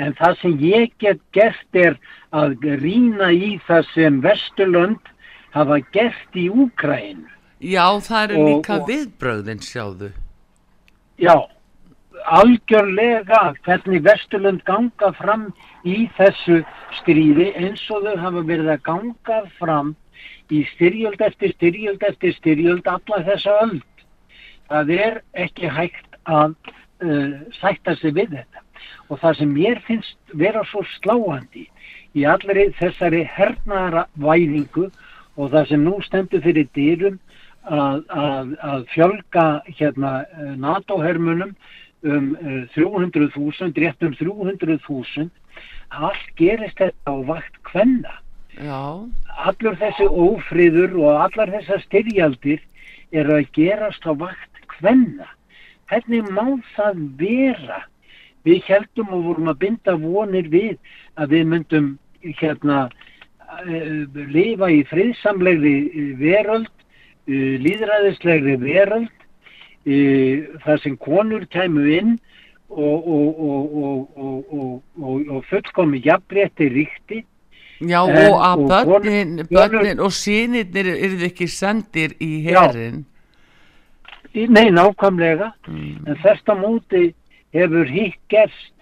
en 0.00 0.16
það 0.18 0.38
sem 0.40 0.54
ég 0.64 0.94
get 1.04 1.20
gert 1.36 1.78
er 1.84 1.98
að 2.34 2.56
rýna 2.82 3.28
í 3.36 3.52
það 3.68 3.86
sem 3.94 4.16
Vesturlönd 4.24 5.12
hafa 5.54 5.80
gert 5.94 6.36
í 6.36 6.48
Úkræn. 6.50 7.24
já 7.60 7.86
það 8.02 8.22
eru 8.24 8.44
líka 8.48 8.78
viðbröðin 8.88 9.62
sjáðu 9.62 10.12
Já, 11.14 11.46
algjörlega 12.26 13.54
hvernig 13.62 14.02
Vesturlönd 14.02 14.64
ganga 14.66 15.12
fram 15.14 15.44
í 15.86 16.08
þessu 16.16 16.64
stríði 16.98 17.52
eins 17.60 17.84
og 17.94 18.02
þau 18.06 18.16
hafa 18.18 18.42
verið 18.48 18.70
að 18.74 18.82
ganga 18.88 19.38
fram 19.60 19.92
í 20.50 20.64
styrjöld 20.72 21.22
eftir 21.22 21.54
styrjöld 21.54 22.02
eftir 22.08 22.34
styrjöld 22.38 22.88
alla 22.90 23.20
þessa 23.28 23.54
öld. 23.62 24.04
Það 24.68 24.90
er 24.96 25.20
ekki 25.44 25.70
hægt 25.70 26.18
að 26.24 26.56
uh, 27.04 27.38
sætta 27.60 27.94
sig 28.00 28.16
við 28.18 28.34
þetta. 28.34 28.64
Og 29.12 29.20
það 29.22 29.38
sem 29.38 29.54
mér 29.54 29.80
finnst 29.86 30.34
vera 30.34 30.64
svo 30.66 30.82
sláandi 30.96 31.68
í 32.18 32.24
allri 32.26 32.70
þessari 32.80 33.22
hernaðara 33.36 34.08
væðingu 34.18 34.88
og 35.36 35.52
það 35.54 35.70
sem 35.70 35.86
nú 35.86 35.94
stendur 36.04 36.42
fyrir 36.44 36.68
dýrum 36.76 37.18
að, 37.64 38.02
að, 38.08 38.52
að 38.62 38.84
fjölga 38.92 39.46
hérna 39.78 40.12
eh, 40.24 40.52
NATO-hermunum 40.60 41.54
um 42.04 42.34
uh, 42.36 42.66
300.000, 42.74 43.72
rétt 43.80 44.04
um 44.04 44.12
300.000, 44.18 45.30
allt 45.88 46.26
gerist 46.36 46.76
þetta 46.76 47.08
á 47.08 47.16
vakt 47.24 47.56
kvenna 47.64 48.18
já, 48.58 48.80
allur 49.48 49.78
þessi 49.80 50.06
ófriður 50.08 50.98
og 51.00 51.22
allar 51.24 51.52
þessar 51.54 51.82
styrjaldir 51.86 52.60
eru 53.14 53.38
að 53.38 53.48
gerast 53.56 54.04
á 54.04 54.12
vakt 54.18 54.62
kvenna. 54.76 55.26
Hvernig 55.90 56.30
má 56.32 56.58
það 56.74 57.00
vera? 57.20 57.82
Við 58.44 58.64
heldum 58.68 59.12
og 59.14 59.24
vorum 59.28 59.50
að 59.52 59.60
binda 59.62 59.94
vonir 60.00 60.48
við 60.52 60.76
að 61.16 61.36
við 61.36 61.44
myndum 61.52 61.90
hérna 62.40 62.88
lifa 64.34 64.70
í 64.70 64.82
friðsamlegri 64.90 65.74
eh, 65.90 66.10
veröld, 66.20 66.70
uh, 67.28 67.54
líðræðislegri 67.64 68.56
veröld, 68.62 69.10
þar 70.64 70.78
sem 70.80 70.94
konur 70.96 71.42
kæmu 71.52 71.82
inn 71.92 72.12
og, 72.70 73.04
og, 73.04 73.40
og, 73.44 73.74
og, 73.76 74.06
og, 74.16 74.54
og, 74.56 74.82
og, 74.96 75.26
og 75.28 75.42
fullkomi 75.50 76.00
jafnrétti 76.06 76.68
ríkti 76.72 77.18
já 77.84 78.00
En- 78.08 78.32
og 78.32 78.38
að 78.40 78.62
börnin, 78.70 79.42
börnin 79.50 80.00
og 80.00 80.12
sínirnir 80.16 80.88
eru 80.94 81.20
ekki 81.28 81.48
sendir 81.48 82.14
í 82.16 82.46
Já. 82.48 82.62
herin 82.64 83.04
Í- 84.34 84.48
Nei, 84.48 84.70
nákvæmlega. 84.70 85.52
mm. 85.68 86.06
En 86.08 86.16
þess 86.24 86.42
að 86.48 86.58
móti 86.64 87.14
hefur 87.52 87.84
hitt 87.86 88.16
gerst 88.28 88.72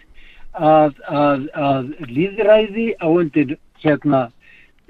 að, 0.54 0.94
að, 1.08 1.48
að 1.52 1.90
líðræði 2.08 2.94
á 3.02 3.06
undir 3.10 3.58
hérna 3.82 4.30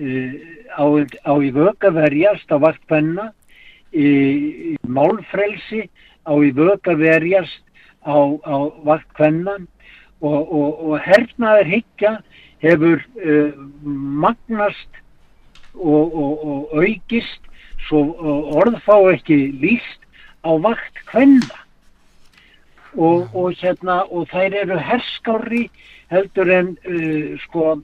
á, 0.03 0.85
und- 0.85 1.19
á 1.23 1.33
í 1.39 1.51
vöka 1.55 1.93
verjast 1.95 2.51
á 2.51 2.57
vaktpenna 2.59 3.31
málfrelsi 4.89 5.89
á 6.25 6.33
í 6.41 6.51
vöka 6.57 6.95
verjast 6.97 7.63
á, 8.07 8.17
á 8.43 8.57
vaktpenna 8.85 9.59
og, 10.23 10.41
og, 10.49 10.71
og 10.87 11.01
hernaður 11.03 11.71
higgja 11.71 12.13
hefur 12.63 13.03
uh, 13.19 13.53
magnast 13.93 15.01
og, 15.75 16.15
og, 16.15 16.45
og 16.47 16.77
aukist 16.79 17.51
svo 17.89 18.05
orð 18.55 18.79
fá 18.87 18.97
ekki 19.11 19.39
líst 19.59 20.07
á 20.47 20.55
vakt 20.63 21.03
kvenna. 21.11 21.59
Og, 22.93 23.31
og 23.35 23.57
hérna 23.57 24.03
og 24.13 24.29
þær 24.31 24.55
eru 24.63 24.77
herskári 24.77 25.65
heldur 26.13 26.51
en 26.53 26.75
uh, 26.85 27.39
sko 27.47 27.81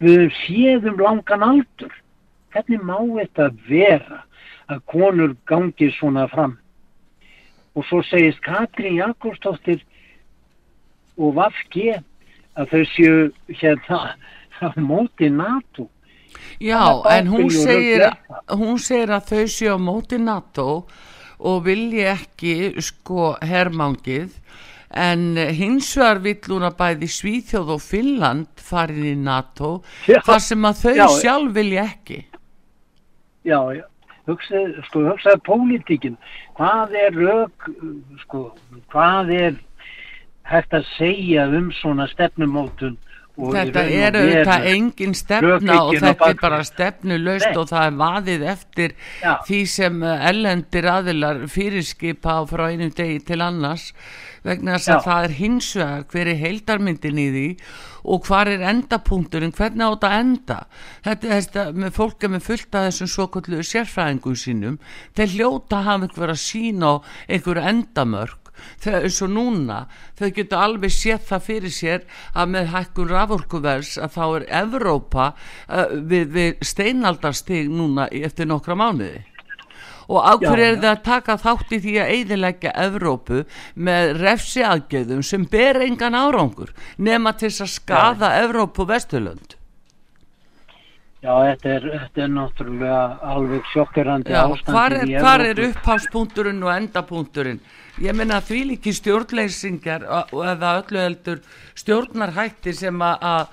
við 0.00 0.16
höfum 0.16 0.34
séð 0.44 0.88
um 0.90 1.04
langan 1.04 1.46
aldur. 1.46 1.94
Hvernig 2.50 2.82
má 2.82 2.98
þetta 2.98 3.50
vera 3.68 4.24
að 4.70 4.82
konur 4.90 5.36
gangi 5.46 5.90
svona 5.98 6.26
fram? 6.32 6.56
Og 7.76 7.86
svo 7.86 8.02
segist 8.08 8.42
Katrín 8.42 8.98
Jakobsdóttir 8.98 9.84
og 11.20 11.36
Vafge 11.36 12.00
að 12.58 12.72
þau 12.72 12.84
séu 12.94 13.16
hérna 13.60 14.00
á 14.60 14.68
móti 14.76 15.30
NATO. 15.30 15.86
Já, 16.60 17.02
en 17.10 17.30
hún 17.30 17.50
segir, 17.50 18.04
hún 18.50 18.78
segir 18.78 19.14
að 19.14 19.30
þau 19.30 19.46
séu 19.48 19.76
á 19.76 19.78
móti 19.80 20.18
NATO 20.18 20.66
og 21.40 21.64
vilji 21.64 22.04
ekki 22.10 22.54
sko 22.84 23.34
hermangið 23.40 24.34
en 24.90 25.36
hins 25.54 25.92
vegar 25.96 26.18
vill 26.24 26.40
hún 26.50 26.66
að 26.66 26.76
bæði 26.80 27.10
Svíþjóð 27.14 27.74
og 27.76 27.82
Finnland 27.84 28.64
farin 28.70 29.06
í 29.06 29.14
NATO 29.18 29.80
Já, 30.08 30.18
þar 30.26 30.42
sem 30.48 30.66
að 30.66 30.80
þau 30.82 30.94
já. 30.96 31.06
sjálf 31.20 31.54
vilja 31.54 31.84
ekki. 31.86 32.24
já, 33.46 33.60
já 33.78 33.84
hugsaði, 34.28 34.82
sko, 34.88 35.04
hugsaði 35.08 35.42
pólitíkin 35.46 36.16
hvað 36.58 36.96
er 36.98 37.14
rauk 37.16 37.70
sko, 38.24 38.42
hvað 38.92 39.30
er 39.36 39.60
hægt 40.50 40.74
að 40.74 40.88
segja 40.96 41.46
um 41.46 41.70
svona 41.80 42.08
stefnumótun 42.10 42.98
Þetta 43.40 43.82
er 43.88 44.16
auðvitað 44.18 44.64
engin 44.68 45.14
stefna 45.16 45.76
og 45.86 45.94
þetta 45.96 46.26
er 46.28 46.38
bara 46.42 46.58
Nei. 47.46 47.56
og 47.56 47.68
það 47.70 47.84
er 47.86 47.94
vaðið 47.96 48.42
eftir 48.52 48.94
Já. 49.22 49.30
því 49.46 49.60
sem 49.70 50.02
ellendir 50.02 50.88
aðilar 50.92 51.40
fyrirskipa 51.48 52.34
frá 52.50 52.66
einum 52.68 52.92
degi 52.92 53.22
til 53.30 53.40
annars 53.40 53.86
vegna 54.46 54.78
þess 54.78 54.92
að 54.94 55.06
það 55.06 55.24
er 55.26 55.36
hins 55.38 55.70
vegar 55.76 56.04
hver 56.12 56.32
er 56.32 56.40
heildarmyndin 56.40 57.20
í 57.20 57.28
því 57.34 57.46
og 58.10 58.26
hvar 58.28 58.48
er 58.48 58.64
endapunkturinn, 58.70 59.54
hvernig 59.56 59.84
á 59.84 59.92
þetta 59.92 60.10
að 60.10 60.18
enda? 60.20 60.58
Þetta, 61.04 61.32
þetta 61.36 61.64
með 61.76 61.96
fólk 61.96 62.24
er 62.24 62.34
með 62.34 62.46
fullt 62.48 62.76
af 62.76 62.86
þessum 62.88 63.10
svokullu 63.14 63.64
sérfræðingum 63.66 64.38
sínum. 64.40 64.78
Þeir 65.18 65.34
hljóta 65.36 65.80
að 65.80 65.88
hafa 65.90 66.08
einhver 66.08 66.34
að 66.34 66.44
sína 66.44 66.92
á 66.92 66.94
einhver 67.28 67.60
endamörk. 67.70 68.38
Þegar 68.80 69.06
eins 69.08 69.18
og 69.24 69.30
núna 69.32 69.76
þau 70.18 70.26
getur 70.36 70.60
alveg 70.60 70.92
séð 70.92 71.22
það 71.30 71.46
fyrir 71.46 71.72
sér 71.72 72.02
að 72.36 72.50
með 72.54 72.66
hækkun 72.74 73.08
raforkuvers 73.08 73.94
að 73.96 74.16
þá 74.18 74.24
er 74.26 74.46
Evrópa 74.60 75.30
uh, 75.32 75.94
við, 75.96 76.26
við 76.34 76.66
steinaldarstig 76.68 77.70
núna 77.72 78.10
eftir 78.12 78.50
nokkra 78.50 78.76
mánuði 78.76 79.22
og 80.10 80.26
á 80.26 80.32
hverju 80.40 80.66
Já, 80.66 80.72
er 80.72 80.80
það 80.82 80.90
að 80.90 81.04
taka 81.06 81.38
þátt 81.44 81.76
í 81.76 81.80
því 81.84 81.94
að 82.02 82.12
eiðileggja 82.16 82.74
Evrópu 82.86 83.44
með 83.88 84.12
refsi 84.18 84.66
aðgjöðum 84.66 85.22
sem 85.30 85.46
ber 85.52 85.80
engan 85.86 86.18
árangur 86.18 86.74
nema 86.98 87.36
til 87.38 87.48
þess 87.48 87.66
að 87.66 87.72
skada 87.76 88.34
Evrópu 88.42 88.88
Vesturlönd 88.90 89.56
Já, 91.20 91.34
þetta 91.44 91.68
er, 91.68 91.86
þetta 91.92 92.22
er 92.24 92.30
náttúrulega 92.32 93.00
alveg 93.28 93.66
sjokkerandi 93.74 94.32
Já, 94.32 94.40
ástand 94.46 94.72
hvar 94.72 94.94
er, 94.96 95.10
hvar 95.20 95.42
er 95.44 95.50
Evrópu. 95.52 95.74
upphafspunkturinn 95.76 96.62
og 96.64 96.72
endapunkturinn? 96.72 97.60
Ég 98.00 98.16
meina 98.16 98.38
því 98.40 98.60
líki 98.70 98.94
stjórnleysingar 98.96 100.06
og 100.08 100.40
eða 100.48 100.70
öllu 100.80 101.02
heldur 101.02 101.42
stjórnarhættir 101.76 102.78
sem 102.78 103.04
að, 103.04 103.50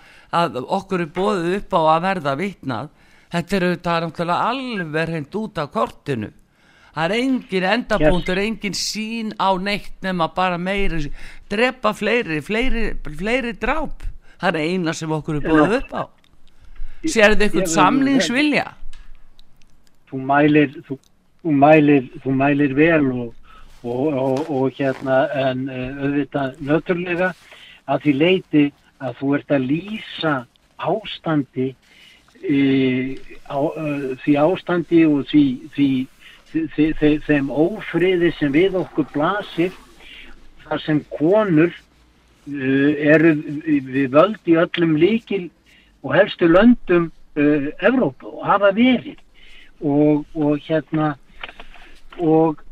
okkur 0.64 1.04
er 1.04 1.12
bóðið 1.12 1.58
upp 1.58 1.76
á 1.76 1.82
að 1.82 2.06
verða 2.08 2.36
vitnað. 2.40 2.94
Þetta 3.36 3.58
er 3.58 3.66
auðvitað 3.68 4.06
náttúrulega 4.06 4.52
alveg 4.54 5.12
hreint 5.12 5.40
út 5.42 5.60
af 5.60 5.72
kortinu. 5.76 6.32
Það 6.98 7.12
er 7.14 7.14
engin 7.22 7.66
endapunktur, 7.70 8.40
engin 8.42 8.74
sín 8.74 9.34
á 9.38 9.54
neitt 9.62 9.94
nema 10.02 10.32
bara 10.34 10.58
meiri, 10.58 11.12
drepa 11.46 11.92
fleiri, 11.94 12.40
fleiri, 12.42 12.88
fleiri 13.20 13.54
dráp. 13.54 14.02
Það 14.42 14.56
er 14.56 14.72
eina 14.72 14.94
sem 14.98 15.14
okkur 15.14 15.38
er 15.38 15.46
bóðið 15.46 15.76
upp 15.78 15.94
á. 15.94 16.04
Ég- 17.06 17.38
eitthvað 17.38 17.62
ég- 17.62 17.70
samlingsvilja? 17.76 18.66
Þú 20.10 20.24
mælir, 20.26 20.74
þú, 20.88 20.98
þú 21.44 21.54
mælir, 21.54 22.10
þú 22.24 22.34
mælir 22.42 22.74
vel 22.74 23.12
og, 23.12 23.36
og, 23.84 24.08
og, 24.24 24.50
og 24.50 24.72
hérna 24.80 25.20
en 25.38 25.70
uh, 25.70 26.02
auðvitað 26.02 26.58
nöturlega 26.66 27.34
að 27.86 28.02
því 28.08 28.14
leiti 28.18 28.66
að 28.98 29.18
þú 29.22 29.34
ert 29.38 29.54
að 29.54 29.68
lýsa 29.70 30.36
ástandi 30.82 31.70
uh, 32.42 33.14
á, 33.54 33.60
uh, 33.62 34.18
því 34.26 34.38
ástandi 34.48 35.06
og 35.06 35.28
því, 35.30 35.46
því, 35.78 35.90
því, 36.52 36.88
því 37.00 37.12
þeim 37.28 37.52
ófriði 37.52 38.32
sem 38.38 38.54
við 38.56 38.78
okkur 38.80 39.08
blasir 39.14 39.76
þar 40.66 40.84
sem 40.84 41.02
konur 41.14 41.72
uh, 41.72 42.92
eru 43.14 43.36
við 43.68 44.12
völd 44.16 44.52
í 44.52 44.58
öllum 44.60 44.98
líkil 45.00 45.48
og 46.04 46.14
helstu 46.16 46.50
löndum 46.52 47.10
uh, 47.40 47.72
Evrópu 47.80 48.32
og 48.36 48.46
hafa 48.48 48.72
verið. 48.76 49.18
Og, 49.78 50.24
og 50.34 50.58
hérna 50.66 51.14
og 52.18 52.64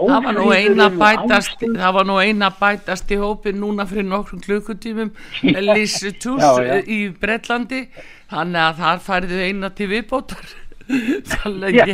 Það 0.00 0.22
var 0.24 0.32
nú 0.32 0.44
eina 0.54 0.86
bætast, 0.88 1.60
það 1.60 1.90
var 1.92 2.06
nú 2.08 2.14
eina 2.22 2.48
bætast 2.56 3.10
í 3.12 3.18
hópin 3.20 3.58
núna 3.60 3.84
fyrir 3.84 4.06
nokkrum 4.08 4.40
klukkutímum. 4.40 5.10
Lise 5.42 6.14
Tuss 6.16 6.62
í 6.88 7.02
Bretlandi 7.20 7.82
þannig 8.30 8.62
að 8.62 8.80
þar 8.80 9.02
færðu 9.04 9.42
eina 9.44 9.72
til 9.76 9.90
viðbótar 9.90 10.54
þannig 11.32 11.78
ég, 11.78 11.92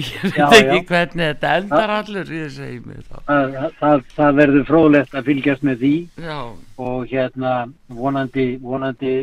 ég 0.00 0.22
veit 0.34 0.54
ekki 0.58 0.80
hvernig 0.90 1.24
þetta 1.30 1.54
endar 1.60 1.92
allur 1.98 2.32
ég 2.34 2.52
segi 2.52 2.78
mig 2.84 3.02
þá. 3.06 3.16
Það, 3.24 3.58
það, 3.80 4.04
það 4.18 4.38
verður 4.40 4.68
fróðlegt 4.70 5.18
að 5.18 5.28
fylgjast 5.30 5.66
með 5.66 5.82
því 5.84 5.94
Já, 6.26 6.38
og 6.84 7.10
hérna 7.10 7.56
vonandi, 8.04 8.46
vonandi 8.62 9.16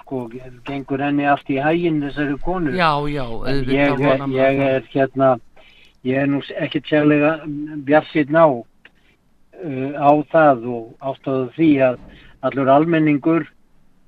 sko, 0.00 0.26
gengur 0.68 1.04
henni 1.04 1.26
allt 1.30 1.50
í 1.52 1.58
hæginn 1.62 2.02
þessari 2.08 2.38
konu. 2.44 2.74
Já, 2.74 2.92
já 3.10 3.26
ég, 3.50 3.74
ég 3.74 3.98
það. 4.04 4.38
er 4.68 4.88
hérna 4.94 5.34
ég 6.04 6.20
er 6.20 6.30
nú 6.30 6.42
ekkert 6.60 6.88
sérlega 6.90 7.34
bjarsinn 7.86 8.36
á 8.36 8.46
uh, 9.64 9.92
á 9.96 10.10
það 10.32 10.66
og 10.68 10.84
ástáðu 11.00 11.48
því 11.56 11.70
að 11.88 12.00
allur 12.44 12.72
almenningur 12.72 13.46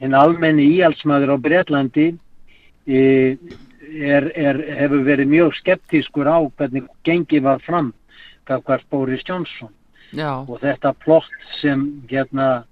en 0.05 0.17
almenni 0.17 0.67
íhalsmaður 0.77 1.33
á 1.33 1.37
Bretlandi 1.41 2.09
uh, 2.13 3.33
er, 3.95 4.31
er, 4.35 4.61
hefur 4.81 5.05
verið 5.07 5.31
mjög 5.31 5.57
skeptískur 5.61 6.29
á 6.29 6.39
hvernig 6.59 6.87
gengið 7.07 7.47
var 7.47 7.63
fram 7.67 7.93
gafkvært 8.47 8.87
Boris 8.91 9.25
Johnson. 9.27 9.73
Já, 10.15 10.47
og 10.47 10.61
þetta 10.63 10.93
plott 11.03 11.33
sem 11.61 11.83
hérna 12.11 12.65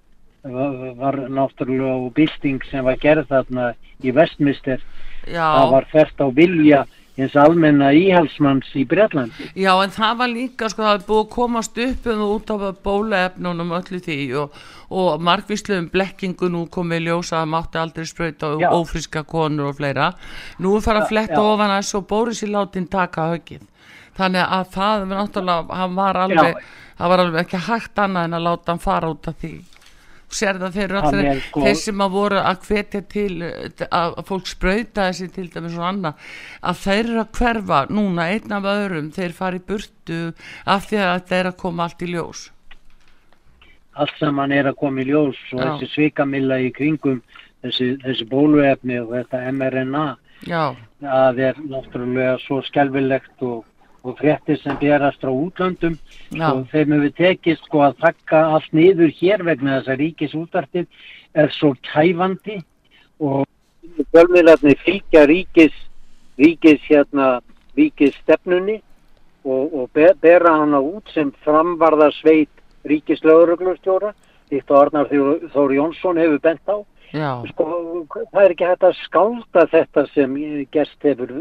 var, 0.45 1.17
náttúrulega 1.29 1.97
og 2.05 2.13
bylting 2.15 2.63
sem 2.71 2.85
var 2.85 2.99
gerð 3.01 3.31
þarna 3.31 3.73
í 4.05 4.13
Westminster 4.15 4.83
það 5.25 5.71
var 5.73 5.87
fært 5.93 6.21
á 6.21 6.29
vilja 6.37 6.85
hins 7.15 7.35
almenna 7.39 7.93
íhalsmanns 7.95 8.73
í 8.75 8.83
Bretlandi. 8.91 9.51
já, 9.55 9.71
en 9.85 9.93
það 9.95 10.17
var 10.19 10.31
líka 10.33 10.69
sko, 10.71 10.83
það 10.83 10.97
er 10.99 11.05
búið 11.09 11.21
að 11.25 11.29
komast 11.35 11.79
upp 11.85 12.07
um 12.11 12.23
út 12.27 12.51
af 12.51 12.65
bólaefnunum 12.83 13.75
öllu 13.79 14.01
því 14.03 14.17
og, 14.41 14.57
og 14.91 15.23
margvísluðum 15.29 15.91
blekkingu 15.93 16.49
nú 16.51 16.65
komið 16.75 17.07
ljósa 17.09 17.43
að 17.43 17.53
mátti 17.55 17.79
aldrei 17.79 18.09
sprauta 18.11 18.55
Já. 18.59 18.71
ófriska 18.75 19.23
konur 19.23 19.71
og 19.71 19.79
fleira 19.79 20.11
nú 20.59 20.75
er 20.77 20.83
farið 20.87 21.03
að 21.05 21.13
fletta 21.13 21.39
já. 21.39 21.45
ofan 21.53 21.71
að 21.71 21.79
þessu 21.83 22.01
og 22.01 22.09
Bóris 22.11 22.43
í 22.43 22.51
látin 22.51 22.89
taka 22.91 23.29
höggið 23.35 23.63
þannig 24.19 24.43
að 24.59 24.67
það 24.75 25.07
var 25.07 25.21
náttúrulega 25.21 25.79
hann 25.83 25.95
var 25.99 26.19
alveg, 26.25 26.59
það 26.99 27.15
var 27.15 27.23
alveg 27.25 27.41
ekki 27.47 27.63
hægt 27.69 28.03
annað 28.03 28.29
en 28.29 28.39
að 28.41 28.45
láta 28.49 28.75
hann 28.75 28.83
fara 28.83 29.15
út 29.15 29.31
af 29.31 29.39
því 29.39 29.55
sér 30.39 30.59
það 30.63 30.79
þeir 30.79 30.95
allir 31.01 31.29
er 31.31 31.43
sko- 31.49 31.65
þeir 31.65 31.79
sem 31.83 32.03
að 32.07 32.17
voru 32.17 32.41
að 32.41 32.67
hvetja 32.69 33.03
til 33.15 33.31
eh, 33.43 33.85
að 33.89 34.19
að 34.21 34.27
fólk 34.31 34.51
sprauta 34.51 35.07
þessi 35.11 35.29
til 35.35 35.47
dæmis 35.55 35.79
og 35.79 35.87
annað 35.91 36.27
að 36.63 36.83
þeir 36.85 37.05
eru 37.05 37.21
að 37.25 37.31
hverfa 37.39 37.81
núna 37.91 38.27
einn 38.35 38.57
af 38.59 38.69
öðrum 38.75 39.13
þeir 39.15 39.37
fari 39.39 39.63
burtu 39.71 40.21
af 40.67 40.91
því 40.91 41.01
að 41.05 41.33
er 41.39 41.51
að 41.53 41.57
koma 41.65 41.87
allt 41.89 42.03
í 42.05 42.11
ljós. 42.13 42.49
Allt 43.95 44.17
saman 44.19 44.53
er 44.53 44.67
að 44.67 44.79
koma 44.81 45.03
í 45.05 45.07
ljós 45.07 45.39
og 45.55 45.61
Já. 45.61 45.67
þessi 45.79 45.91
svikamilla 45.93 46.59
í 46.59 46.73
kringum 46.75 47.21
þessi, 47.65 47.93
þessi 48.03 48.27
bóluefni 48.31 48.99
og 49.03 49.13
þetta 49.15 49.43
mRNA 49.55 50.05
já, 50.49 50.65
það 51.01 51.41
er 51.49 51.61
náttúrulega 51.71 52.35
svo 52.45 52.61
skelvilegt 52.67 53.45
og, 53.47 53.63
og 54.05 54.19
fréttir 54.21 54.59
sem 54.61 54.77
berast 54.81 55.23
frá 55.25 55.33
útlöndum. 55.33 55.97
Já, 56.31 56.53
og 56.53 56.69
þeim 56.73 56.93
hefur 56.97 57.13
tekist 57.17 57.65
sko 57.69 57.85
að 57.87 57.99
takka 58.05 58.43
allt 58.57 58.73
niður 58.77 59.13
hér 59.21 59.45
vegna 59.47 59.79
þess 59.79 59.93
að 59.95 60.01
ríkisútartið 60.03 60.87
er 61.35 61.53
svo 61.57 61.73
kæfandi 61.89 62.61
og 63.25 63.47
fjölmiðlarnir 64.13 64.81
fylgja 64.85 65.25
ríkis 65.31 65.77
ríkis 66.39 66.83
hérna 66.89 67.39
ríkis 67.77 68.17
stefnunni 68.23 68.81
og, 69.45 69.73
og 69.73 69.89
be, 69.97 70.11
bera 70.21 70.59
hana 70.61 70.81
út 70.81 71.09
sem 71.15 71.33
framvarða 71.45 72.11
sveit 72.19 72.53
ríkislauruglustjóra 72.89 74.13
líkt 74.53 74.71
og 74.71 74.81
Arnar 74.81 75.09
Þór 75.09 75.49
Þór 75.55 75.75
Jónsson 75.79 76.21
hefur 76.21 76.43
bent 76.45 76.69
á. 76.69 76.77
Sko, 77.53 77.67
það 78.33 78.41
er 78.43 78.53
ekki 78.53 78.69
hægt 78.69 78.87
að 78.89 78.97
skálda 79.05 79.67
þetta 79.71 80.07
sem 80.13 80.35
gerst 80.75 81.07
hefur 81.07 81.37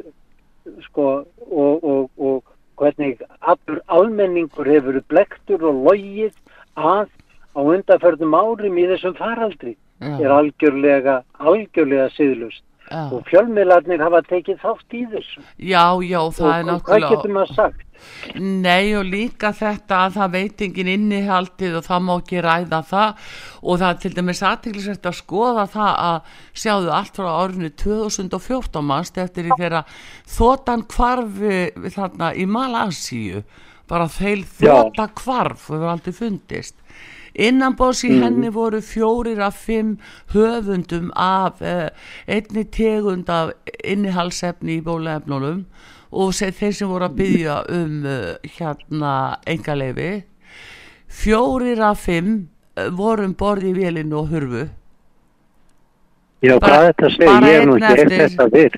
sko, 0.86 1.07
og, 1.49 1.84
og, 1.84 2.09
og 2.18 2.52
hvernig 2.80 3.21
allur 3.39 3.82
almenningur 3.88 4.69
hefur 4.69 4.99
blektur 5.11 5.63
og 5.69 5.84
logið 5.88 6.34
að 6.76 7.07
á 7.53 7.59
undarförnum 7.61 8.34
árum 8.34 8.78
í 8.82 8.86
þessum 8.89 9.17
faraldri 9.17 9.76
er 10.01 10.26
já, 10.26 10.32
algjörlega, 10.36 11.21
algjörlega 11.39 12.09
siðlust 12.17 12.63
já, 12.93 13.03
og 13.09 13.23
fjölmiðlarnir 13.29 14.03
hafa 14.03 14.21
tekið 14.29 14.59
þátt 14.61 14.93
í 14.93 15.01
þessu. 15.13 15.41
Já, 15.57 15.85
já 16.05 16.19
það 16.37 16.53
er 16.53 16.69
og 16.73 16.85
hvað 16.85 17.01
getur 17.01 17.09
náttúrulega 17.09 17.33
maður 17.37 17.55
sagt? 17.57 17.81
Nei 18.35 18.93
og 18.99 19.07
líka 19.07 19.53
þetta 19.55 19.99
að 20.05 20.17
það 20.17 20.33
veit 20.35 20.63
engin 20.65 20.91
innihaldið 20.93 21.77
og 21.79 21.85
það 21.87 22.05
má 22.07 22.13
ekki 22.15 22.43
ræða 22.43 22.81
það. 22.89 23.25
Og 23.63 23.81
það 23.81 23.89
er 23.89 23.99
til 24.03 24.13
dæmis 24.17 24.43
aðteglisvægt 24.49 25.09
að 25.09 25.19
skoða 25.21 25.65
það 25.73 25.91
að 26.03 26.39
sjáðu 26.63 26.93
allt 26.99 27.19
frá 27.19 27.29
árinu 27.31 27.73
2014 27.83 28.87
mannst 28.91 29.19
eftir 29.23 29.47
því 29.47 29.59
þegar 29.63 29.99
þotan 30.37 30.87
kvarfi 30.93 31.89
þarna 31.95 32.33
í 32.35 32.47
Malasíu. 32.49 33.43
Bara 33.89 34.07
þeil 34.11 34.43
þota 34.47 35.09
kvarf 35.15 35.69
og 35.69 35.77
hefur 35.77 35.91
aldrei 35.91 36.15
fundist 36.15 36.82
innanbós 37.34 38.03
í 38.05 38.11
henni 38.21 38.49
voru 38.53 38.81
fjórir 38.86 39.39
af 39.41 39.57
fimm 39.65 39.95
höfundum 40.34 41.09
af 41.17 41.61
eh, 41.61 41.89
einni 42.27 42.63
tegund 42.69 43.29
af 43.29 43.53
innihalsefni 43.84 44.77
í 44.79 44.84
bólaefnunum 44.86 45.63
og 46.13 46.34
þeir 46.38 46.75
sem 46.77 46.89
voru 46.91 47.07
að 47.09 47.15
byggja 47.17 47.55
um 47.73 48.03
uh, 48.05 48.36
hérna 48.59 49.13
engaleifi 49.49 50.11
fjórir 51.09 51.81
af 51.81 52.03
fimm 52.05 52.36
uh, 52.77 52.89
voru 52.93 53.25
um 53.25 53.34
borði 53.38 53.71
í 53.73 53.77
vélinu 53.81 54.19
og 54.21 54.29
hurfu 54.34 54.65
Já, 56.43 56.57
Bara- 56.59 56.73
hvað 56.75 56.89
þetta 56.91 57.09
segir, 57.15 57.45
ég 57.49 57.65
nú 57.69 57.75
ekki 57.79 58.01
eftir. 58.03 58.23
þetta 58.27 58.47
fyrr. 58.51 58.73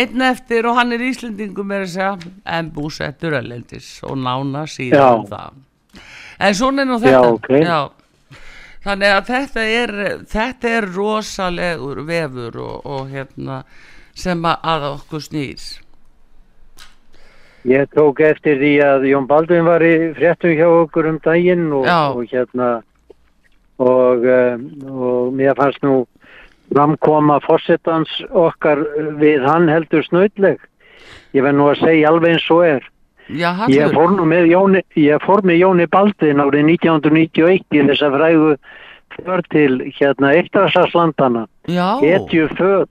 einn 0.00 0.22
eftir 0.22 0.66
og 0.70 0.76
hann 0.78 0.92
er 0.94 1.02
Íslendingum 1.02 1.66
með 1.66 1.80
að 1.84 1.90
segja 1.96 2.32
en 2.56 2.68
búsettur 2.76 3.34
ellendis 3.34 3.88
og 4.06 4.16
nána 4.22 4.62
síðan 4.70 5.26
Já. 5.26 5.26
það 5.34 5.58
en 6.40 6.56
svona 6.56 6.84
er 6.84 6.90
nú 6.90 6.98
þetta 7.02 7.12
Já, 7.12 7.36
ok. 7.36 7.50
Já. 7.60 8.40
þannig 8.86 9.14
að 9.16 9.30
þetta 9.30 9.68
er 9.82 9.94
þetta 10.32 10.74
er 10.78 10.88
rosalegur 10.96 12.02
vefur 12.08 12.60
og, 12.64 12.76
og 12.86 13.14
hérna 13.14 13.62
sem 14.16 14.44
að, 14.44 14.90
okkur 14.96 15.24
snýr 15.28 15.68
Ég 17.68 17.90
tók 17.92 18.22
eftir 18.24 18.56
því 18.56 18.70
að 18.80 19.02
Jón 19.10 19.26
Baldvin 19.28 19.66
var 19.66 19.82
í 19.84 20.14
fréttum 20.16 20.54
hjá 20.56 20.64
okkur 20.64 21.10
um 21.10 21.18
daginn 21.20 21.66
og, 21.76 21.84
og 21.84 22.22
hérna 22.30 22.78
og, 23.80 24.24
um, 24.24 24.64
og 24.88 25.34
mér 25.36 25.58
fannst 25.58 25.84
nú 25.84 26.06
framkoma 26.70 27.40
fórsetans 27.44 28.12
okkar 28.30 28.80
við 29.20 29.44
hann 29.44 29.68
heldur 29.68 30.04
snöðleg. 30.06 30.60
Ég 31.34 31.44
verð 31.44 31.58
nú 31.58 31.68
að 31.70 31.82
segja 31.82 32.10
alveg 32.10 32.36
eins 32.36 32.48
og 32.52 32.64
er. 32.66 32.88
Já, 33.36 33.52
Ég 33.70 33.92
fór 33.94 34.14
nú 34.16 34.24
með 34.26 34.48
Jóni, 34.50 34.80
ég 34.98 35.22
fór 35.22 35.44
með 35.46 35.60
Jóni 35.60 35.86
Baldvin 35.90 36.42
árið 36.42 36.64
1991 36.74 37.76
í 37.76 37.82
þess 37.90 38.06
að 38.06 38.16
frægu 38.16 38.54
för 39.24 39.42
til 39.50 39.92
hérna 39.98 40.32
Eittrasaslandana 40.38 41.46
já, 41.68 41.98
hetju 42.00 42.48
föð 42.58 42.86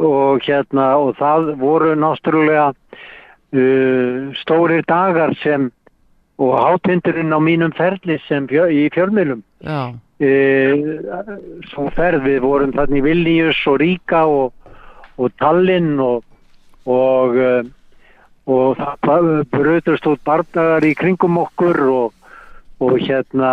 og 0.00 0.42
hérna 0.46 0.96
og 0.98 1.16
það 1.18 1.54
voru 1.60 1.94
náttúrulega 1.98 2.70
uh, 2.72 4.30
stórir 4.42 4.84
dagar 4.88 5.34
sem 5.42 5.70
og 6.40 6.54
hátindurinn 6.56 7.34
á 7.36 7.38
mínum 7.38 7.72
ferli 7.76 8.18
sem 8.28 8.46
fjö, 8.48 8.68
í 8.70 8.88
fjölmjölum 8.94 9.42
uh, 9.66 9.90
svo 11.70 11.90
ferð 11.96 12.26
við 12.26 12.40
vorum 12.44 12.72
þarna 12.76 13.00
í 13.00 13.04
Vilnius 13.04 13.60
og 13.68 13.80
Ríka 13.82 14.24
og, 14.26 14.52
og 15.18 15.32
Tallinn 15.40 15.98
og 16.00 16.24
og, 16.88 17.36
uh, 17.36 17.66
og 18.50 18.80
það 19.04 19.28
bröðust 19.52 20.08
út 20.10 20.22
bardagar 20.26 20.86
í 20.86 20.94
kringum 20.98 21.38
okkur 21.44 21.80
og, 21.86 22.14
og 22.82 22.96
hérna 22.98 23.52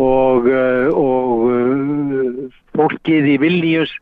og, 0.00 0.48
uh, 0.48 0.88
og 0.96 1.44
uh, 1.50 2.62
fólkið 2.76 3.28
í 3.34 3.36
Vilnius 3.42 3.92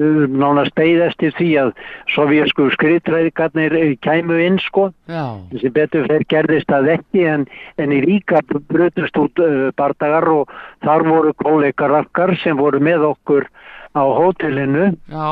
uh, 0.00 0.26
nánast 0.28 0.74
beigð 0.78 1.04
eftir 1.06 1.34
því 1.38 1.48
að 1.62 1.72
sovjasku 2.14 2.68
skriðtræðikarnir 2.74 3.76
kæmu 4.04 4.40
inn 4.44 4.58
sko. 4.62 4.88
Já, 5.10 5.38
sem 5.62 5.74
betur 5.74 6.08
fyrir 6.10 6.26
gerðist 6.32 6.70
það 6.72 6.92
ekki 6.98 7.24
en, 7.30 7.46
en 7.78 7.94
í 7.94 8.02
ríka 8.04 8.42
brutust 8.50 9.22
út 9.22 9.44
bardagar 9.78 10.28
og 10.32 10.54
þar 10.84 11.06
voru 11.08 11.34
kollegar 11.44 12.00
okkar 12.02 12.36
sem 12.42 12.58
voru 12.58 12.82
með 12.82 13.10
okkur 13.14 13.48
á 13.96 14.02
hótelinu 14.02 14.90
já, 15.08 15.26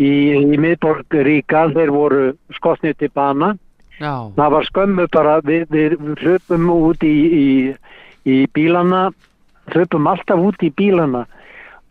í, 0.00 0.10
í 0.54 0.58
miðborg 0.60 1.18
ríka 1.26 1.66
þeir 1.74 1.92
voru 1.94 2.26
skotnið 2.56 2.98
til 3.02 3.10
bana. 3.14 3.54
Já, 3.98 4.30
það 4.36 4.52
var 4.54 4.68
skömmu 4.68 5.08
bara 5.10 5.38
við, 5.42 5.64
við 5.74 5.96
hlupum 6.22 6.68
út 6.70 7.02
í, 7.02 7.16
í, 7.42 7.48
í 8.30 8.36
bílana 8.54 9.08
hlupum 9.72 10.06
alltaf 10.06 10.38
út 10.38 10.62
í 10.62 10.70
bílana 10.70 11.24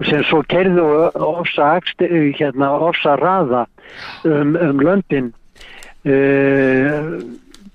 sem 0.05 0.22
svo 0.30 0.43
kerðu 0.45 0.86
ofsa, 1.11 1.74
hérna, 1.99 2.70
ofsa 2.86 3.18
raða 3.18 3.65
um, 4.24 4.53
um 4.55 4.82
löndin. 4.86 5.34
Uh, 6.07 7.18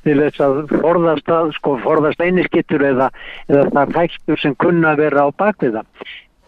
til 0.03 0.19
þess 0.19 0.43
að 0.43 0.61
forðast, 0.83 1.31
sko, 1.59 1.77
forðast 1.83 2.23
einiskittur 2.23 2.83
eða, 2.87 3.11
eða 3.51 3.67
það 3.71 3.97
hægtur 3.99 4.41
sem 4.43 4.57
kunna 4.59 4.97
vera 4.99 5.27
á 5.27 5.29
bakviða. 5.31 5.85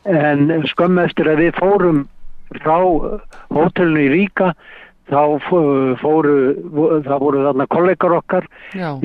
En 0.05 0.49
skömm 0.69 0.99
eftir 1.01 1.29
að 1.33 1.39
við 1.47 1.55
fórum 1.59 2.01
frá 2.61 2.77
hótelinu 3.55 4.03
í 4.05 4.11
Ríka 4.13 4.51
þá 5.09 5.21
fó- 5.49 5.95
fóru, 6.01 6.35
það 7.05 7.19
voru 7.23 7.45
þarna 7.47 7.67
kollegar 7.73 8.15
okkar 8.19 8.47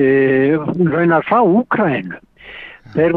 e, 0.00 0.56
raunar 0.92 1.24
frá 1.28 1.40
Úkrænu. 1.44 2.18
Þeir 2.94 3.12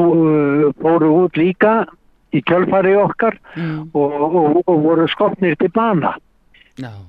fóru 0.82 1.12
út 1.24 1.38
líka 1.40 1.86
í 2.34 2.42
kjölfari 2.42 2.96
okkar 2.98 3.38
mm, 3.56 3.90
og, 3.94 4.14
og, 4.36 4.62
og 4.68 4.84
voru 4.84 5.08
skotnir 5.12 5.56
til 5.60 5.70
bana. 5.74 6.16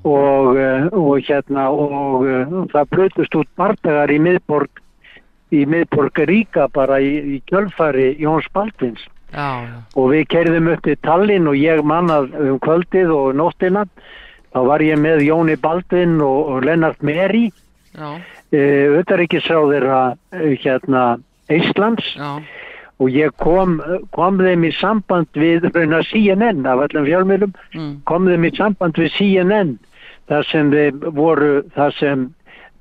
Og, 0.04 0.56
eh, 0.60 0.86
og 0.92 1.22
hérna 1.24 1.70
og 1.72 2.26
eh, 2.28 2.50
það 2.74 2.90
blötust 2.92 3.36
út 3.40 3.48
bardagar 3.56 4.10
í 4.12 4.18
miðborg 4.20 4.82
í 5.54 5.62
miðborg 5.70 6.18
Ríka 6.28 6.66
bara 6.74 6.98
í, 7.00 7.14
í 7.36 7.42
kjölfari 7.48 8.10
Jóns 8.20 8.44
Baldvins 8.52 9.06
og 9.34 10.10
við 10.12 10.28
kerðum 10.30 10.70
upp 10.72 10.84
til 10.86 10.96
Tallinn 11.02 11.48
og 11.50 11.58
ég 11.58 11.82
mannað 11.86 12.34
um 12.38 12.58
kvöldið 12.62 13.12
og 13.14 13.34
nóttina 13.38 13.84
þá 14.54 14.60
var 14.68 14.84
ég 14.84 15.00
með 15.02 15.24
Jóni 15.26 15.56
Baldvin 15.60 16.20
og, 16.22 16.40
og 16.54 16.66
Lennart 16.68 17.02
Meri 17.02 17.48
uh, 17.98 18.20
auðaríkisráðira 18.54 20.02
uh, 20.14 20.52
hérna 20.62 21.06
Íslands. 21.52 22.06
Já, 22.14 22.38
og 23.02 23.10
ég 23.10 23.34
kom, 23.42 23.80
kom 24.14 24.38
þeim 24.38 24.68
í 24.68 24.70
samband 24.78 25.28
við 25.38 25.66
rauna 25.74 26.00
CNN 26.06 26.66
af 26.68 26.84
öllum 26.86 27.08
fjölmjölum 27.08 27.52
mm, 27.74 27.92
kom 28.08 28.28
þeim 28.30 28.46
í 28.46 28.52
samband 28.54 28.98
við 29.00 29.10
CNN 29.16 29.74
þar 30.30 30.48
sem 30.48 30.70
þeim 30.72 31.02
voru 31.16 31.64
þar 31.74 31.96
sem 31.98 32.28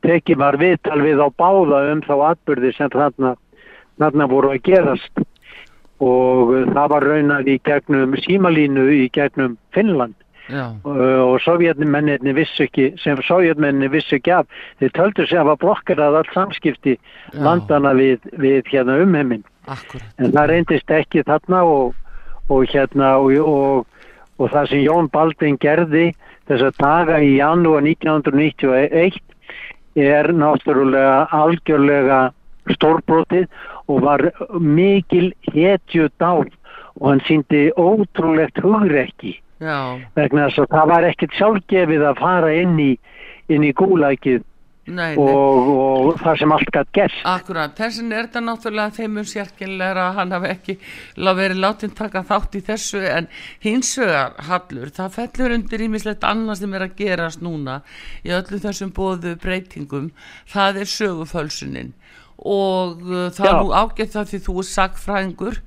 tekið 0.06 0.40
var 0.40 0.60
viðtal 0.62 1.02
við 1.02 1.24
á 1.24 1.28
báða 1.34 1.82
um 1.92 2.04
þá 2.06 2.14
atbyrði 2.30 2.74
sem 2.78 2.92
þarna, 2.94 3.34
þarna 3.98 4.30
voru 4.30 4.54
að 4.54 4.64
gerast 4.70 5.26
og 6.02 6.52
það 6.74 6.92
var 6.96 7.08
raunað 7.08 7.50
í 7.54 7.60
gegnum 7.68 8.18
símalínu 8.26 8.90
í 8.96 9.08
gegnum 9.14 9.58
Finnland. 9.76 10.16
Já, 10.52 10.74
uh, 10.84 11.22
og 11.24 11.38
sovjetmenninni 11.40 12.34
vissu 12.36 12.66
ekki 12.66 12.90
sem 13.00 13.20
sovjetmenninni 13.24 13.88
vissu 13.94 14.18
ekki 14.18 14.34
af. 14.36 14.50
Þeir 14.82 14.92
töldu 14.98 15.28
sem 15.30 15.48
að 15.48 15.62
blokkerað 15.62 16.18
allt 16.20 16.34
samskipti 16.36 16.98
Já. 16.98 17.40
landana 17.46 17.94
við, 17.96 18.26
við 18.36 18.68
hérna 18.74 18.98
umheiminn. 19.06 19.46
Akkurat, 19.72 20.10
en 20.20 20.34
það 20.36 20.50
reyndist 20.52 20.92
ekki 20.92 21.24
þarna 21.24 21.64
og, 21.64 21.96
og 22.52 22.66
hérna 22.68 23.14
og, 23.24 23.32
og, 23.40 24.10
og 24.36 24.52
það 24.52 24.70
sem 24.74 24.84
Jón 24.84 25.08
Baldvin 25.14 25.60
gerði 25.64 26.10
þessa 26.50 26.74
daga 26.76 27.22
í 27.24 27.38
janúar 27.38 27.86
1991 27.88 29.22
er 29.96 30.34
náttúrulega 30.36 31.28
algjörlega 31.32 32.20
stórbrotið 32.76 33.48
og 33.94 34.04
var 34.06 34.26
mikil 34.60 35.32
hetju 35.54 36.10
dáð 36.22 36.50
og 37.00 37.10
hann 37.10 37.24
síndi 37.28 37.68
ótrúlegt 37.78 38.62
hugrekki. 38.62 39.38
Já, 39.64 40.00
vegna 40.18 40.50
þess 40.50 40.64
að 40.64 40.74
það 40.74 40.90
var 40.92 41.06
ekkert 41.08 41.38
sjálfgefið 41.38 42.08
að 42.10 42.20
fara 42.20 42.50
inn 42.58 42.74
í, 42.82 42.90
inn 43.54 43.64
í 43.64 43.72
gúlækið 43.78 44.42
nei, 44.88 45.14
nei, 45.16 45.20
og, 45.20 45.70
og 45.72 46.20
það 46.20 46.40
sem 46.42 46.54
allt 46.56 46.72
gætt 46.76 46.92
gerst. 46.98 47.22
Akkurat, 47.30 47.76
þessin 47.78 48.12
er 48.12 48.28
þetta 48.28 48.42
náttúrulega 48.44 48.96
þeim 48.98 49.22
um 49.22 49.30
sérkynlega 49.30 50.08
að 50.08 50.18
hann 50.20 50.36
hafi 50.36 50.52
ekki 50.52 50.76
verið 51.40 51.62
látin 51.64 51.96
taka 51.96 52.24
þátt 52.28 52.58
í 52.60 52.64
þessu 52.68 53.04
en 53.08 53.30
hins 53.64 53.94
vegar 54.02 54.36
hallur, 54.50 54.92
það 54.98 55.18
fellur 55.18 55.58
undir 55.58 55.86
ímislegt 55.88 56.28
annað 56.28 56.64
sem 56.64 56.76
er 56.76 56.88
að 56.88 56.98
gerast 57.00 57.44
núna 57.46 57.80
í 58.24 58.34
öllu 58.36 58.60
þessum 58.64 58.94
bóðu 58.96 59.38
breytingum, 59.44 60.12
það 60.52 60.84
er 60.84 60.96
sögufölsunin 60.98 61.94
og 62.44 63.02
uh, 63.08 63.32
það 63.32 63.48
er 63.48 63.56
Já. 63.56 63.62
nú 63.62 63.72
ágætt 63.72 64.16
það 64.18 64.30
því 64.32 64.40
þú 64.44 64.56
er 64.60 64.70
sagfræðingur 64.70 65.60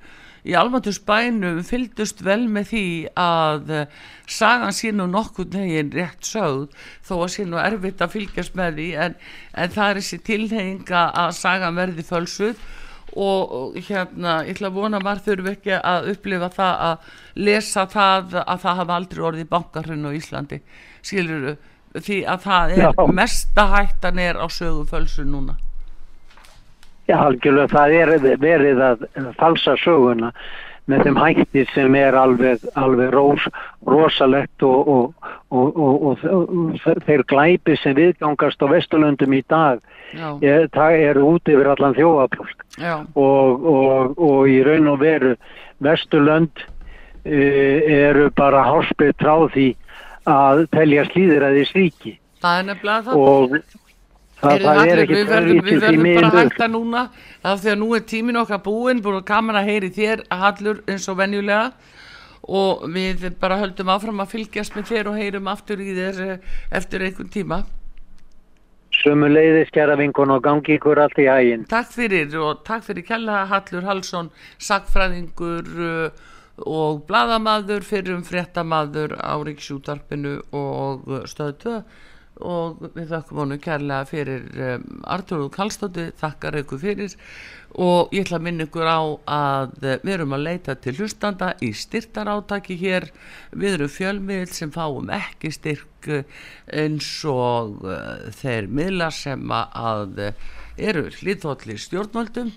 í 0.47 0.55
almatus 0.55 0.99
bænum 1.03 1.63
fylgdust 1.67 2.21
vel 2.25 2.45
með 2.53 2.69
því 2.71 2.87
að 3.19 3.73
uh, 3.73 4.01
sagan 4.31 4.75
sé 4.77 4.93
nú 4.95 5.09
nokkuð 5.11 5.57
negin 5.57 5.93
rétt 5.95 6.29
sögð 6.29 6.69
þó 7.07 7.15
að 7.17 7.31
sé 7.35 7.47
nú 7.49 7.61
erfitt 7.63 8.05
að 8.05 8.17
fylgjast 8.19 8.59
með 8.59 8.81
því 8.81 8.89
en, 9.07 9.17
en 9.57 9.75
það 9.75 9.89
er 9.89 10.01
þessi 10.03 10.21
tilhenga 10.29 11.07
að 11.25 11.39
sagan 11.41 11.81
verði 11.81 12.07
fölsuð. 12.07 12.67
Og, 13.17 13.53
og 13.55 13.77
hérna 13.87 14.41
ég 14.45 14.59
ætla 14.59 14.69
að 14.69 14.75
vona 14.77 14.99
að 14.99 15.05
maður 15.07 15.23
þurfi 15.25 15.53
ekki 15.55 15.77
að 15.79 16.09
upplifa 16.11 16.49
það 16.53 16.81
að 16.85 17.13
lesa 17.47 17.85
það 17.89 18.35
að 18.43 18.59
það 18.67 18.81
hafa 18.83 18.97
aldrei 19.01 19.23
orðið 19.31 19.49
bankarhrun 19.55 20.09
á 20.11 20.11
Íslandi. 20.19 20.59
Skilur 21.07 21.55
því 21.97 22.19
að 22.29 22.43
það 22.45 22.75
er 22.75 22.83
Já. 22.83 23.07
mesta 23.17 23.71
hættan 23.73 24.21
er 24.21 24.37
á 24.37 24.47
sögufölsu 24.53 25.25
núna 25.25 25.57
Já, 27.07 27.17
algjörlega 27.23 27.71
það 27.71 27.97
er 28.01 28.39
verið 28.43 28.81
að 28.83 29.05
falsa 29.39 29.77
söguna 29.79 30.33
með 30.91 31.03
þeim 31.07 31.19
hætti 31.19 31.65
sem 31.73 31.97
er 31.99 32.15
alveg, 32.19 32.63
alveg 32.79 33.11
rós, 33.15 33.47
rosalegt 33.91 34.63
og, 34.67 34.91
og, 34.91 35.31
og, 35.51 35.81
og, 35.83 36.23
og 36.27 37.01
þeir 37.07 37.25
glæpi 37.31 37.75
sem 37.81 37.97
viðgangast 37.99 38.63
á 38.63 38.67
Vesturlöndum 38.71 39.35
í 39.35 39.43
dag 39.51 39.83
er, 40.43 40.69
það 40.75 41.01
er 41.09 41.23
út 41.23 41.51
yfir 41.51 41.73
allan 41.73 41.97
þjóafólk 41.97 42.67
já, 42.79 42.95
og, 43.03 43.67
og, 43.67 44.15
og 44.15 44.51
í 44.51 44.61
raun 44.67 44.93
og 44.95 45.03
veru 45.03 45.35
Vesturlönd 45.83 46.63
uh, 46.63 47.81
eru 47.91 48.31
bara 48.39 48.63
hálspið 48.69 49.17
tráð 49.23 49.49
því 49.57 49.69
að 50.31 50.67
telja 50.75 51.09
slíðir 51.11 51.49
að 51.49 51.59
því 51.59 51.67
slíki 51.73 52.15
það. 52.43 52.63
Nefnilega 52.71 53.19
það 54.41 54.65
það, 54.65 54.67
það 54.67 54.91
er 54.93 55.03
ekki 55.03 55.17
við 55.17 55.31
verðum, 55.33 55.61
við 55.61 55.71
því 55.71 55.83
verðum 55.85 56.09
bara 56.09 56.29
að 56.29 56.35
miður. 56.35 56.51
hætta 56.51 56.69
núna 56.73 57.05
af 57.43 57.63
því 57.63 57.73
að 57.73 57.79
nú 57.83 57.89
er 57.97 58.05
tímin 58.13 58.41
okkar 58.43 58.63
búinn 58.67 59.03
búin 59.05 59.21
að 59.21 59.29
kaman 59.31 59.61
að 59.61 59.71
heyri 59.71 59.93
þér 59.97 60.27
Hallur 60.43 60.83
eins 60.87 61.09
og 61.09 61.19
venjulega 61.21 61.71
og 62.47 62.85
við 62.95 63.27
bara 63.41 63.59
höldum 63.63 63.91
áfram 63.91 64.23
að 64.23 64.37
fylgjast 64.37 64.77
með 64.77 64.93
þér 64.93 65.11
og 65.11 65.19
heyrum 65.19 65.51
aftur 65.51 65.83
í 65.83 65.97
þér 65.97 66.23
eh, 66.27 66.55
eftir 66.79 67.07
einhvern 67.07 67.33
tíma 67.33 67.65
Sömu 68.97 69.29
leiðis 69.29 69.73
kæra 69.75 69.97
vinkun 69.99 70.33
og 70.33 70.45
gangi 70.45 70.77
ykkur 70.79 70.99
allt 71.03 71.19
í 71.21 71.27
hæginn. 71.29 71.67
Takk 71.69 71.91
fyrir 71.93 72.33
og 72.41 72.63
takk 72.65 72.87
fyrir 72.87 73.05
kella 73.05 73.43
Hallur 73.51 73.85
Hallsson, 73.85 74.31
sagfræðingur 74.63 75.69
uh, 75.85 76.23
og 76.65 77.03
bladamaður 77.09 77.85
fyrir 77.85 78.17
um 78.17 78.25
fréttamaður 78.25 79.19
á 79.21 79.37
Ríksjútarpinu 79.45 80.39
og 80.57 81.05
stöðu 81.29 81.59
2 81.67 81.75
og 82.45 82.83
við 82.93 83.13
þakkum 83.13 83.39
honum 83.41 83.61
kærlega 83.63 84.07
fyrir 84.09 84.43
um, 84.61 84.85
Artúru 85.09 85.49
Kallstótti, 85.53 86.11
þakkar 86.21 86.59
ykkur 86.61 86.83
fyrir. 86.83 87.15
Og 87.81 88.13
ég 88.15 88.27
ætla 88.27 88.39
að 88.41 88.45
minna 88.47 88.67
ykkur 88.67 88.89
á 88.89 89.01
að 89.01 89.73
uh, 89.81 89.97
við 90.05 90.13
erum 90.17 90.37
að 90.37 90.45
leita 90.45 90.77
til 90.81 90.97
hlustanda 90.99 91.55
í 91.65 91.73
styrtarátaki 91.77 92.77
hér. 92.81 93.09
Við 93.57 93.79
erum 93.79 93.93
fjölmiðl 93.93 94.53
sem 94.53 94.75
fáum 94.75 95.11
ekki 95.17 95.53
styrk 95.57 96.11
uh, 96.13 96.23
eins 96.69 97.11
og 97.31 97.83
uh, 97.89 98.29
þeir 98.37 98.69
miðlar 98.69 99.17
sem 99.17 99.45
að 99.57 100.23
uh, 100.29 100.47
eru 100.77 101.09
hlýðhólli 101.17 101.81
stjórnvöldum 101.81 102.53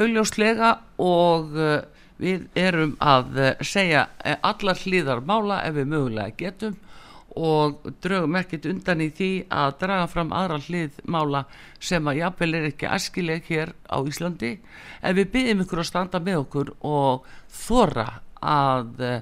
augljóslega. 0.00 0.78
Og 1.04 1.56
uh, 1.60 1.80
við 2.20 2.48
erum 2.58 2.98
að 3.00 3.38
segja 3.64 4.02
allar 4.44 4.76
hlýðar 4.76 5.22
mála 5.24 5.62
ef 5.64 5.78
við 5.78 5.86
mögulega 5.88 6.36
getum 6.36 6.74
og 7.38 7.84
draugum 8.02 8.36
ekkert 8.40 8.66
undan 8.70 9.02
í 9.04 9.10
því 9.14 9.30
að 9.54 9.74
draga 9.82 10.06
fram 10.10 10.32
aðra 10.34 10.58
hlið 10.64 11.00
mála 11.06 11.44
sem 11.78 12.08
að 12.10 12.22
jafnvel 12.22 12.54
er 12.58 12.70
ekki 12.70 12.88
æskileg 12.90 13.50
hér 13.50 13.74
á 13.86 13.98
Íslandi. 14.02 14.56
En 15.02 15.18
við 15.18 15.30
byggjum 15.34 15.64
ykkur 15.64 15.82
að 15.82 15.90
standa 15.90 16.20
með 16.20 16.40
okkur 16.44 16.72
og 16.80 17.28
þóra 17.54 18.08
að 18.42 19.04
eh, 19.06 19.20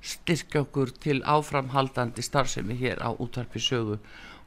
styrkja 0.00 0.64
okkur 0.66 0.92
til 1.00 1.20
áframhaldandi 1.24 2.24
starfsemi 2.24 2.76
hér 2.80 3.00
á 3.00 3.08
útvarpi 3.12 3.60
sögu. 3.60 4.00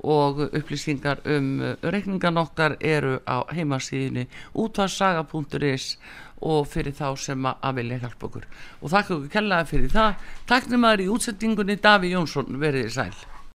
Og 0.04 0.42
upplýsingar 0.52 1.24
um 1.26 1.62
eh, 1.62 1.76
reikningan 1.82 2.38
okkar 2.38 2.78
eru 2.80 3.20
á 3.26 3.42
heimasíðinni 3.50 4.28
útvarsaga.is 4.54 5.98
og 5.98 6.23
fyrir 6.70 6.96
þá 6.98 7.08
sem 7.20 7.46
að, 7.50 7.76
vilja 7.78 8.02
hjálpa 8.04 8.30
okkur. 8.30 8.48
Og 8.82 8.94
þakka 8.94 9.16
okkur 9.18 9.36
kellaði 9.38 9.70
fyrir 9.74 9.94
það. 9.94 10.26
Takk 10.50 10.72
nemaður 10.72 11.06
í 11.06 11.12
útsettingunni 11.14 11.80
Daví 11.84 12.12
Jónsson 12.16 12.60
verið 12.60 12.90
þið 12.90 12.98
sæl 12.98 13.33